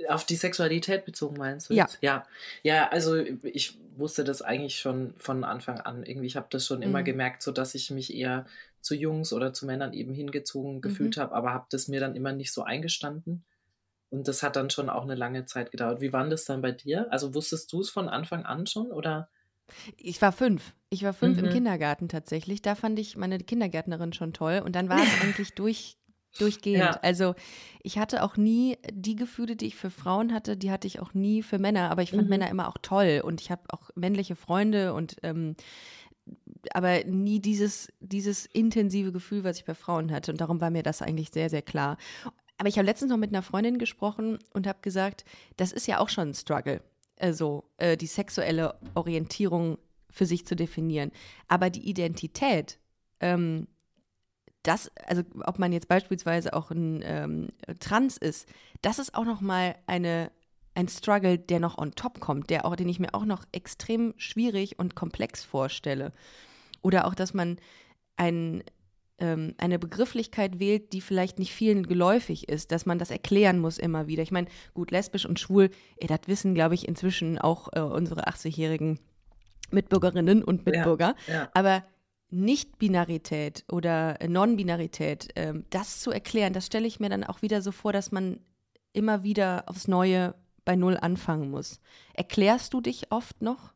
auf 0.08 0.24
die 0.24 0.36
Sexualität 0.36 1.04
bezogen 1.04 1.36
meinst 1.36 1.70
du 1.70 1.74
jetzt? 1.74 1.98
Ja. 2.00 2.26
Ja, 2.62 2.74
ja 2.80 2.88
also 2.88 3.16
ich 3.16 3.78
wusste 3.96 4.24
das 4.24 4.42
eigentlich 4.42 4.78
schon 4.78 5.14
von 5.18 5.44
Anfang 5.44 5.80
an. 5.80 6.04
Irgendwie, 6.04 6.26
ich 6.26 6.36
habe 6.36 6.48
das 6.50 6.66
schon 6.66 6.78
mhm. 6.78 6.84
immer 6.84 7.02
gemerkt, 7.02 7.42
so 7.42 7.52
dass 7.52 7.74
ich 7.74 7.90
mich 7.90 8.14
eher 8.14 8.46
zu 8.80 8.94
Jungs 8.94 9.32
oder 9.32 9.52
zu 9.52 9.66
Männern 9.66 9.92
eben 9.92 10.12
hingezogen 10.14 10.76
mhm. 10.76 10.80
gefühlt 10.80 11.16
habe, 11.16 11.34
aber 11.34 11.52
habe 11.52 11.66
das 11.70 11.88
mir 11.88 12.00
dann 12.00 12.16
immer 12.16 12.32
nicht 12.32 12.52
so 12.52 12.62
eingestanden. 12.62 13.44
Und 14.10 14.26
das 14.26 14.42
hat 14.42 14.56
dann 14.56 14.70
schon 14.70 14.88
auch 14.88 15.02
eine 15.02 15.14
lange 15.14 15.44
Zeit 15.44 15.70
gedauert. 15.70 16.00
Wie 16.00 16.12
war 16.12 16.26
das 16.28 16.44
dann 16.44 16.62
bei 16.62 16.72
dir? 16.72 17.06
Also 17.12 17.34
wusstest 17.34 17.72
du 17.72 17.80
es 17.80 17.90
von 17.90 18.08
Anfang 18.08 18.46
an 18.46 18.66
schon 18.66 18.90
oder? 18.90 19.28
Ich 19.96 20.20
war 20.22 20.32
fünf. 20.32 20.74
Ich 20.90 21.02
war 21.02 21.12
fünf 21.12 21.38
mhm. 21.38 21.46
im 21.46 21.52
Kindergarten 21.52 22.08
tatsächlich. 22.08 22.62
Da 22.62 22.74
fand 22.74 22.98
ich 22.98 23.16
meine 23.16 23.38
Kindergärtnerin 23.38 24.12
schon 24.12 24.32
toll. 24.32 24.62
Und 24.64 24.74
dann 24.74 24.88
war 24.88 25.02
es 25.02 25.08
eigentlich 25.22 25.54
durch, 25.54 25.96
durchgehend. 26.38 26.84
Ja. 26.84 27.00
Also 27.02 27.34
ich 27.82 27.98
hatte 27.98 28.22
auch 28.22 28.36
nie 28.36 28.78
die 28.90 29.16
Gefühle, 29.16 29.56
die 29.56 29.66
ich 29.66 29.76
für 29.76 29.90
Frauen 29.90 30.32
hatte, 30.32 30.56
die 30.56 30.70
hatte 30.70 30.86
ich 30.86 31.00
auch 31.00 31.14
nie 31.14 31.42
für 31.42 31.58
Männer. 31.58 31.90
Aber 31.90 32.02
ich 32.02 32.10
fand 32.10 32.24
mhm. 32.24 32.28
Männer 32.28 32.50
immer 32.50 32.68
auch 32.68 32.78
toll. 32.80 33.22
Und 33.24 33.40
ich 33.40 33.50
habe 33.50 33.62
auch 33.68 33.90
männliche 33.94 34.36
Freunde 34.36 34.94
und 34.94 35.16
ähm, 35.22 35.56
aber 36.72 37.04
nie 37.04 37.40
dieses, 37.40 37.92
dieses 38.00 38.46
intensive 38.46 39.12
Gefühl, 39.12 39.44
was 39.44 39.58
ich 39.58 39.64
bei 39.64 39.74
Frauen 39.74 40.10
hatte. 40.12 40.32
Und 40.32 40.40
darum 40.40 40.60
war 40.60 40.70
mir 40.70 40.82
das 40.82 41.02
eigentlich 41.02 41.30
sehr, 41.30 41.48
sehr 41.48 41.62
klar. 41.62 41.96
Aber 42.58 42.68
ich 42.68 42.76
habe 42.76 42.86
letztens 42.86 43.10
noch 43.10 43.16
mit 43.16 43.30
einer 43.30 43.42
Freundin 43.42 43.78
gesprochen 43.78 44.38
und 44.52 44.66
habe 44.66 44.80
gesagt, 44.82 45.24
das 45.56 45.72
ist 45.72 45.86
ja 45.86 46.00
auch 46.00 46.08
schon 46.08 46.30
ein 46.30 46.34
Struggle 46.34 46.82
also 47.20 47.64
äh, 47.78 47.96
die 47.96 48.06
sexuelle 48.06 48.74
Orientierung 48.94 49.78
für 50.10 50.26
sich 50.26 50.46
zu 50.46 50.56
definieren. 50.56 51.12
Aber 51.48 51.70
die 51.70 51.88
Identität, 51.88 52.78
ähm, 53.20 53.68
das, 54.62 54.90
also 55.06 55.22
ob 55.44 55.58
man 55.58 55.72
jetzt 55.72 55.88
beispielsweise 55.88 56.52
auch 56.52 56.70
ein 56.70 57.02
ähm, 57.04 57.48
Trans 57.80 58.16
ist, 58.16 58.48
das 58.82 58.98
ist 58.98 59.14
auch 59.14 59.24
noch 59.24 59.40
mal 59.40 59.76
eine 59.86 60.30
ein 60.78 60.86
Struggle, 60.86 61.38
der 61.38 61.58
noch 61.58 61.76
on 61.76 61.96
top 61.96 62.20
kommt, 62.20 62.50
der 62.50 62.64
auch, 62.64 62.76
den 62.76 62.88
ich 62.88 63.00
mir 63.00 63.12
auch 63.12 63.24
noch 63.24 63.44
extrem 63.50 64.14
schwierig 64.16 64.78
und 64.78 64.94
komplex 64.94 65.42
vorstelle. 65.42 66.12
Oder 66.82 67.08
auch, 67.08 67.16
dass 67.16 67.34
man 67.34 67.58
ein 68.16 68.62
ähm, 69.18 69.54
eine 69.58 69.78
Begrifflichkeit 69.78 70.58
wählt, 70.58 70.92
die 70.92 71.00
vielleicht 71.00 71.38
nicht 71.38 71.52
vielen 71.52 71.86
geläufig 71.86 72.48
ist, 72.48 72.72
dass 72.72 72.86
man 72.86 72.98
das 72.98 73.10
erklären 73.10 73.58
muss 73.58 73.78
immer 73.78 74.06
wieder. 74.06 74.22
Ich 74.22 74.30
meine, 74.30 74.48
gut, 74.74 74.90
lesbisch 74.90 75.26
und 75.26 75.40
schwul, 75.40 75.70
ey, 75.96 76.06
das 76.06 76.20
wissen, 76.26 76.54
glaube 76.54 76.74
ich, 76.74 76.86
inzwischen 76.86 77.38
auch 77.38 77.68
äh, 77.72 77.80
unsere 77.80 78.28
80-jährigen 78.28 78.98
Mitbürgerinnen 79.70 80.42
und 80.44 80.64
Mitbürger. 80.66 81.14
Ja, 81.26 81.34
ja. 81.34 81.50
Aber 81.54 81.84
nicht-Binarität 82.30 83.64
oder 83.70 84.18
Non-Binarität, 84.26 85.28
ähm, 85.36 85.64
das 85.70 86.00
zu 86.00 86.10
erklären, 86.10 86.52
das 86.52 86.66
stelle 86.66 86.86
ich 86.86 87.00
mir 87.00 87.08
dann 87.08 87.24
auch 87.24 87.42
wieder 87.42 87.62
so 87.62 87.72
vor, 87.72 87.92
dass 87.92 88.12
man 88.12 88.40
immer 88.92 89.22
wieder 89.22 89.64
aufs 89.66 89.88
Neue 89.88 90.34
bei 90.64 90.76
Null 90.76 90.98
anfangen 90.98 91.50
muss. 91.50 91.80
Erklärst 92.12 92.74
du 92.74 92.80
dich 92.80 93.10
oft 93.10 93.40
noch? 93.40 93.72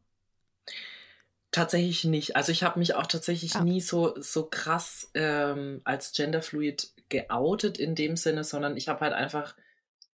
Tatsächlich 1.53 2.05
nicht. 2.05 2.35
Also 2.35 2.51
ich 2.51 2.63
habe 2.63 2.79
mich 2.79 2.95
auch 2.95 3.07
tatsächlich 3.07 3.57
ah. 3.57 3.63
nie 3.63 3.83
so, 3.83 4.15
so 4.19 4.47
krass 4.47 5.11
ähm, 5.13 5.83
als 5.85 6.13
genderfluid 6.13 6.91
geoutet 7.11 7.79
in 7.79 7.95
dem 7.95 8.17
Sinne, 8.17 8.43
sondern 8.43 8.77
ich 8.79 8.89
habe 8.89 9.01
halt 9.01 9.13
einfach, 9.13 9.55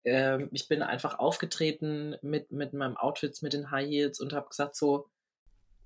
äh, 0.03 0.43
ich 0.51 0.67
bin 0.67 0.83
einfach 0.83 1.21
aufgetreten 1.21 2.17
mit, 2.23 2.51
mit 2.51 2.73
meinem 2.73 2.97
Outfits, 2.97 3.41
mit 3.41 3.53
den 3.53 3.71
High 3.71 3.89
Heels 3.89 4.19
und 4.19 4.33
habe 4.33 4.49
gesagt 4.49 4.75
so, 4.75 5.09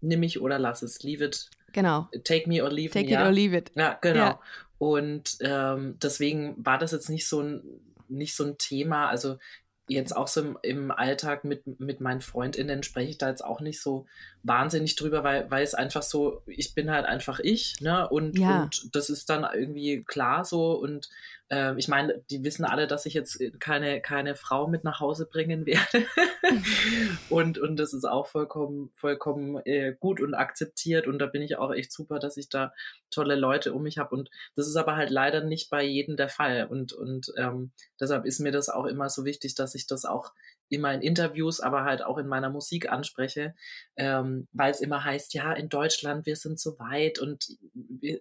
nimm 0.00 0.20
mich 0.20 0.40
oder 0.40 0.58
lass 0.58 0.80
es, 0.80 1.02
leave 1.02 1.22
it. 1.22 1.50
Genau. 1.72 2.08
Take 2.24 2.48
me 2.48 2.64
or 2.64 2.70
leave 2.70 2.92
Take 2.92 3.04
me. 3.04 3.10
Take 3.10 3.14
it 3.14 3.20
ja. 3.20 3.26
or 3.26 3.32
leave 3.32 3.56
it. 3.56 3.72
Ja, 3.74 3.98
genau. 4.00 4.18
Ja. 4.18 4.40
Und 4.78 5.36
ähm, 5.40 5.98
deswegen 6.02 6.54
war 6.64 6.78
das 6.78 6.92
jetzt 6.92 7.10
nicht 7.10 7.28
so 7.28 7.42
ein, 7.42 7.62
nicht 8.08 8.34
so 8.34 8.44
ein 8.44 8.56
Thema. 8.56 9.08
Also 9.08 9.36
jetzt 9.92 10.16
auch 10.16 10.28
so 10.28 10.40
im, 10.40 10.58
im, 10.62 10.90
Alltag 10.90 11.44
mit, 11.44 11.80
mit 11.80 12.00
meinen 12.00 12.20
FreundInnen 12.20 12.82
spreche 12.82 13.10
ich 13.10 13.18
da 13.18 13.28
jetzt 13.28 13.44
auch 13.44 13.60
nicht 13.60 13.80
so 13.80 14.06
wahnsinnig 14.42 14.96
drüber, 14.96 15.24
weil, 15.24 15.50
weil 15.50 15.62
es 15.62 15.74
einfach 15.74 16.02
so, 16.02 16.42
ich 16.46 16.74
bin 16.74 16.90
halt 16.90 17.06
einfach 17.06 17.38
ich, 17.40 17.80
ne? 17.80 18.08
Und, 18.08 18.38
ja. 18.38 18.64
und 18.64 18.94
das 18.94 19.10
ist 19.10 19.30
dann 19.30 19.46
irgendwie 19.52 20.02
klar 20.04 20.44
so 20.44 20.72
und 20.72 21.08
äh, 21.52 21.74
ich 21.76 21.86
meine, 21.86 22.24
die 22.30 22.42
wissen 22.42 22.64
alle, 22.64 22.86
dass 22.86 23.04
ich 23.04 23.12
jetzt 23.12 23.38
keine, 23.60 24.00
keine 24.00 24.34
Frau 24.34 24.66
mit 24.66 24.84
nach 24.84 25.00
Hause 25.00 25.26
bringen 25.26 25.66
werde. 25.66 26.06
und, 27.28 27.58
und 27.58 27.76
das 27.76 27.92
ist 27.92 28.04
auch 28.04 28.26
vollkommen, 28.26 28.90
vollkommen 28.96 29.60
äh, 29.66 29.94
gut 30.00 30.20
und 30.20 30.34
akzeptiert. 30.34 31.06
Und 31.06 31.18
da 31.18 31.26
bin 31.26 31.42
ich 31.42 31.58
auch 31.58 31.70
echt 31.72 31.92
super, 31.92 32.18
dass 32.18 32.38
ich 32.38 32.48
da 32.48 32.72
tolle 33.10 33.36
Leute 33.36 33.74
um 33.74 33.82
mich 33.82 33.98
habe. 33.98 34.14
Und 34.16 34.30
das 34.56 34.66
ist 34.66 34.76
aber 34.76 34.96
halt 34.96 35.10
leider 35.10 35.44
nicht 35.44 35.68
bei 35.68 35.84
jedem 35.84 36.16
der 36.16 36.30
Fall. 36.30 36.66
Und, 36.68 36.94
und 36.94 37.32
ähm, 37.36 37.72
deshalb 38.00 38.24
ist 38.24 38.40
mir 38.40 38.52
das 38.52 38.70
auch 38.70 38.86
immer 38.86 39.10
so 39.10 39.26
wichtig, 39.26 39.54
dass 39.54 39.74
ich 39.74 39.86
das 39.86 40.06
auch 40.06 40.32
immer 40.72 40.92
in 40.92 41.02
Interviews, 41.02 41.60
aber 41.60 41.84
halt 41.84 42.02
auch 42.02 42.18
in 42.18 42.26
meiner 42.26 42.50
Musik 42.50 42.90
anspreche, 42.90 43.54
ähm, 43.96 44.48
weil 44.52 44.70
es 44.70 44.80
immer 44.80 45.04
heißt, 45.04 45.34
ja, 45.34 45.52
in 45.52 45.68
Deutschland, 45.68 46.26
wir 46.26 46.36
sind 46.36 46.58
so 46.58 46.78
weit 46.78 47.18
und 47.18 47.46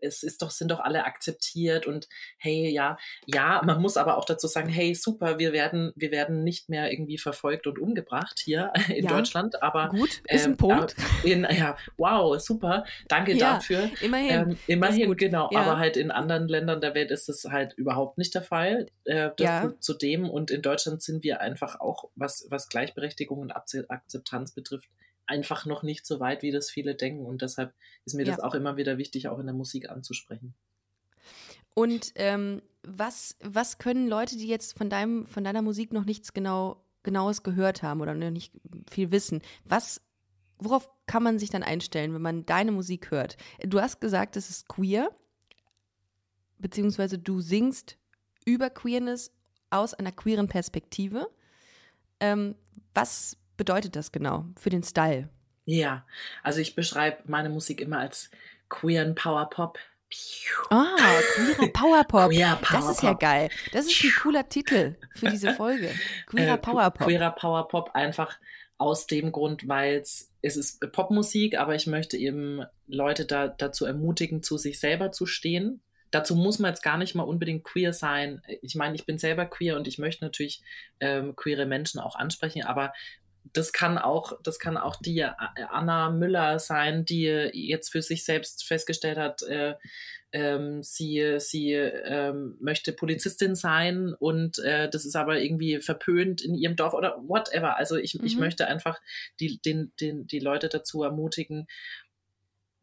es 0.01 0.23
ist 0.23 0.41
doch, 0.41 0.51
sind 0.51 0.71
doch 0.71 0.79
alle 0.79 1.05
akzeptiert 1.05 1.87
und 1.87 2.07
hey, 2.37 2.69
ja, 2.69 2.97
ja, 3.25 3.61
man 3.63 3.81
muss 3.81 3.97
aber 3.97 4.17
auch 4.17 4.25
dazu 4.25 4.47
sagen, 4.47 4.69
hey, 4.69 4.93
super, 4.93 5.39
wir 5.39 5.53
werden, 5.53 5.93
wir 5.95 6.11
werden 6.11 6.43
nicht 6.43 6.69
mehr 6.69 6.91
irgendwie 6.91 7.17
verfolgt 7.17 7.67
und 7.67 7.79
umgebracht 7.79 8.39
hier 8.43 8.71
in 8.89 9.05
ja, 9.05 9.11
Deutschland, 9.11 9.61
aber 9.63 9.89
gut, 9.89 10.21
ist 10.27 10.45
ein 10.45 10.51
ähm, 10.51 10.57
Punkt. 10.57 10.95
In, 11.23 11.47
ja, 11.49 11.77
wow, 11.97 12.39
super, 12.39 12.85
danke 13.07 13.33
ja, 13.33 13.53
dafür. 13.53 13.89
Immerhin. 14.01 14.29
Ähm, 14.29 14.57
immerhin, 14.67 15.15
genau, 15.15 15.49
ja. 15.51 15.61
aber 15.61 15.79
halt 15.79 15.97
in 15.97 16.11
anderen 16.11 16.47
Ländern 16.47 16.81
der 16.81 16.95
Welt 16.95 17.11
ist 17.11 17.29
es 17.29 17.45
halt 17.45 17.73
überhaupt 17.73 18.17
nicht 18.17 18.35
der 18.35 18.41
Fall. 18.41 18.87
Äh, 19.05 19.29
ja. 19.39 19.73
Zudem 19.79 20.29
und 20.29 20.51
in 20.51 20.61
Deutschland 20.61 21.01
sind 21.01 21.23
wir 21.23 21.41
einfach 21.41 21.79
auch, 21.79 22.09
was 22.49 22.51
was, 22.51 22.69
Gleichberechtigung 22.69 23.39
und 23.39 23.51
Akzeptanz 23.51 24.51
betrifft, 24.51 24.89
einfach 25.25 25.65
noch 25.65 25.83
nicht 25.83 26.05
so 26.05 26.19
weit, 26.19 26.41
wie 26.41 26.51
das 26.51 26.69
viele 26.69 26.95
denken. 26.95 27.25
Und 27.25 27.41
deshalb 27.41 27.73
ist 28.05 28.15
mir 28.15 28.25
ja. 28.25 28.31
das 28.31 28.39
auch 28.39 28.53
immer 28.53 28.77
wieder 28.77 28.97
wichtig, 28.97 29.27
auch 29.27 29.39
in 29.39 29.45
der 29.45 29.55
Musik 29.55 29.89
anzusprechen. 29.89 30.53
Und 31.73 32.11
ähm, 32.15 32.61
was, 32.83 33.37
was 33.41 33.77
können 33.77 34.07
Leute, 34.07 34.37
die 34.37 34.47
jetzt 34.47 34.77
von, 34.77 34.89
deinem, 34.89 35.25
von 35.25 35.43
deiner 35.43 35.61
Musik 35.61 35.93
noch 35.93 36.05
nichts 36.05 36.33
genau, 36.33 36.83
Genaues 37.03 37.43
gehört 37.43 37.81
haben 37.81 38.01
oder 38.01 38.13
noch 38.13 38.29
nicht 38.29 38.53
viel 38.89 39.11
wissen, 39.11 39.41
was, 39.63 40.01
worauf 40.57 40.89
kann 41.05 41.23
man 41.23 41.39
sich 41.39 41.49
dann 41.49 41.63
einstellen, 41.63 42.13
wenn 42.13 42.21
man 42.21 42.45
deine 42.45 42.71
Musik 42.71 43.11
hört? 43.11 43.37
Du 43.65 43.79
hast 43.79 44.01
gesagt, 44.01 44.35
es 44.35 44.49
ist 44.49 44.67
queer, 44.67 45.09
beziehungsweise 46.59 47.17
du 47.17 47.39
singst 47.39 47.97
über 48.45 48.69
Queerness 48.69 49.31
aus 49.69 49.93
einer 49.93 50.11
queeren 50.11 50.47
Perspektive. 50.47 51.29
Ähm, 52.21 52.55
was 52.93 53.37
bedeutet 53.57 53.95
das 53.95 54.11
genau 54.11 54.45
für 54.57 54.69
den 54.69 54.83
Style? 54.83 55.29
Ja, 55.65 56.05
also 56.43 56.59
ich 56.59 56.75
beschreibe 56.75 57.17
meine 57.25 57.49
Musik 57.49 57.81
immer 57.81 57.99
als 57.99 58.31
queeren 58.69 59.15
Power 59.15 59.49
Pop. 59.49 59.77
Ah, 60.69 60.95
queerer 61.35 61.67
Powerpop. 61.73 62.31
Queer 62.31 62.57
Power 62.61 62.81
das 62.81 62.89
ist 62.97 63.03
ja 63.03 63.13
geil. 63.13 63.49
Das 63.71 63.85
ist 63.85 64.03
ein 64.03 64.11
cooler 64.21 64.47
Titel 64.47 64.95
für 65.15 65.29
diese 65.29 65.53
Folge. 65.55 65.93
Queerer 66.27 66.55
äh, 66.55 66.57
Powerpop. 66.57 67.07
Queerer 67.07 67.31
Powerpop 67.31 67.91
einfach 67.93 68.37
aus 68.77 69.05
dem 69.05 69.31
Grund, 69.31 69.67
weil 69.67 70.01
es 70.01 70.31
ist 70.41 70.81
Popmusik, 70.91 71.57
aber 71.57 71.75
ich 71.75 71.87
möchte 71.87 72.17
eben 72.17 72.63
Leute 72.87 73.25
da, 73.25 73.47
dazu 73.47 73.85
ermutigen, 73.85 74.41
zu 74.43 74.57
sich 74.57 74.79
selber 74.79 75.11
zu 75.11 75.25
stehen. 75.25 75.81
Dazu 76.11 76.35
muss 76.35 76.59
man 76.59 76.71
jetzt 76.71 76.83
gar 76.83 76.97
nicht 76.97 77.15
mal 77.15 77.23
unbedingt 77.23 77.63
queer 77.63 77.93
sein. 77.93 78.41
Ich 78.61 78.75
meine, 78.75 78.95
ich 78.95 79.05
bin 79.05 79.17
selber 79.17 79.45
queer 79.45 79.77
und 79.77 79.87
ich 79.87 79.97
möchte 79.97 80.23
natürlich 80.23 80.61
ähm, 80.99 81.35
queere 81.35 81.65
Menschen 81.65 81.99
auch 81.99 82.15
ansprechen, 82.15 82.63
aber 82.63 82.93
das 83.53 83.73
kann 83.73 83.97
auch, 83.97 84.33
das 84.43 84.59
kann 84.59 84.77
auch 84.77 84.95
die 84.95 85.19
äh, 85.19 85.31
Anna 85.69 86.09
Müller 86.09 86.59
sein, 86.59 87.05
die 87.05 87.23
jetzt 87.53 87.91
für 87.91 88.01
sich 88.01 88.23
selbst 88.23 88.63
festgestellt 88.63 89.17
hat, 89.17 89.41
äh, 89.43 89.75
ähm, 90.33 90.81
sie, 90.81 91.35
sie 91.39 91.73
ähm, 91.73 92.55
möchte 92.61 92.93
Polizistin 92.93 93.55
sein 93.55 94.13
und 94.17 94.59
äh, 94.59 94.89
das 94.89 95.05
ist 95.05 95.15
aber 95.15 95.41
irgendwie 95.41 95.81
verpönt 95.81 96.41
in 96.41 96.55
ihrem 96.55 96.75
Dorf 96.75 96.93
oder 96.93 97.17
whatever. 97.27 97.77
Also 97.77 97.97
ich, 97.97 98.15
mhm. 98.15 98.25
ich 98.25 98.37
möchte 98.37 98.67
einfach 98.67 99.01
die, 99.39 99.59
den, 99.61 99.91
den, 99.99 100.27
die 100.27 100.39
Leute 100.39 100.69
dazu 100.69 101.03
ermutigen, 101.03 101.67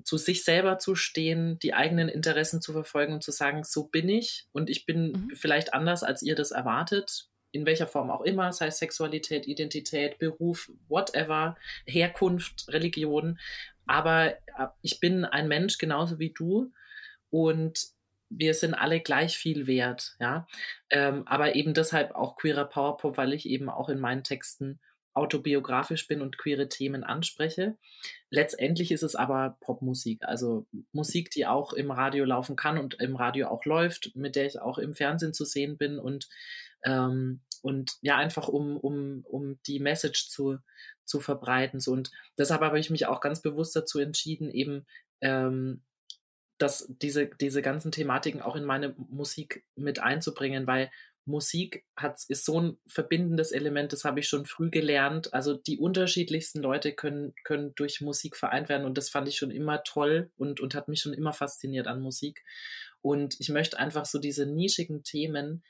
zu 0.08 0.16
sich 0.16 0.42
selber 0.42 0.78
zu 0.78 0.94
stehen, 0.94 1.58
die 1.58 1.74
eigenen 1.74 2.08
Interessen 2.08 2.62
zu 2.62 2.72
verfolgen 2.72 3.12
und 3.12 3.22
zu 3.22 3.30
sagen, 3.30 3.62
so 3.62 3.84
bin 3.84 4.08
ich 4.08 4.46
und 4.52 4.70
ich 4.70 4.86
bin 4.86 5.12
mhm. 5.12 5.30
vielleicht 5.34 5.74
anders, 5.74 6.02
als 6.02 6.22
ihr 6.22 6.34
das 6.34 6.50
erwartet 6.50 7.28
in 7.52 7.66
welcher 7.66 7.86
Form 7.86 8.10
auch 8.10 8.22
immer, 8.22 8.52
sei 8.52 8.68
es 8.68 8.78
Sexualität, 8.78 9.46
Identität, 9.46 10.18
Beruf, 10.18 10.70
whatever, 10.88 11.56
Herkunft, 11.86 12.68
Religion. 12.68 13.38
Aber 13.86 14.32
äh, 14.32 14.68
ich 14.80 14.98
bin 14.98 15.26
ein 15.26 15.46
Mensch 15.46 15.76
genauso 15.76 16.18
wie 16.18 16.32
du 16.32 16.72
und 17.28 17.88
wir 18.30 18.54
sind 18.54 18.74
alle 18.74 19.00
gleich 19.00 19.36
viel 19.36 19.66
wert, 19.66 20.16
ja. 20.20 20.46
Ähm, 20.88 21.26
aber 21.26 21.54
eben 21.54 21.74
deshalb 21.74 22.14
auch 22.14 22.36
queerer 22.36 22.66
Powerpop, 22.66 23.18
weil 23.18 23.34
ich 23.34 23.46
eben 23.46 23.68
auch 23.68 23.90
in 23.90 23.98
meinen 23.98 24.24
Texten 24.24 24.80
autobiografisch 25.18 26.06
bin 26.06 26.22
und 26.22 26.38
queere 26.38 26.68
Themen 26.68 27.04
anspreche. 27.04 27.76
Letztendlich 28.30 28.90
ist 28.92 29.02
es 29.02 29.14
aber 29.14 29.56
Popmusik, 29.60 30.22
also 30.22 30.66
Musik, 30.92 31.30
die 31.30 31.46
auch 31.46 31.72
im 31.72 31.90
Radio 31.90 32.24
laufen 32.24 32.56
kann 32.56 32.78
und 32.78 32.94
im 33.00 33.16
Radio 33.16 33.48
auch 33.48 33.64
läuft, 33.64 34.14
mit 34.14 34.36
der 34.36 34.46
ich 34.46 34.60
auch 34.60 34.78
im 34.78 34.94
Fernsehen 34.94 35.34
zu 35.34 35.44
sehen 35.44 35.76
bin 35.76 35.98
und 35.98 36.28
ähm, 36.84 37.40
und 37.60 37.96
ja, 38.02 38.16
einfach 38.16 38.48
um, 38.48 38.76
um, 38.76 39.24
um 39.24 39.58
die 39.66 39.80
Message 39.80 40.28
zu, 40.28 40.58
zu 41.04 41.18
verbreiten. 41.20 41.80
So. 41.80 41.92
Und 41.92 42.12
deshalb 42.38 42.60
habe 42.60 42.78
ich 42.78 42.88
mich 42.88 43.06
auch 43.06 43.20
ganz 43.20 43.42
bewusst 43.42 43.74
dazu 43.74 43.98
entschieden, 43.98 44.48
eben 44.48 44.86
ähm, 45.20 45.82
dass 46.58 46.86
diese, 46.88 47.26
diese 47.40 47.62
ganzen 47.62 47.92
Thematiken 47.92 48.42
auch 48.42 48.56
in 48.56 48.64
meine 48.64 48.94
Musik 48.96 49.64
mit 49.76 50.00
einzubringen, 50.00 50.66
weil 50.66 50.90
Musik 51.28 51.84
hat, 51.96 52.20
ist 52.28 52.44
so 52.44 52.60
ein 52.60 52.78
verbindendes 52.86 53.52
Element, 53.52 53.92
das 53.92 54.04
habe 54.04 54.20
ich 54.20 54.28
schon 54.28 54.46
früh 54.46 54.70
gelernt. 54.70 55.32
Also 55.34 55.54
die 55.54 55.78
unterschiedlichsten 55.78 56.60
Leute 56.60 56.92
können, 56.92 57.34
können 57.44 57.74
durch 57.76 58.00
Musik 58.00 58.36
vereint 58.36 58.68
werden 58.68 58.86
und 58.86 58.98
das 58.98 59.10
fand 59.10 59.28
ich 59.28 59.36
schon 59.36 59.50
immer 59.50 59.82
toll 59.84 60.30
und, 60.36 60.60
und 60.60 60.74
hat 60.74 60.88
mich 60.88 61.00
schon 61.00 61.12
immer 61.12 61.32
fasziniert 61.32 61.86
an 61.86 62.00
Musik. 62.00 62.44
Und 63.02 63.36
ich 63.38 63.50
möchte 63.50 63.78
einfach 63.78 64.06
so 64.06 64.18
diese 64.18 64.46
nischigen 64.46 65.04
Themen 65.04 65.62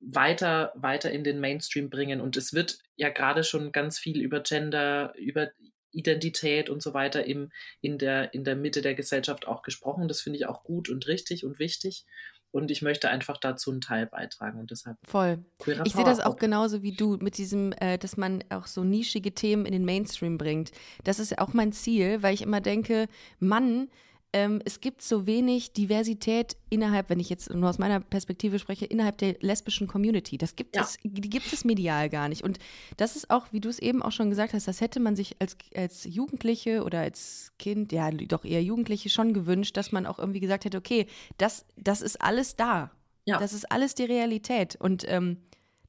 weiter, 0.00 0.72
weiter 0.76 1.10
in 1.10 1.24
den 1.24 1.40
Mainstream 1.40 1.90
bringen. 1.90 2.20
Und 2.20 2.36
es 2.36 2.52
wird 2.52 2.78
ja 2.96 3.08
gerade 3.08 3.42
schon 3.42 3.72
ganz 3.72 3.98
viel 3.98 4.20
über 4.20 4.40
Gender, 4.40 5.14
über 5.16 5.50
Identität 5.92 6.70
und 6.70 6.82
so 6.82 6.94
weiter 6.94 7.24
im, 7.24 7.50
in, 7.80 7.98
der, 7.98 8.32
in 8.34 8.44
der 8.44 8.54
Mitte 8.54 8.82
der 8.82 8.94
Gesellschaft 8.94 9.46
auch 9.48 9.62
gesprochen. 9.62 10.08
Das 10.08 10.20
finde 10.20 10.38
ich 10.38 10.46
auch 10.46 10.62
gut 10.62 10.88
und 10.88 11.06
richtig 11.08 11.44
und 11.44 11.58
wichtig. 11.58 12.04
Und 12.52 12.70
ich 12.70 12.82
möchte 12.82 13.08
einfach 13.08 13.36
dazu 13.36 13.70
einen 13.70 13.80
Teil 13.80 14.06
beitragen 14.06 14.58
und 14.58 14.70
deshalb. 14.70 14.96
Voll. 15.04 15.38
Ich 15.84 15.92
sehe 15.92 16.04
das 16.04 16.20
auch 16.20 16.36
genauso 16.36 16.82
wie 16.82 16.92
du 16.92 17.16
mit 17.20 17.38
diesem, 17.38 17.72
äh, 17.72 17.96
dass 17.96 18.16
man 18.16 18.42
auch 18.48 18.66
so 18.66 18.82
nischige 18.82 19.32
Themen 19.32 19.66
in 19.66 19.72
den 19.72 19.84
Mainstream 19.84 20.36
bringt. 20.36 20.72
Das 21.04 21.20
ist 21.20 21.38
auch 21.38 21.52
mein 21.52 21.72
Ziel, 21.72 22.22
weil 22.22 22.34
ich 22.34 22.42
immer 22.42 22.60
denke, 22.60 23.06
Mann, 23.38 23.88
ähm, 24.32 24.62
es 24.64 24.80
gibt 24.80 25.02
so 25.02 25.26
wenig 25.26 25.72
Diversität 25.72 26.56
innerhalb, 26.68 27.10
wenn 27.10 27.18
ich 27.18 27.28
jetzt 27.28 27.52
nur 27.52 27.68
aus 27.68 27.78
meiner 27.78 28.00
Perspektive 28.00 28.58
spreche, 28.58 28.86
innerhalb 28.86 29.18
der 29.18 29.36
lesbischen 29.40 29.88
Community. 29.88 30.38
Das 30.38 30.54
gibt 30.54 30.76
ja. 30.76 30.82
es, 30.82 30.98
die 31.02 31.28
gibt 31.28 31.52
es 31.52 31.64
medial 31.64 32.08
gar 32.08 32.28
nicht. 32.28 32.44
Und 32.44 32.58
das 32.96 33.16
ist 33.16 33.30
auch, 33.30 33.46
wie 33.52 33.60
du 33.60 33.68
es 33.68 33.78
eben 33.78 34.02
auch 34.02 34.12
schon 34.12 34.30
gesagt 34.30 34.52
hast, 34.52 34.68
das 34.68 34.80
hätte 34.80 35.00
man 35.00 35.16
sich 35.16 35.36
als, 35.40 35.56
als 35.74 36.04
Jugendliche 36.04 36.84
oder 36.84 37.00
als 37.00 37.52
Kind, 37.58 37.92
ja, 37.92 38.10
doch 38.10 38.44
eher 38.44 38.62
Jugendliche 38.62 39.08
schon 39.08 39.32
gewünscht, 39.32 39.76
dass 39.76 39.90
man 39.90 40.06
auch 40.06 40.18
irgendwie 40.18 40.40
gesagt 40.40 40.64
hätte, 40.64 40.78
okay, 40.78 41.06
das, 41.36 41.64
das 41.76 42.00
ist 42.00 42.20
alles 42.20 42.54
da. 42.56 42.92
Ja. 43.26 43.38
Das 43.38 43.52
ist 43.52 43.70
alles 43.70 43.94
die 43.94 44.04
Realität. 44.04 44.76
Und 44.76 45.04
ähm, 45.08 45.38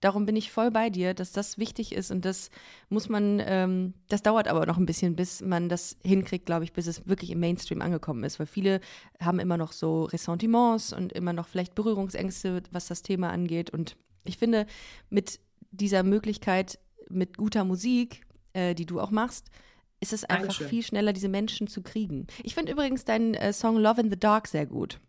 Darum 0.01 0.25
bin 0.25 0.35
ich 0.35 0.51
voll 0.51 0.71
bei 0.71 0.89
dir, 0.89 1.13
dass 1.13 1.31
das 1.31 1.57
wichtig 1.57 1.93
ist 1.93 2.11
und 2.11 2.25
das 2.25 2.49
muss 2.89 3.07
man, 3.07 3.41
ähm, 3.45 3.93
das 4.09 4.23
dauert 4.23 4.47
aber 4.47 4.65
noch 4.65 4.77
ein 4.77 4.87
bisschen, 4.87 5.15
bis 5.15 5.41
man 5.41 5.69
das 5.69 5.95
hinkriegt, 6.03 6.47
glaube 6.47 6.63
ich, 6.63 6.73
bis 6.73 6.87
es 6.87 7.07
wirklich 7.07 7.29
im 7.29 7.39
Mainstream 7.39 7.81
angekommen 7.81 8.23
ist, 8.23 8.39
weil 8.39 8.47
viele 8.47 8.81
haben 9.19 9.39
immer 9.39 9.57
noch 9.57 9.71
so 9.71 10.03
Ressentiments 10.05 10.91
und 10.91 11.13
immer 11.13 11.33
noch 11.33 11.47
vielleicht 11.47 11.75
Berührungsängste, 11.75 12.63
was 12.71 12.87
das 12.87 13.03
Thema 13.03 13.29
angeht. 13.29 13.69
Und 13.69 13.95
ich 14.23 14.37
finde, 14.37 14.65
mit 15.11 15.39
dieser 15.69 16.01
Möglichkeit, 16.01 16.79
mit 17.07 17.37
guter 17.37 17.63
Musik, 17.63 18.25
äh, 18.53 18.73
die 18.73 18.87
du 18.87 18.99
auch 18.99 19.11
machst, 19.11 19.51
ist 19.99 20.13
es 20.13 20.23
einfach 20.23 20.47
Dankeschön. 20.47 20.67
viel 20.67 20.83
schneller, 20.83 21.13
diese 21.13 21.29
Menschen 21.29 21.67
zu 21.67 21.83
kriegen. 21.83 22.25
Ich 22.43 22.55
finde 22.55 22.71
übrigens 22.71 23.05
deinen 23.05 23.35
äh, 23.35 23.53
Song 23.53 23.77
Love 23.77 24.01
in 24.01 24.09
the 24.09 24.19
Dark 24.19 24.47
sehr 24.47 24.65
gut. 24.65 24.99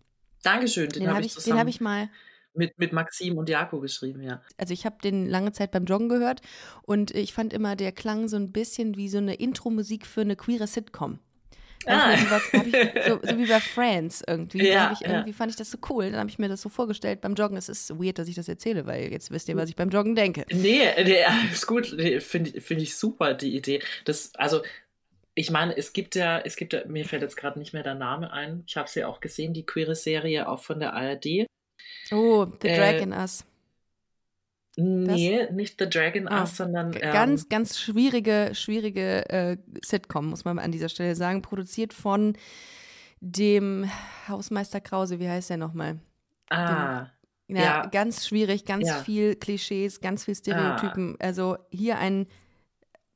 Dankeschön, 0.42 0.90
den, 0.90 1.04
den 1.04 1.08
habe 1.08 1.20
hab 1.20 1.24
ich, 1.24 1.34
den 1.34 1.58
hab 1.58 1.66
ich 1.66 1.80
mal 1.80 2.10
mit, 2.54 2.78
mit 2.78 2.92
Maxim 2.92 3.38
und 3.38 3.48
Jako 3.48 3.80
geschrieben, 3.80 4.22
ja. 4.22 4.42
Also 4.58 4.74
ich 4.74 4.84
habe 4.84 4.96
den 5.02 5.28
lange 5.28 5.52
Zeit 5.52 5.70
beim 5.70 5.84
Joggen 5.84 6.08
gehört 6.08 6.40
und 6.82 7.14
ich 7.14 7.32
fand 7.32 7.52
immer, 7.52 7.76
der 7.76 7.92
klang 7.92 8.28
so 8.28 8.36
ein 8.36 8.52
bisschen 8.52 8.96
wie 8.96 9.08
so 9.08 9.18
eine 9.18 9.34
Intro-Musik 9.34 10.06
für 10.06 10.22
eine 10.22 10.36
queere 10.36 10.66
Sitcom. 10.66 11.18
Ah. 11.86 12.14
Ich, 12.14 12.20
so, 13.06 13.20
so, 13.22 13.38
wie 13.38 13.46
bei 13.46 13.60
Friends 13.60 14.22
irgendwie. 14.26 14.68
Ja, 14.68 14.92
ich, 14.92 15.06
irgendwie 15.06 15.30
ja. 15.30 15.36
fand 15.36 15.50
ich 15.50 15.56
das 15.56 15.70
so 15.70 15.78
cool. 15.90 16.10
Dann 16.10 16.20
habe 16.20 16.30
ich 16.30 16.38
mir 16.38 16.48
das 16.48 16.62
so 16.62 16.68
vorgestellt 16.68 17.20
beim 17.20 17.34
Joggen. 17.34 17.56
Es 17.56 17.68
ist 17.68 17.90
weird, 18.00 18.18
dass 18.18 18.28
ich 18.28 18.34
das 18.34 18.48
erzähle, 18.48 18.86
weil 18.86 19.10
jetzt 19.10 19.30
wisst 19.30 19.48
ihr, 19.48 19.56
was 19.56 19.68
ich 19.68 19.76
beim 19.76 19.90
Joggen 19.90 20.14
denke. 20.14 20.44
Nee, 20.50 20.86
nee 21.04 21.24
ist 21.52 21.66
gut. 21.66 21.94
Nee, 21.96 22.20
Finde 22.20 22.60
find 22.60 22.80
ich 22.80 22.96
super, 22.96 23.34
die 23.34 23.56
Idee. 23.56 23.82
Das, 24.04 24.34
also, 24.36 24.62
ich 25.34 25.50
meine, 25.50 25.76
es 25.76 25.92
gibt 25.92 26.14
ja, 26.14 26.38
es 26.38 26.56
gibt 26.56 26.72
ja, 26.72 26.84
mir 26.86 27.04
fällt 27.04 27.22
jetzt 27.22 27.36
gerade 27.36 27.58
nicht 27.58 27.72
mehr 27.72 27.82
der 27.82 27.94
Name 27.94 28.32
ein. 28.32 28.64
Ich 28.66 28.76
habe 28.76 28.88
sie 28.88 29.00
ja 29.00 29.08
auch 29.08 29.20
gesehen, 29.20 29.54
die 29.54 29.66
queere 29.66 29.94
Serie 29.94 30.48
auch 30.48 30.62
von 30.62 30.78
der 30.78 30.92
ARD. 30.92 31.46
Oh, 32.12 32.46
The 32.60 32.68
äh, 32.68 32.76
Dragon 32.76 33.12
Us. 33.12 33.44
Nee, 34.76 35.46
das? 35.46 35.50
nicht 35.50 35.78
The 35.78 35.88
Dragon 35.88 36.28
ah, 36.28 36.42
Us, 36.42 36.56
sondern. 36.56 36.94
Ähm, 36.94 37.00
ganz, 37.00 37.48
ganz 37.48 37.78
schwierige, 37.78 38.50
schwierige 38.54 39.28
äh, 39.28 39.56
Sitcom, 39.84 40.28
muss 40.28 40.44
man 40.44 40.58
an 40.58 40.72
dieser 40.72 40.88
Stelle 40.88 41.14
sagen. 41.14 41.42
Produziert 41.42 41.92
von 41.92 42.36
dem 43.20 43.88
Hausmeister 44.28 44.80
Krause, 44.80 45.20
wie 45.20 45.28
heißt 45.28 45.50
der 45.50 45.56
nochmal? 45.56 45.98
Ah. 46.50 47.06
Dem, 47.48 47.56
ja, 47.56 47.62
ja, 47.62 47.86
ganz 47.86 48.26
schwierig, 48.26 48.64
ganz 48.64 48.88
ja. 48.88 48.94
viel 49.02 49.36
Klischees, 49.36 50.00
ganz 50.00 50.24
viel 50.24 50.34
Stereotypen. 50.34 51.16
Ah. 51.18 51.24
Also 51.26 51.58
hier 51.70 51.98
ein 51.98 52.26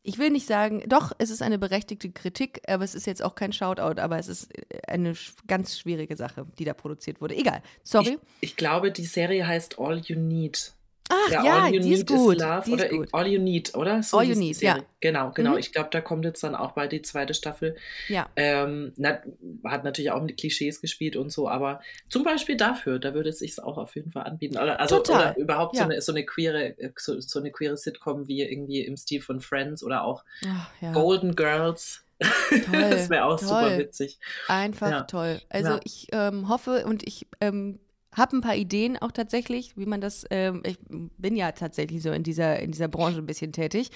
ich 0.06 0.18
will 0.18 0.30
nicht 0.30 0.46
sagen, 0.46 0.84
doch, 0.86 1.12
es 1.18 1.30
ist 1.30 1.42
eine 1.42 1.58
berechtigte 1.58 2.10
Kritik, 2.10 2.60
aber 2.68 2.84
es 2.84 2.94
ist 2.94 3.06
jetzt 3.06 3.22
auch 3.22 3.34
kein 3.34 3.52
Shoutout, 3.52 4.00
aber 4.00 4.18
es 4.18 4.28
ist 4.28 4.56
äh, 4.56 4.80
eine 4.86 5.14
ganz 5.48 5.78
schwierige 5.78 6.16
Sache, 6.16 6.46
die 6.58 6.64
da 6.64 6.74
produziert 6.74 7.20
wurde. 7.20 7.34
Egal, 7.34 7.60
sorry. 7.82 8.18
Ich, 8.40 8.50
ich 8.50 8.56
glaube, 8.56 8.92
die 8.92 9.04
Serie 9.04 9.46
heißt 9.46 9.80
All 9.80 9.98
You 9.98 10.16
Need. 10.16 10.75
Ach 11.08 11.30
ja, 11.30 11.44
ja 11.44 11.70
die 11.70 11.92
ist 11.92 12.06
gut. 12.06 12.36
die 12.36 12.42
oder 12.42 12.64
ist 12.66 12.90
gut. 12.90 13.08
All 13.12 13.26
You 13.26 13.40
Need, 13.40 13.74
oder? 13.74 14.02
So 14.02 14.18
all 14.18 14.24
You 14.24 14.34
Need, 14.34 14.60
ja. 14.60 14.80
Genau, 15.00 15.30
genau. 15.30 15.52
Mhm. 15.52 15.58
Ich 15.58 15.72
glaube, 15.72 15.88
da 15.92 16.00
kommt 16.00 16.24
jetzt 16.24 16.42
dann 16.42 16.54
auch 16.54 16.72
bei 16.72 16.88
die 16.88 17.02
zweite 17.02 17.34
Staffel. 17.34 17.76
Ja. 18.08 18.28
Ähm, 18.34 18.92
na, 18.96 19.20
hat 19.64 19.84
natürlich 19.84 20.10
auch 20.10 20.22
mit 20.22 20.36
Klischees 20.36 20.80
gespielt 20.80 21.16
und 21.16 21.30
so, 21.30 21.48
aber 21.48 21.80
zum 22.08 22.24
Beispiel 22.24 22.56
dafür, 22.56 22.98
da 22.98 23.14
würde 23.14 23.28
es 23.28 23.38
sich 23.38 23.62
auch 23.62 23.78
auf 23.78 23.94
jeden 23.94 24.10
Fall 24.10 24.24
anbieten. 24.24 24.56
Oder, 24.56 24.80
also 24.80 24.98
Total. 24.98 25.32
oder 25.32 25.36
überhaupt 25.36 25.76
ja. 25.76 25.82
so, 25.82 25.90
eine, 25.90 26.00
so, 26.00 26.12
eine 26.12 26.24
queere, 26.24 26.74
so, 26.96 27.20
so, 27.20 27.38
eine 27.38 27.52
queere 27.52 27.76
Sitcom 27.76 28.26
wie 28.26 28.42
irgendwie 28.42 28.80
im 28.80 28.96
Stil 28.96 29.20
von 29.20 29.40
Friends 29.40 29.84
oder 29.84 30.02
auch 30.02 30.24
Ach, 30.46 30.70
ja. 30.80 30.92
Golden 30.92 31.36
Girls. 31.36 32.02
Toll, 32.18 32.90
das 32.90 33.10
wäre 33.10 33.26
auch 33.26 33.38
toll. 33.38 33.48
super 33.48 33.78
witzig. 33.78 34.18
Einfach 34.48 34.90
ja. 34.90 35.02
toll. 35.02 35.38
Also 35.50 35.78
ich 35.84 36.08
ähm, 36.12 36.48
hoffe 36.48 36.86
und 36.86 37.06
ich 37.06 37.26
ähm, 37.42 37.78
habe 38.16 38.36
ein 38.36 38.40
paar 38.40 38.56
Ideen 38.56 38.96
auch 38.96 39.12
tatsächlich, 39.12 39.76
wie 39.76 39.86
man 39.86 40.00
das, 40.00 40.24
ähm, 40.30 40.62
ich 40.64 40.78
bin 40.88 41.36
ja 41.36 41.52
tatsächlich 41.52 42.02
so 42.02 42.10
in 42.10 42.22
dieser, 42.22 42.58
in 42.60 42.72
dieser 42.72 42.88
Branche 42.88 43.18
ein 43.18 43.26
bisschen 43.26 43.52
tätig, 43.52 43.90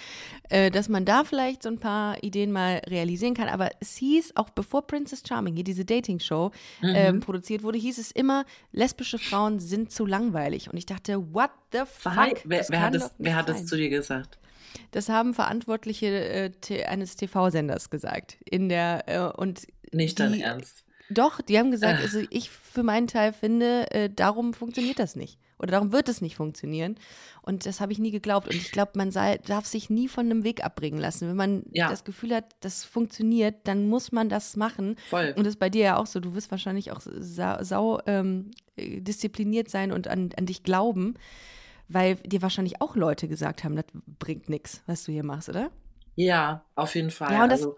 äh, 0.50 0.70
dass 0.70 0.88
man 0.88 1.04
da 1.04 1.24
vielleicht 1.24 1.62
so 1.62 1.70
ein 1.70 1.78
paar 1.78 2.22
Ideen 2.22 2.52
mal 2.52 2.82
realisieren 2.86 3.34
kann. 3.34 3.48
Aber 3.48 3.70
es 3.80 3.96
hieß, 3.96 4.36
auch 4.36 4.50
bevor 4.50 4.86
Princess 4.86 5.22
Charming 5.26 5.54
hier 5.54 5.64
diese 5.64 5.84
Dating-Show 5.84 6.50
mhm. 6.82 6.92
ähm, 6.94 7.20
produziert 7.20 7.62
wurde, 7.62 7.78
hieß 7.78 7.98
es 7.98 8.10
immer, 8.10 8.44
lesbische 8.72 9.18
Frauen 9.18 9.58
sind 9.58 9.90
zu 9.90 10.04
langweilig. 10.04 10.70
Und 10.70 10.76
ich 10.76 10.86
dachte, 10.86 11.32
what 11.32 11.50
the 11.72 11.80
fuck? 11.86 12.42
Wer, 12.44 12.66
wer 12.68 12.80
hat, 12.80 12.94
es, 12.94 13.10
wer 13.18 13.36
hat 13.36 13.48
es 13.48 13.64
zu 13.66 13.76
dir 13.76 13.88
gesagt? 13.88 14.38
Das 14.90 15.08
haben 15.08 15.34
Verantwortliche 15.34 16.52
äh, 16.68 16.84
eines 16.84 17.16
TV-Senders 17.16 17.90
gesagt. 17.90 18.36
In 18.44 18.68
der, 18.68 19.08
äh, 19.08 19.40
und 19.40 19.66
Nicht 19.92 20.20
dein 20.20 20.38
Ernst. 20.40 20.84
Doch, 21.10 21.40
die 21.40 21.58
haben 21.58 21.70
gesagt, 21.70 22.00
also 22.00 22.20
ich 22.30 22.50
für 22.50 22.82
meinen 22.84 23.06
Teil 23.08 23.32
finde, 23.32 23.90
äh, 23.90 24.08
darum 24.08 24.54
funktioniert 24.54 24.98
das 24.98 25.16
nicht. 25.16 25.38
Oder 25.58 25.72
darum 25.72 25.92
wird 25.92 26.08
es 26.08 26.20
nicht 26.22 26.36
funktionieren. 26.36 26.94
Und 27.42 27.66
das 27.66 27.80
habe 27.80 27.92
ich 27.92 27.98
nie 27.98 28.10
geglaubt. 28.12 28.46
Und 28.48 28.54
ich 28.54 28.70
glaube, 28.72 28.92
man 28.94 29.10
sei, 29.10 29.38
darf 29.38 29.66
sich 29.66 29.90
nie 29.90 30.08
von 30.08 30.24
einem 30.26 30.42
Weg 30.44 30.64
abbringen 30.64 30.98
lassen. 30.98 31.28
Wenn 31.28 31.36
man 31.36 31.64
Ja. 31.72 31.90
das 31.90 32.04
Gefühl 32.04 32.34
hat, 32.34 32.54
das 32.60 32.84
funktioniert, 32.84 33.56
dann 33.64 33.88
muss 33.88 34.12
man 34.12 34.28
das 34.30 34.56
machen. 34.56 34.96
Voll. 35.10 35.34
Und 35.36 35.44
das 35.44 35.54
ist 35.54 35.58
bei 35.60 35.68
dir 35.68 35.82
ja 35.84 35.96
auch 35.98 36.06
so. 36.06 36.20
Du 36.20 36.34
wirst 36.34 36.50
wahrscheinlich 36.50 36.92
auch 36.92 37.00
sau, 37.02 37.56
sau 37.62 38.00
ähm, 38.06 38.52
äh, 38.76 39.00
diszipliniert 39.00 39.68
sein 39.68 39.92
und 39.92 40.08
an, 40.08 40.30
an 40.38 40.46
dich 40.46 40.62
glauben, 40.62 41.14
weil 41.88 42.14
dir 42.16 42.40
wahrscheinlich 42.40 42.80
auch 42.80 42.94
Leute 42.96 43.26
gesagt 43.28 43.64
haben, 43.64 43.76
das 43.76 43.86
bringt 44.18 44.48
nichts, 44.48 44.82
was 44.86 45.04
du 45.04 45.12
hier 45.12 45.24
machst, 45.24 45.48
oder? 45.48 45.70
Ja, 46.16 46.64
auf 46.74 46.94
jeden 46.94 47.10
Fall. 47.10 47.32
Ja, 47.32 47.42
und 47.42 47.50
das- 47.52 47.60
also, 47.62 47.76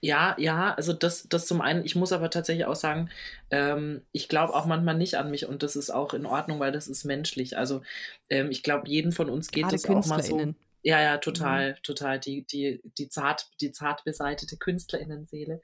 ja, 0.00 0.36
ja, 0.38 0.74
also 0.74 0.92
das, 0.92 1.28
das 1.28 1.46
zum 1.46 1.60
einen, 1.60 1.84
ich 1.84 1.96
muss 1.96 2.12
aber 2.12 2.30
tatsächlich 2.30 2.66
auch 2.66 2.76
sagen, 2.76 3.10
ähm, 3.50 4.02
ich 4.12 4.28
glaube 4.28 4.54
auch 4.54 4.66
manchmal 4.66 4.96
nicht 4.96 5.16
an 5.16 5.30
mich 5.30 5.46
und 5.46 5.62
das 5.62 5.74
ist 5.76 5.90
auch 5.90 6.14
in 6.14 6.26
Ordnung, 6.26 6.60
weil 6.60 6.72
das 6.72 6.86
ist 6.88 7.04
menschlich. 7.04 7.58
Also 7.58 7.82
ähm, 8.30 8.50
ich 8.50 8.62
glaube, 8.62 8.88
jeden 8.88 9.12
von 9.12 9.28
uns 9.28 9.50
geht 9.50 9.64
Gerade 9.64 9.76
es 9.76 9.86
auch 9.86 10.06
mal 10.06 10.22
so. 10.22 10.54
Ja, 10.84 11.02
ja, 11.02 11.16
Mhm. 11.16 11.20
total, 11.22 11.74
total. 11.82 12.20
Die, 12.20 12.42
die, 12.44 12.80
die 12.96 13.08
zart, 13.08 13.48
die 13.60 13.72
zart 13.72 14.04
beseitete 14.04 14.56
KünstlerInnenseele. 14.56 15.60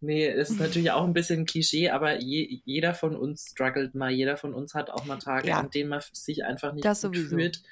Nee, 0.00 0.26
es 0.26 0.50
ist 0.50 0.58
natürlich 0.60 0.90
auch 0.90 1.04
ein 1.04 1.12
bisschen 1.12 1.46
Klischee, 1.46 1.90
aber 1.90 2.18
je, 2.20 2.60
jeder 2.64 2.92
von 2.92 3.14
uns 3.14 3.50
struggelt 3.52 3.94
mal, 3.94 4.10
jeder 4.10 4.36
von 4.36 4.52
uns 4.52 4.74
hat 4.74 4.90
auch 4.90 5.04
mal 5.04 5.18
Tage, 5.18 5.48
Ja. 5.48 5.60
an 5.60 5.70
denen 5.70 5.90
man 5.90 6.02
sich 6.12 6.44
einfach 6.44 6.72
nicht 6.72 6.84
Das 6.84 7.02
gut 7.02 7.14
sowieso. 7.14 7.36
fühlt. 7.36 7.62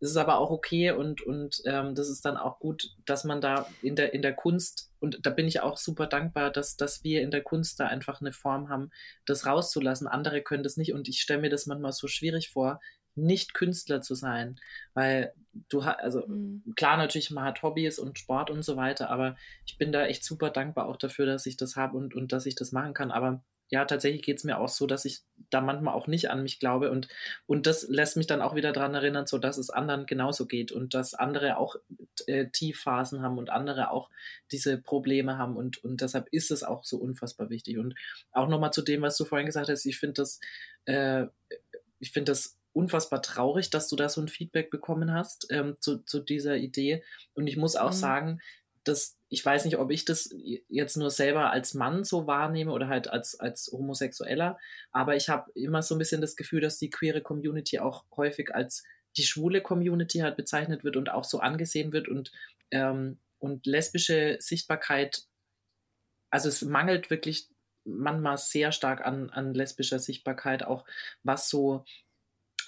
Ist 0.00 0.16
aber 0.16 0.38
auch 0.38 0.50
okay 0.50 0.92
und, 0.92 1.22
und 1.22 1.60
ähm, 1.64 1.94
das 1.94 2.08
ist 2.08 2.24
dann 2.24 2.36
auch 2.36 2.60
gut, 2.60 2.90
dass 3.04 3.24
man 3.24 3.40
da 3.40 3.66
in 3.82 3.96
der, 3.96 4.14
in 4.14 4.22
der 4.22 4.32
Kunst, 4.32 4.92
und 5.00 5.18
da 5.26 5.30
bin 5.30 5.48
ich 5.48 5.60
auch 5.60 5.76
super 5.76 6.06
dankbar, 6.06 6.50
dass, 6.52 6.76
dass 6.76 7.02
wir 7.02 7.20
in 7.22 7.32
der 7.32 7.42
Kunst 7.42 7.80
da 7.80 7.86
einfach 7.88 8.20
eine 8.20 8.32
Form 8.32 8.68
haben, 8.68 8.90
das 9.26 9.44
rauszulassen. 9.44 10.06
Andere 10.06 10.42
können 10.42 10.62
das 10.62 10.76
nicht 10.76 10.92
und 10.92 11.08
ich 11.08 11.20
stelle 11.20 11.40
mir 11.40 11.50
das 11.50 11.66
manchmal 11.66 11.92
so 11.92 12.06
schwierig 12.06 12.50
vor, 12.50 12.80
nicht 13.16 13.54
Künstler 13.54 14.00
zu 14.00 14.14
sein, 14.14 14.60
weil 14.94 15.32
du 15.68 15.84
hast, 15.84 15.98
also 15.98 16.22
Mhm. 16.26 16.62
klar 16.76 16.96
natürlich, 16.96 17.30
man 17.32 17.44
hat 17.44 17.62
Hobbys 17.62 17.98
und 17.98 18.18
Sport 18.18 18.50
und 18.50 18.62
so 18.62 18.76
weiter, 18.76 19.10
aber 19.10 19.36
ich 19.66 19.76
bin 19.78 19.90
da 19.92 20.06
echt 20.06 20.24
super 20.24 20.50
dankbar 20.50 20.86
auch 20.86 20.96
dafür, 20.96 21.26
dass 21.26 21.46
ich 21.46 21.56
das 21.56 21.74
habe 21.76 21.96
und, 21.96 22.14
und 22.14 22.32
dass 22.32 22.46
ich 22.46 22.54
das 22.54 22.70
machen 22.72 22.94
kann. 22.94 23.10
Aber 23.10 23.42
ja, 23.70 23.84
tatsächlich 23.84 24.22
geht 24.22 24.38
es 24.38 24.44
mir 24.44 24.58
auch 24.58 24.68
so, 24.68 24.86
dass 24.86 25.04
ich 25.04 25.20
da 25.50 25.60
manchmal 25.60 25.94
auch 25.94 26.06
nicht 26.06 26.30
an 26.30 26.42
mich 26.42 26.58
glaube 26.58 26.90
und, 26.90 27.08
und 27.46 27.66
das 27.66 27.86
lässt 27.88 28.16
mich 28.16 28.26
dann 28.26 28.40
auch 28.42 28.54
wieder 28.54 28.72
daran 28.72 28.94
erinnern, 28.94 29.26
so 29.26 29.38
dass 29.38 29.58
es 29.58 29.70
anderen 29.70 30.06
genauso 30.06 30.46
geht 30.46 30.72
und 30.72 30.94
dass 30.94 31.14
andere 31.14 31.58
auch 31.58 31.76
äh, 32.26 32.46
Tiefphasen 32.50 33.22
haben 33.22 33.38
und 33.38 33.50
andere 33.50 33.90
auch 33.90 34.10
diese 34.52 34.78
Probleme 34.78 35.38
haben 35.38 35.56
und, 35.56 35.82
und 35.84 36.00
deshalb 36.00 36.28
ist 36.30 36.50
es 36.50 36.62
auch 36.64 36.84
so 36.84 36.98
unfassbar 36.98 37.50
wichtig. 37.50 37.78
Und 37.78 37.94
auch 38.32 38.48
nochmal 38.48 38.72
zu 38.72 38.82
dem, 38.82 39.02
was 39.02 39.16
du 39.16 39.24
vorhin 39.24 39.46
gesagt 39.46 39.68
hast, 39.68 39.84
ich 39.86 39.98
finde 39.98 40.14
das, 40.14 40.40
äh, 40.86 41.26
ich 41.98 42.12
finde 42.12 42.32
das 42.32 42.58
unfassbar 42.72 43.22
traurig, 43.22 43.70
dass 43.70 43.88
du 43.88 43.96
da 43.96 44.08
so 44.08 44.20
ein 44.20 44.28
Feedback 44.28 44.70
bekommen 44.70 45.12
hast 45.12 45.48
ähm, 45.50 45.76
zu, 45.80 45.98
zu 46.04 46.20
dieser 46.20 46.56
Idee. 46.56 47.02
Und 47.34 47.46
ich 47.46 47.56
muss 47.56 47.76
auch 47.76 47.92
Mhm. 47.92 47.92
sagen, 47.92 48.40
dass 48.84 49.17
ich 49.28 49.44
weiß 49.44 49.64
nicht, 49.64 49.78
ob 49.78 49.90
ich 49.90 50.04
das 50.04 50.34
jetzt 50.68 50.96
nur 50.96 51.10
selber 51.10 51.50
als 51.50 51.74
Mann 51.74 52.04
so 52.04 52.26
wahrnehme 52.26 52.72
oder 52.72 52.88
halt 52.88 53.08
als, 53.08 53.38
als 53.38 53.70
Homosexueller, 53.72 54.58
aber 54.90 55.16
ich 55.16 55.28
habe 55.28 55.50
immer 55.54 55.82
so 55.82 55.94
ein 55.94 55.98
bisschen 55.98 56.20
das 56.20 56.36
Gefühl, 56.36 56.60
dass 56.60 56.78
die 56.78 56.90
queere 56.90 57.20
Community 57.20 57.78
auch 57.78 58.04
häufig 58.16 58.54
als 58.54 58.84
die 59.16 59.24
schwule 59.24 59.60
Community 59.60 60.18
halt 60.18 60.36
bezeichnet 60.36 60.84
wird 60.84 60.96
und 60.96 61.10
auch 61.10 61.24
so 61.24 61.40
angesehen 61.40 61.92
wird 61.92 62.08
und, 62.08 62.32
ähm, 62.70 63.18
und 63.38 63.66
lesbische 63.66 64.36
Sichtbarkeit, 64.40 65.24
also 66.30 66.48
es 66.48 66.62
mangelt 66.62 67.10
wirklich 67.10 67.48
manchmal 67.84 68.38
sehr 68.38 68.72
stark 68.72 69.04
an, 69.04 69.30
an 69.30 69.54
lesbischer 69.54 69.98
Sichtbarkeit, 69.98 70.62
auch 70.62 70.84
was 71.22 71.48
so 71.48 71.84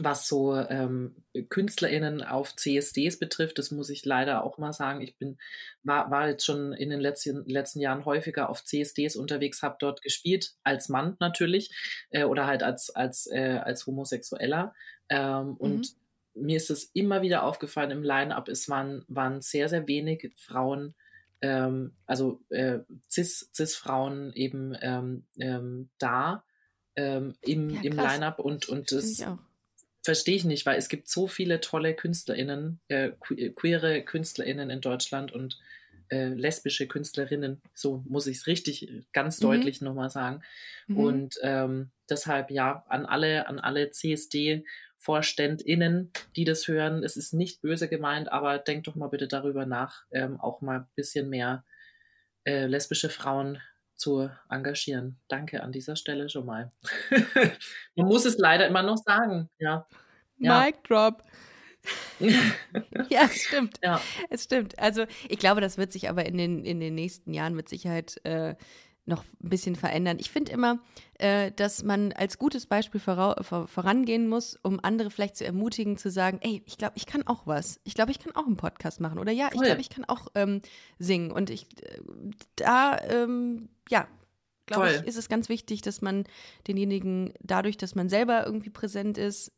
was 0.03 0.27
so 0.27 0.57
ähm, 0.57 1.15
KünstlerInnen 1.49 2.23
auf 2.23 2.57
CSDs 2.57 3.19
betrifft, 3.19 3.59
das 3.59 3.71
muss 3.71 3.91
ich 3.91 4.05
leider 4.05 4.45
auch 4.45 4.59
mal 4.59 4.73
sagen. 4.73 5.01
Ich 5.01 5.17
bin, 5.17 5.39
war, 5.83 6.11
war 6.11 6.29
jetzt 6.29 6.45
schon 6.45 6.73
in 6.73 6.91
den 6.91 7.01
letzten, 7.01 7.45
letzten 7.47 7.81
Jahren 7.81 8.05
häufiger 8.05 8.49
auf 8.49 8.65
CSDs 8.65 9.17
unterwegs, 9.17 9.63
habe 9.63 9.77
dort 9.79 10.03
gespielt, 10.03 10.55
als 10.65 10.89
Mann 10.89 11.17
natürlich, 11.21 11.71
äh, 12.11 12.25
oder 12.25 12.47
halt 12.47 12.63
als, 12.63 12.91
als, 12.91 13.27
äh, 13.27 13.61
als 13.63 13.87
Homosexueller. 13.87 14.75
Ähm, 15.09 15.57
und 15.57 15.95
mir 16.35 16.57
ist 16.57 16.71
es 16.71 16.85
immer 16.95 17.23
wieder 17.23 17.43
aufgefallen 17.43 17.91
im 17.91 18.03
Line-Up, 18.03 18.49
es 18.49 18.69
waren, 18.69 19.05
waren 19.09 19.41
sehr, 19.43 19.69
sehr 19.69 19.87
wenig 19.87 20.33
Frauen, 20.37 20.95
ähm, 21.43 21.93
also 22.07 22.41
äh, 22.51 22.81
Cis, 23.11 23.51
Cis-Frauen 23.55 24.33
eben 24.35 24.77
ähm, 24.81 25.25
ähm, 25.39 25.91
da 25.99 26.45
ähm, 26.97 27.35
im, 27.43 27.71
Ja, 27.71 27.83
im. 27.83 27.93
Line-Up 27.93 28.39
und, 28.39 28.69
und 28.69 28.93
das. 28.93 29.19
Verstehe 30.03 30.37
ich 30.37 30.45
nicht, 30.45 30.67
weil 30.67 30.79
es 30.79 30.89
gibt 30.89 31.09
so 31.09 31.27
viele 31.29 31.61
tolle 31.61 31.95
KünstlerInnen, 31.95 32.81
äh, 32.89 33.13
que- 33.27 33.53
queere 33.53 34.03
KünstlerInnen 34.05 34.71
in 34.71 34.81
Deutschland 34.81 35.33
und 35.33 35.59
äh, 36.09 36.29
lesbische 36.29 36.89
Künstlerinnen, 36.89 37.63
so 37.75 38.03
muss 38.09 38.27
ich 38.27 38.39
es 38.39 38.47
richtig 38.47 38.89
äh, 38.89 39.03
ganz 39.13 39.41
Mhm. 39.41 39.41
deutlich 39.41 39.81
nochmal 39.81 40.11
sagen. 40.11 40.43
Mhm. 40.89 40.93
Und 40.93 41.35
ähm, 41.43 41.91
deshalb 42.09 42.51
ja, 42.51 42.85
an 42.89 43.07
alle, 43.07 43.47
an 43.47 43.61
alle 43.61 43.91
CSD-VorständInnen, 43.91 46.11
die 46.37 46.45
das 46.45 46.67
hören, 46.67 47.05
es 47.05 47.17
ist 47.17 47.33
nicht 47.33 47.63
böse 47.63 47.89
gemeint, 47.89 48.31
aber 48.33 48.59
denkt 48.59 48.89
doch 48.89 48.97
mal 48.97 49.09
bitte 49.09 49.29
darüber 49.29 49.67
nach, 49.67 50.05
ähm, 50.11 50.41
auch 50.41 50.61
mal 50.63 50.79
ein 50.81 50.87
bisschen 50.97 51.29
mehr 51.31 51.65
äh, 52.45 52.67
lesbische 52.67 53.11
Frauen 53.11 53.61
zu 54.01 54.31
engagieren. 54.49 55.19
Danke 55.29 55.63
an 55.63 55.73
dieser 55.73 55.95
Stelle 55.95 56.29
schon 56.29 56.47
mal. 56.47 56.73
Man 57.95 58.07
muss 58.07 58.25
es 58.25 58.39
leider 58.39 58.67
immer 58.67 58.83
noch 58.83 58.97
sagen, 58.97 59.51
ja. 59.59 59.87
ja. 60.39 60.65
Mic 60.65 60.79
drop. 60.89 61.23
Ja, 63.09 63.23
es 63.23 63.43
stimmt. 63.45 63.79
ja, 63.83 63.99
Es 64.29 64.45
stimmt. 64.45 64.79
Also 64.79 65.07
ich 65.31 65.39
glaube, 65.39 65.63
das 65.63 65.79
wird 65.79 65.93
sich 65.93 66.11
aber 66.11 66.27
in 66.27 66.37
den, 66.37 66.65
in 66.67 66.79
den 66.79 66.95
nächsten 66.95 67.33
Jahren 67.33 67.55
mit 67.55 67.71
Sicherheit 67.71 68.21
äh, 68.25 68.55
noch 69.07 69.25
ein 69.43 69.49
bisschen 69.49 69.77
verändern. 69.77 70.19
Ich 70.21 70.31
finde 70.31 70.53
immer, 70.53 70.79
äh, 71.19 71.51
dass 71.53 71.83
man 71.83 72.13
als 72.13 72.39
gutes 72.39 72.67
Beispiel 72.67 73.01
vorau- 73.01 73.43
vor, 73.43 73.67
vorangehen 73.67 74.29
muss, 74.29 74.59
um 74.63 74.79
andere 74.83 75.11
vielleicht 75.11 75.37
zu 75.37 75.45
ermutigen, 75.45 75.97
zu 75.97 76.11
sagen, 76.11 76.39
ey, 76.43 76.63
ich 76.67 76.79
glaube, 76.79 76.95
ich 76.97 77.07
kann 77.07 77.27
auch 77.27 77.47
was. 77.47 77.81
Ich 77.85 77.95
glaube, 77.95 78.11
ich 78.13 78.19
kann 78.19 78.35
auch 78.37 78.47
einen 78.47 78.57
Podcast 78.57 79.01
machen. 79.01 79.19
Oder 79.19 79.33
ja, 79.33 79.49
ich 79.49 79.55
Voll. 79.57 79.67
glaube, 79.67 79.81
ich 79.81 79.91
kann 79.91 80.05
auch 80.05 80.29
ähm, 80.35 80.63
singen. 80.99 81.33
Und 81.33 81.51
ich, 81.51 81.67
äh, 81.83 82.01
da, 82.57 82.99
ähm, 83.09 83.69
ja, 83.89 84.07
glaube 84.67 84.91
ich, 84.93 85.03
ist 85.03 85.17
es 85.17 85.29
ganz 85.29 85.49
wichtig, 85.49 85.83
dass 85.83 86.01
man 86.01 86.25
denjenigen, 86.69 87.33
dadurch, 87.41 87.77
dass 87.77 87.97
man 87.97 88.09
selber 88.09 88.47
irgendwie 88.47 88.71
präsent 88.71 89.19
ist, 89.19 89.51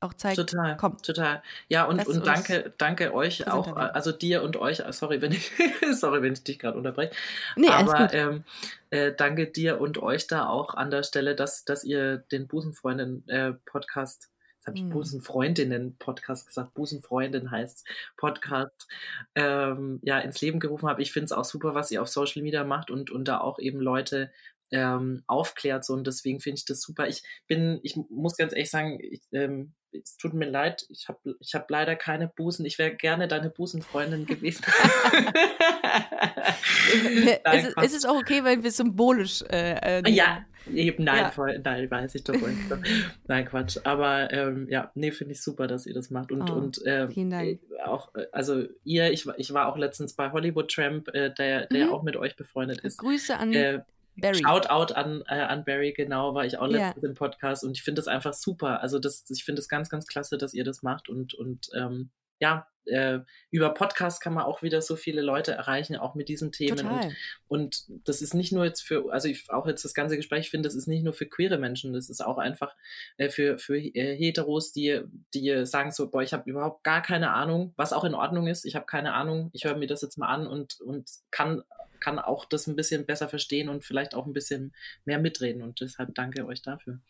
auch 0.00 0.12
zeigt, 0.12 0.36
total, 0.36 0.76
komm, 0.76 1.00
total. 1.00 1.42
Ja, 1.68 1.84
und, 1.84 2.06
und 2.06 2.26
danke, 2.26 2.74
danke 2.76 3.14
euch 3.14 3.50
auch, 3.50 3.74
also 3.76 4.12
dir 4.12 4.42
und 4.42 4.56
euch, 4.56 4.80
äh, 4.80 4.92
sorry, 4.92 5.22
wenn 5.22 5.32
ich, 5.32 5.52
sorry, 5.92 6.20
wenn 6.22 6.34
ich 6.34 6.44
dich 6.44 6.58
gerade 6.58 6.76
unterbreche. 6.76 7.12
nee, 7.56 7.68
Aber 7.68 8.12
ähm, 8.12 8.44
äh, 8.90 9.12
danke 9.12 9.46
dir 9.46 9.80
und 9.80 9.98
euch 9.98 10.26
da 10.26 10.48
auch 10.48 10.74
an 10.74 10.90
der 10.90 11.02
Stelle, 11.02 11.34
dass, 11.34 11.64
dass 11.64 11.82
ihr 11.82 12.18
den 12.18 12.46
Busenfreundin-Podcast, 12.46 14.28
jetzt 14.56 14.66
habe 14.66 14.76
ich 14.76 14.82
Hm. 14.82 14.90
Busenfreundinnen-Podcast 14.90 16.46
gesagt, 16.46 16.74
Busenfreundin 16.74 17.50
heißt 17.50 17.86
Podcast, 18.18 18.86
ähm, 19.34 20.00
ja, 20.02 20.18
ins 20.18 20.42
Leben 20.42 20.60
gerufen 20.60 20.88
habt. 20.90 21.00
Ich 21.00 21.12
finde 21.12 21.26
es 21.26 21.32
auch 21.32 21.44
super, 21.46 21.74
was 21.74 21.90
ihr 21.90 22.02
auf 22.02 22.08
Social 22.08 22.42
Media 22.42 22.64
macht 22.64 22.90
und, 22.90 23.10
und 23.10 23.26
da 23.28 23.38
auch 23.38 23.58
eben 23.58 23.80
Leute 23.80 24.30
ähm, 24.70 25.22
aufklärt 25.26 25.84
so 25.84 25.94
und 25.94 26.06
deswegen 26.06 26.40
finde 26.40 26.58
ich 26.58 26.64
das 26.64 26.80
super. 26.80 27.06
Ich 27.08 27.22
bin, 27.46 27.80
ich 27.82 27.96
muss 28.10 28.36
ganz 28.36 28.52
ehrlich 28.52 28.70
sagen, 28.70 28.98
ich, 29.00 29.22
ähm, 29.32 29.72
es 29.92 30.16
tut 30.18 30.34
mir 30.34 30.48
leid, 30.50 30.84
ich 30.90 31.08
habe 31.08 31.36
ich 31.40 31.54
hab 31.54 31.70
leider 31.70 31.96
keine 31.96 32.28
Busen. 32.28 32.66
Ich 32.66 32.78
wäre 32.78 32.94
gerne 32.94 33.28
deine 33.28 33.48
Busenfreundin 33.50 34.26
gewesen. 34.26 34.64
es, 37.44 37.64
ist, 37.64 37.76
es 37.82 37.94
ist 37.94 38.06
auch 38.08 38.16
okay, 38.16 38.44
wenn 38.44 38.62
wir 38.62 38.70
symbolisch 38.70 39.42
äh, 39.50 40.00
äh, 40.02 40.10
Ja, 40.10 40.44
eben, 40.72 41.04
nein, 41.04 41.18
Ja. 41.18 41.30
voll, 41.30 41.58
nein, 41.64 41.90
weiß 41.90 42.14
ich 42.14 42.24
doch 42.24 42.40
wohl. 42.40 42.54
nein, 43.26 43.46
Quatsch. 43.46 43.78
Aber 43.84 44.32
ähm, 44.32 44.66
ja, 44.70 44.90
nee, 44.94 45.12
finde 45.12 45.32
ich 45.32 45.42
super, 45.42 45.66
dass 45.66 45.86
ihr 45.86 45.94
das 45.94 46.10
macht. 46.10 46.32
Und, 46.32 46.50
Oh, 46.50 46.54
und 46.54 46.80
ähm, 46.86 47.10
vielen 47.10 47.30
Dank. 47.30 47.60
äh, 47.78 47.82
auch, 47.84 48.14
äh, 48.14 48.26
also 48.32 48.64
ihr, 48.84 49.10
ich, 49.12 49.26
war- 49.26 49.38
ich 49.38 49.52
war 49.52 49.68
auch 49.68 49.76
letztens 49.78 50.14
bei 50.14 50.30
Hollywood 50.32 50.70
Tramp, 50.70 51.08
äh, 51.14 51.32
der, 51.32 51.66
der 51.66 51.86
Mhm. 51.86 51.92
auch 51.92 52.02
mit 52.02 52.16
euch 52.16 52.36
befreundet 52.36 52.80
ist. 52.80 52.98
Grüße 52.98 53.36
an 53.36 53.52
Äh, 53.52 53.80
Barry. 54.16 54.38
Shoutout 54.38 54.94
an, 54.94 55.22
äh, 55.28 55.34
an 55.40 55.64
Barry, 55.64 55.92
genau, 55.92 56.34
war 56.34 56.44
ich 56.46 56.58
auch 56.58 56.66
Ja. 56.68 56.86
letztens 56.88 57.04
im 57.04 57.14
Podcast 57.14 57.64
und 57.64 57.72
ich 57.72 57.82
finde 57.82 58.00
das 58.00 58.08
einfach 58.08 58.32
super. 58.34 58.80
Also 58.82 58.98
das, 58.98 59.24
ich 59.30 59.44
finde 59.44 59.60
es 59.60 59.68
ganz, 59.68 59.88
ganz 59.90 60.06
klasse, 60.06 60.38
dass 60.38 60.54
ihr 60.54 60.64
das 60.64 60.82
macht 60.82 61.08
und, 61.08 61.34
und 61.34 61.68
ähm, 61.76 62.10
ja, 62.38 62.66
äh, 62.86 63.20
über 63.50 63.74
Podcast 63.74 64.20
kann 64.20 64.34
man 64.34 64.44
auch 64.44 64.62
wieder 64.62 64.80
so 64.80 64.96
viele 64.96 65.20
Leute 65.20 65.52
erreichen, 65.52 65.96
auch 65.96 66.14
mit 66.14 66.28
diesen 66.28 66.52
Themen. 66.52 66.86
Und, 66.86 67.16
und 67.48 67.84
das 68.06 68.22
ist 68.22 68.34
nicht 68.34 68.52
nur 68.52 68.64
jetzt 68.64 68.82
für, 68.82 69.12
also 69.12 69.28
ich, 69.28 69.50
auch 69.50 69.66
jetzt 69.66 69.84
das 69.84 69.94
ganze 69.94 70.16
Gespräch 70.16 70.46
ich 70.46 70.50
finde, 70.50 70.68
das 70.68 70.76
ist 70.76 70.86
nicht 70.86 71.02
nur 71.02 71.12
für 71.12 71.26
queere 71.26 71.58
Menschen, 71.58 71.92
das 71.92 72.08
ist 72.08 72.24
auch 72.24 72.38
einfach 72.38 72.74
äh, 73.16 73.28
für, 73.28 73.58
für 73.58 73.76
äh, 73.78 74.16
Heteros, 74.16 74.72
die, 74.72 75.00
die 75.34 75.66
sagen 75.66 75.90
so, 75.90 76.10
boah, 76.10 76.22
ich 76.22 76.32
habe 76.32 76.48
überhaupt 76.48 76.84
gar 76.84 77.02
keine 77.02 77.32
Ahnung, 77.32 77.72
was 77.76 77.92
auch 77.92 78.04
in 78.04 78.14
Ordnung 78.14 78.46
ist. 78.46 78.64
Ich 78.64 78.76
habe 78.76 78.86
keine 78.86 79.14
Ahnung, 79.14 79.50
ich 79.52 79.64
höre 79.64 79.76
mir 79.76 79.86
das 79.86 80.02
jetzt 80.02 80.18
mal 80.18 80.28
an 80.28 80.46
und, 80.46 80.80
und 80.80 81.10
kann 81.30 81.62
kann 81.98 82.18
auch 82.18 82.44
das 82.44 82.66
ein 82.66 82.76
bisschen 82.76 83.06
besser 83.06 83.26
verstehen 83.26 83.70
und 83.70 83.82
vielleicht 83.82 84.14
auch 84.14 84.26
ein 84.26 84.34
bisschen 84.34 84.74
mehr 85.06 85.18
mitreden. 85.18 85.62
Und 85.62 85.80
deshalb 85.80 86.14
danke 86.14 86.46
euch 86.46 86.60
dafür. 86.60 87.00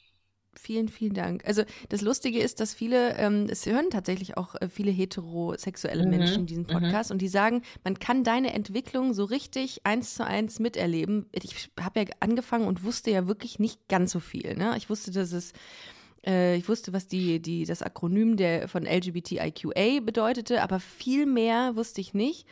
Vielen, 0.58 0.88
vielen 0.88 1.14
Dank. 1.14 1.46
Also 1.46 1.62
das 1.88 2.00
Lustige 2.00 2.38
ist, 2.38 2.60
dass 2.60 2.74
viele, 2.74 3.16
ähm, 3.16 3.46
es 3.48 3.66
hören 3.66 3.90
tatsächlich 3.90 4.36
auch 4.36 4.54
äh, 4.54 4.68
viele 4.68 4.90
heterosexuelle 4.90 6.04
mhm, 6.04 6.10
Menschen 6.10 6.46
diesen 6.46 6.64
mhm. 6.64 6.68
Podcast 6.68 7.10
mhm. 7.10 7.14
und 7.14 7.22
die 7.22 7.28
sagen, 7.28 7.62
man 7.84 7.98
kann 7.98 8.24
deine 8.24 8.52
Entwicklung 8.54 9.14
so 9.14 9.24
richtig 9.24 9.80
eins 9.84 10.14
zu 10.14 10.26
eins 10.26 10.58
miterleben. 10.58 11.26
Ich 11.32 11.70
habe 11.80 12.00
ja 12.00 12.06
angefangen 12.20 12.66
und 12.66 12.84
wusste 12.84 13.10
ja 13.10 13.26
wirklich 13.26 13.58
nicht 13.58 13.88
ganz 13.88 14.12
so 14.12 14.20
viel. 14.20 14.56
Ne? 14.56 14.74
Ich 14.76 14.90
wusste, 14.90 15.10
dass 15.10 15.32
es 15.32 15.52
äh, 16.26 16.56
ich 16.56 16.68
wusste, 16.68 16.92
was 16.92 17.06
die, 17.06 17.40
die, 17.40 17.64
das 17.64 17.82
Akronym 17.82 18.36
der, 18.36 18.68
von 18.68 18.84
LGBTIQA 18.84 20.00
bedeutete, 20.00 20.62
aber 20.62 20.80
viel 20.80 21.24
mehr 21.24 21.76
wusste 21.76 22.00
ich 22.00 22.14
nicht. 22.14 22.46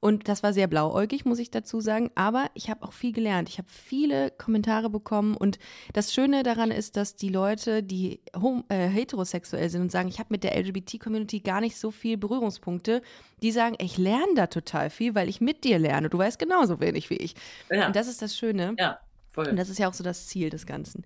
Und 0.00 0.28
das 0.28 0.42
war 0.42 0.54
sehr 0.54 0.66
blauäugig, 0.66 1.26
muss 1.26 1.38
ich 1.38 1.50
dazu 1.50 1.80
sagen. 1.80 2.10
Aber 2.14 2.50
ich 2.54 2.70
habe 2.70 2.82
auch 2.84 2.94
viel 2.94 3.12
gelernt. 3.12 3.50
Ich 3.50 3.58
habe 3.58 3.68
viele 3.68 4.30
Kommentare 4.30 4.88
bekommen. 4.88 5.36
Und 5.36 5.58
das 5.92 6.14
Schöne 6.14 6.42
daran 6.42 6.70
ist, 6.70 6.96
dass 6.96 7.16
die 7.16 7.28
Leute, 7.28 7.82
die 7.82 8.20
äh, 8.68 8.88
heterosexuell 8.88 9.68
sind 9.68 9.82
und 9.82 9.92
sagen, 9.92 10.08
ich 10.08 10.18
habe 10.18 10.28
mit 10.30 10.42
der 10.42 10.58
LGBT-Community 10.58 11.40
gar 11.40 11.60
nicht 11.60 11.76
so 11.76 11.90
viel 11.90 12.16
Berührungspunkte, 12.16 13.02
die 13.42 13.52
sagen, 13.52 13.76
ich 13.78 13.98
lerne 13.98 14.34
da 14.34 14.46
total 14.46 14.88
viel, 14.88 15.14
weil 15.14 15.28
ich 15.28 15.42
mit 15.42 15.64
dir 15.64 15.78
lerne. 15.78 16.08
Du 16.08 16.16
weißt 16.16 16.38
genauso 16.38 16.80
wenig 16.80 17.10
wie 17.10 17.16
ich. 17.16 17.34
Ja. 17.70 17.86
Und 17.86 17.94
das 17.94 18.08
ist 18.08 18.22
das 18.22 18.36
Schöne. 18.36 18.74
Ja, 18.78 19.00
voll. 19.28 19.48
Und 19.48 19.56
das 19.56 19.68
ist 19.68 19.78
ja 19.78 19.88
auch 19.88 19.94
so 19.94 20.02
das 20.02 20.28
Ziel 20.28 20.48
des 20.48 20.64
Ganzen. 20.64 21.04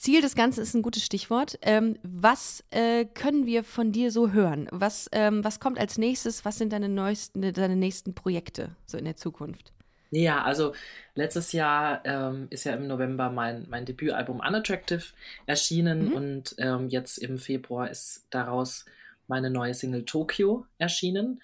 Ziel 0.00 0.22
des 0.22 0.34
Ganzen 0.34 0.62
ist 0.62 0.74
ein 0.74 0.82
gutes 0.82 1.04
Stichwort. 1.04 1.58
Ähm, 1.62 1.98
was 2.02 2.64
äh, 2.70 3.04
können 3.04 3.44
wir 3.46 3.62
von 3.64 3.92
dir 3.92 4.10
so 4.10 4.32
hören? 4.32 4.66
Was, 4.72 5.08
ähm, 5.12 5.44
was 5.44 5.60
kommt 5.60 5.78
als 5.78 5.98
nächstes? 5.98 6.44
Was 6.44 6.56
sind 6.56 6.72
deine, 6.72 6.88
neuesten, 6.88 7.52
deine 7.52 7.76
nächsten 7.76 8.14
Projekte 8.14 8.74
so 8.86 8.96
in 8.96 9.04
der 9.04 9.16
Zukunft? 9.16 9.72
Ja, 10.10 10.42
also 10.42 10.72
letztes 11.14 11.52
Jahr 11.52 12.04
ähm, 12.04 12.48
ist 12.50 12.64
ja 12.64 12.72
im 12.72 12.86
November 12.86 13.30
mein, 13.30 13.66
mein 13.68 13.84
Debütalbum 13.84 14.40
Unattractive 14.40 15.04
erschienen 15.46 16.08
mhm. 16.08 16.12
und 16.12 16.54
ähm, 16.58 16.88
jetzt 16.88 17.18
im 17.18 17.38
Februar 17.38 17.90
ist 17.90 18.26
daraus 18.30 18.86
meine 19.28 19.50
neue 19.50 19.74
Single 19.74 20.04
Tokyo 20.04 20.66
erschienen. 20.78 21.40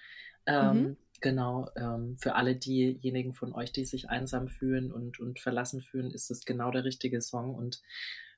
Ähm, 0.47 0.81
mhm. 0.81 0.97
Genau, 1.21 1.69
ähm, 1.75 2.17
für 2.19 2.35
alle 2.35 2.55
diejenigen 2.55 3.33
von 3.33 3.53
euch, 3.53 3.71
die 3.71 3.85
sich 3.85 4.09
einsam 4.09 4.47
fühlen 4.47 4.91
und, 4.91 5.19
und 5.19 5.39
verlassen 5.39 5.81
fühlen, 5.81 6.11
ist 6.11 6.29
es 6.29 6.45
genau 6.45 6.69
der 6.69 6.83
richtige 6.83 7.21
Song. 7.21 7.55
Und 7.55 7.81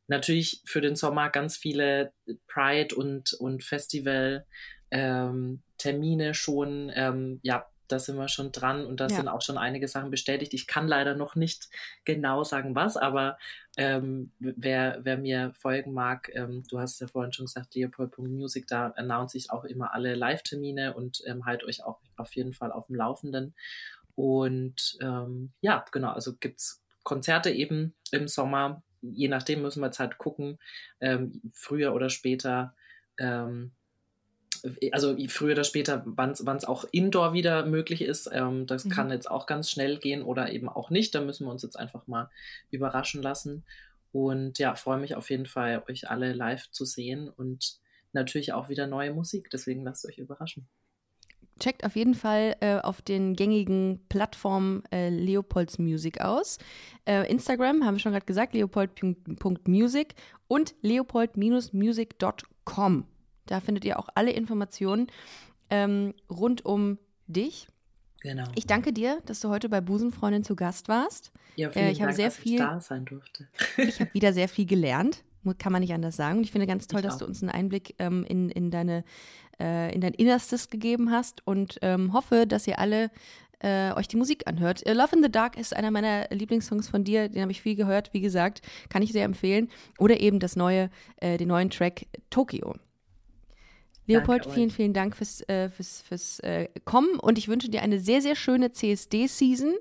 natürlich 0.09 0.61
für 0.65 0.81
den 0.81 0.95
Sommer 0.95 1.29
ganz 1.29 1.57
viele 1.57 2.11
Pride 2.47 2.95
und, 2.95 3.33
und 3.33 3.63
Festival 3.63 4.45
ähm, 4.91 5.61
Termine 5.77 6.33
schon. 6.33 6.91
Ähm, 6.93 7.39
ja, 7.43 7.65
da 7.87 7.97
sind 7.97 8.17
wir 8.17 8.27
schon 8.27 8.51
dran 8.51 8.85
und 8.85 8.99
da 8.99 9.07
ja. 9.07 9.15
sind 9.15 9.27
auch 9.27 9.41
schon 9.41 9.57
einige 9.57 9.87
Sachen 9.87 10.11
bestätigt. 10.11 10.53
Ich 10.53 10.67
kann 10.67 10.87
leider 10.87 11.15
noch 11.15 11.35
nicht 11.35 11.69
genau 12.05 12.43
sagen, 12.43 12.75
was, 12.75 12.97
aber 12.97 13.37
ähm, 13.77 14.31
wer, 14.39 14.99
wer 15.03 15.17
mir 15.17 15.53
folgen 15.55 15.93
mag, 15.93 16.29
ähm, 16.33 16.63
du 16.69 16.79
hast 16.79 17.01
ja 17.01 17.07
vorhin 17.07 17.33
schon 17.33 17.45
gesagt, 17.45 17.73
leopold.music, 17.75 18.67
da 18.67 18.89
announce 18.95 19.37
ich 19.37 19.51
auch 19.51 19.65
immer 19.65 19.93
alle 19.93 20.15
Live-Termine 20.15 20.93
und 20.93 21.23
ähm, 21.25 21.45
halt 21.45 21.63
euch 21.63 21.83
auch 21.83 21.99
auf 22.15 22.35
jeden 22.35 22.53
Fall 22.53 22.71
auf 22.71 22.87
dem 22.87 22.95
Laufenden. 22.95 23.55
Und 24.15 24.97
ähm, 25.01 25.51
ja, 25.61 25.83
genau, 25.91 26.11
also 26.11 26.35
gibt 26.35 26.59
es 26.59 26.83
Konzerte 27.03 27.49
eben 27.49 27.95
im 28.11 28.27
Sommer 28.27 28.83
je 29.01 29.27
nachdem 29.27 29.61
müssen 29.61 29.81
wir 29.81 29.87
jetzt 29.87 29.99
halt 29.99 30.17
gucken, 30.17 30.59
ähm, 30.99 31.41
früher 31.53 31.93
oder 31.93 32.09
später, 32.09 32.75
ähm, 33.17 33.71
also 34.91 35.15
früher 35.27 35.53
oder 35.53 35.63
später, 35.63 36.03
wann 36.05 36.31
es 36.31 36.65
auch 36.65 36.85
indoor 36.91 37.33
wieder 37.33 37.65
möglich 37.65 38.01
ist. 38.01 38.29
Ähm, 38.31 38.67
das 38.67 38.85
mhm. 38.85 38.89
kann 38.89 39.11
jetzt 39.11 39.29
auch 39.29 39.45
ganz 39.45 39.69
schnell 39.69 39.97
gehen 39.97 40.21
oder 40.23 40.51
eben 40.51 40.67
auch 40.67 40.89
nicht. 40.89 41.15
Da 41.15 41.21
müssen 41.21 41.45
wir 41.45 41.51
uns 41.51 41.63
jetzt 41.63 41.79
einfach 41.79 42.07
mal 42.07 42.29
überraschen 42.69 43.21
lassen. 43.21 43.63
Und 44.11 44.57
ja, 44.59 44.75
freue 44.75 44.99
mich 44.99 45.15
auf 45.15 45.29
jeden 45.29 45.45
Fall, 45.45 45.83
euch 45.87 46.09
alle 46.09 46.33
live 46.33 46.69
zu 46.71 46.83
sehen 46.83 47.29
und 47.29 47.79
natürlich 48.11 48.53
auch 48.53 48.67
wieder 48.69 48.87
neue 48.87 49.13
Musik. 49.13 49.49
Deswegen 49.51 49.83
lasst 49.83 50.05
euch 50.05 50.17
überraschen 50.17 50.67
checkt 51.59 51.85
auf 51.85 51.95
jeden 51.95 52.15
Fall 52.15 52.55
äh, 52.61 52.79
auf 52.79 53.01
den 53.01 53.35
gängigen 53.35 53.99
Plattformen 54.09 54.83
äh, 54.91 55.09
Leopolds 55.09 55.77
Music 55.77 56.21
aus. 56.21 56.57
Äh, 57.05 57.29
Instagram 57.29 57.85
haben 57.85 57.95
wir 57.95 57.99
schon 57.99 58.13
gerade 58.13 58.25
gesagt, 58.25 58.53
leopold.music 58.53 60.15
und 60.47 60.73
leopold-music.com. 60.81 63.05
Da 63.45 63.59
findet 63.59 63.85
ihr 63.85 63.99
auch 63.99 64.09
alle 64.15 64.31
Informationen 64.31 65.07
ähm, 65.69 66.13
rund 66.29 66.65
um 66.65 66.97
dich. 67.27 67.67
Genau. 68.21 68.45
Ich 68.55 68.67
danke 68.67 68.91
dir, 68.91 69.21
dass 69.25 69.39
du 69.39 69.49
heute 69.49 69.69
bei 69.69 69.81
Busenfreundin 69.81 70.43
zu 70.43 70.55
Gast 70.55 70.89
warst. 70.89 71.31
Ja, 71.55 71.69
vielen 71.69 71.85
äh, 71.85 71.91
ich 71.91 72.01
habe 72.01 72.13
sehr 72.13 72.31
viel, 72.31 72.53
ich 72.53 72.59
da 72.59 72.79
sein 72.79 73.05
durfte. 73.05 73.47
ich 73.77 73.99
habe 73.99 74.13
wieder 74.13 74.33
sehr 74.33 74.49
viel 74.49 74.65
gelernt, 74.65 75.23
kann 75.57 75.71
man 75.71 75.81
nicht 75.81 75.93
anders 75.93 76.15
sagen. 76.15 76.39
Und 76.39 76.43
ich 76.43 76.51
finde 76.51 76.67
ganz 76.67 76.87
toll, 76.87 76.99
ich 76.99 77.05
dass 77.05 77.15
auch. 77.15 77.19
du 77.19 77.25
uns 77.25 77.41
einen 77.41 77.49
Einblick 77.49 77.95
ähm, 77.99 78.25
in, 78.25 78.49
in 78.49 78.71
deine 78.71 79.03
äh, 79.59 79.93
in 79.93 80.01
dein 80.01 80.13
Innerstes 80.13 80.69
gegeben 80.69 81.11
hast 81.11 81.45
und 81.45 81.79
ähm, 81.81 82.13
hoffe, 82.13 82.47
dass 82.47 82.67
ihr 82.67 82.79
alle 82.79 83.11
äh, 83.59 83.91
euch 83.93 84.07
die 84.07 84.17
Musik 84.17 84.47
anhört. 84.47 84.83
Uh, 84.87 84.93
Love 84.93 85.15
in 85.15 85.23
the 85.23 85.31
Dark 85.31 85.57
ist 85.57 85.75
einer 85.75 85.91
meiner 85.91 86.27
Lieblingssongs 86.29 86.87
von 86.87 87.03
dir, 87.03 87.29
den 87.29 87.41
habe 87.41 87.51
ich 87.51 87.61
viel 87.61 87.75
gehört, 87.75 88.13
wie 88.13 88.21
gesagt, 88.21 88.61
kann 88.89 89.01
ich 89.01 89.11
sehr 89.11 89.25
empfehlen. 89.25 89.69
Oder 89.97 90.19
eben 90.19 90.39
das 90.39 90.55
neue, 90.55 90.89
äh, 91.17 91.37
den 91.37 91.49
neuen 91.49 91.69
Track 91.69 92.05
Tokio. 92.29 92.75
Leopold, 94.07 94.45
Danke 94.45 94.55
vielen, 94.55 94.71
vielen 94.71 94.93
Dank 94.93 95.15
fürs, 95.15 95.47
äh, 95.47 95.69
fürs, 95.69 96.01
fürs 96.01 96.39
äh, 96.39 96.67
Kommen 96.83 97.19
und 97.19 97.37
ich 97.37 97.47
wünsche 97.47 97.69
dir 97.69 97.83
eine 97.83 97.99
sehr, 97.99 98.21
sehr 98.21 98.35
schöne 98.35 98.71
CSD-Season. 98.71 99.75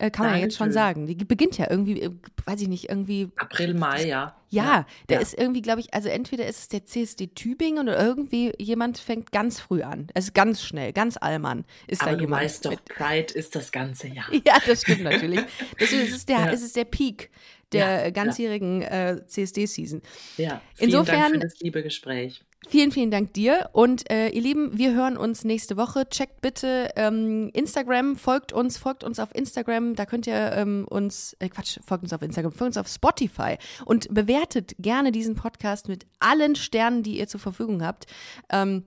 Äh, 0.00 0.10
kann 0.10 0.26
man 0.26 0.36
ja 0.36 0.42
jetzt 0.42 0.56
schon 0.56 0.70
sagen. 0.70 1.06
Die 1.06 1.14
beginnt 1.16 1.58
ja 1.58 1.68
irgendwie, 1.68 2.00
äh, 2.02 2.10
weiß 2.44 2.60
ich 2.60 2.68
nicht, 2.68 2.88
irgendwie. 2.88 3.30
April, 3.36 3.74
Mai, 3.74 4.06
ja. 4.06 4.36
Ja, 4.48 4.64
ja 4.64 4.86
der 5.08 5.16
ja. 5.16 5.22
ist 5.22 5.36
irgendwie, 5.36 5.60
glaube 5.60 5.80
ich, 5.80 5.92
also 5.92 6.08
entweder 6.08 6.46
ist 6.46 6.58
es 6.58 6.68
der 6.68 6.86
CSD 6.86 7.26
Tübingen 7.28 7.88
oder 7.88 8.00
irgendwie 8.00 8.52
jemand 8.58 8.98
fängt 8.98 9.32
ganz 9.32 9.58
früh 9.58 9.82
an. 9.82 10.06
Also 10.14 10.30
ganz 10.32 10.62
schnell, 10.62 10.92
ganz 10.92 11.16
allmann 11.20 11.64
ist 11.88 12.02
Aber 12.02 12.12
da 12.12 12.20
jemand. 12.20 12.40
Du 12.40 12.44
weißt 12.44 12.64
doch, 12.66 12.84
Pride 12.84 13.34
ist 13.34 13.56
das 13.56 13.72
ganze 13.72 14.08
Jahr. 14.08 14.26
Ja, 14.46 14.56
das 14.64 14.82
stimmt 14.82 15.02
natürlich. 15.02 15.40
Deswegen 15.80 16.02
ist 16.02 16.14
es 16.14 16.24
der, 16.26 16.38
ja. 16.38 16.50
ist 16.50 16.62
es 16.62 16.72
der 16.72 16.84
Peak 16.84 17.30
der 17.72 18.12
ganzjährigen 18.12 18.82
äh, 18.82 19.20
CSD-Season. 19.26 20.00
Ja, 20.36 20.62
vielen 20.74 20.90
Insofern, 20.90 21.20
Dank 21.20 21.34
für 21.34 21.40
das 21.40 21.60
liebe 21.60 21.82
Gespräch. 21.82 22.42
Vielen, 22.66 22.90
vielen 22.90 23.10
Dank 23.10 23.32
dir. 23.34 23.70
Und 23.72 24.10
äh, 24.10 24.28
ihr 24.30 24.42
Lieben, 24.42 24.76
wir 24.76 24.92
hören 24.92 25.16
uns 25.16 25.44
nächste 25.44 25.76
Woche. 25.76 26.08
Checkt 26.08 26.40
bitte 26.40 26.90
ähm, 26.96 27.50
Instagram, 27.54 28.16
folgt 28.16 28.52
uns, 28.52 28.78
folgt 28.78 29.04
uns 29.04 29.20
auf 29.20 29.34
Instagram. 29.34 29.94
Da 29.94 30.04
könnt 30.04 30.26
ihr 30.26 30.52
ähm, 30.52 30.84
uns, 30.88 31.36
äh, 31.38 31.48
Quatsch, 31.48 31.78
folgt 31.86 32.02
uns 32.02 32.12
auf 32.12 32.20
Instagram, 32.20 32.52
folgt 32.52 32.70
uns 32.70 32.76
auf 32.76 32.88
Spotify 32.88 33.56
und 33.84 34.12
bewertet 34.12 34.74
gerne 34.78 35.12
diesen 35.12 35.36
Podcast 35.36 35.88
mit 35.88 36.06
allen 36.18 36.56
Sternen, 36.56 37.02
die 37.02 37.18
ihr 37.18 37.28
zur 37.28 37.40
Verfügung 37.40 37.82
habt. 37.82 38.06
Ähm, 38.50 38.84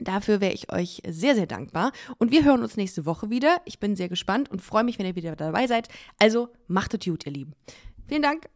Dafür 0.00 0.40
wäre 0.40 0.52
ich 0.52 0.72
euch 0.72 1.02
sehr, 1.08 1.34
sehr 1.34 1.46
dankbar. 1.46 1.92
Und 2.18 2.30
wir 2.30 2.44
hören 2.44 2.62
uns 2.62 2.76
nächste 2.76 3.04
Woche 3.04 3.30
wieder. 3.30 3.60
Ich 3.64 3.80
bin 3.80 3.96
sehr 3.96 4.08
gespannt 4.08 4.48
und 4.48 4.62
freue 4.62 4.84
mich, 4.84 4.98
wenn 4.98 5.06
ihr 5.06 5.16
wieder 5.16 5.34
dabei 5.34 5.66
seid. 5.66 5.88
Also 6.18 6.50
macht 6.66 6.94
es 6.94 7.04
gut, 7.04 7.26
ihr 7.26 7.32
Lieben. 7.32 7.54
Vielen 8.06 8.22
Dank. 8.22 8.48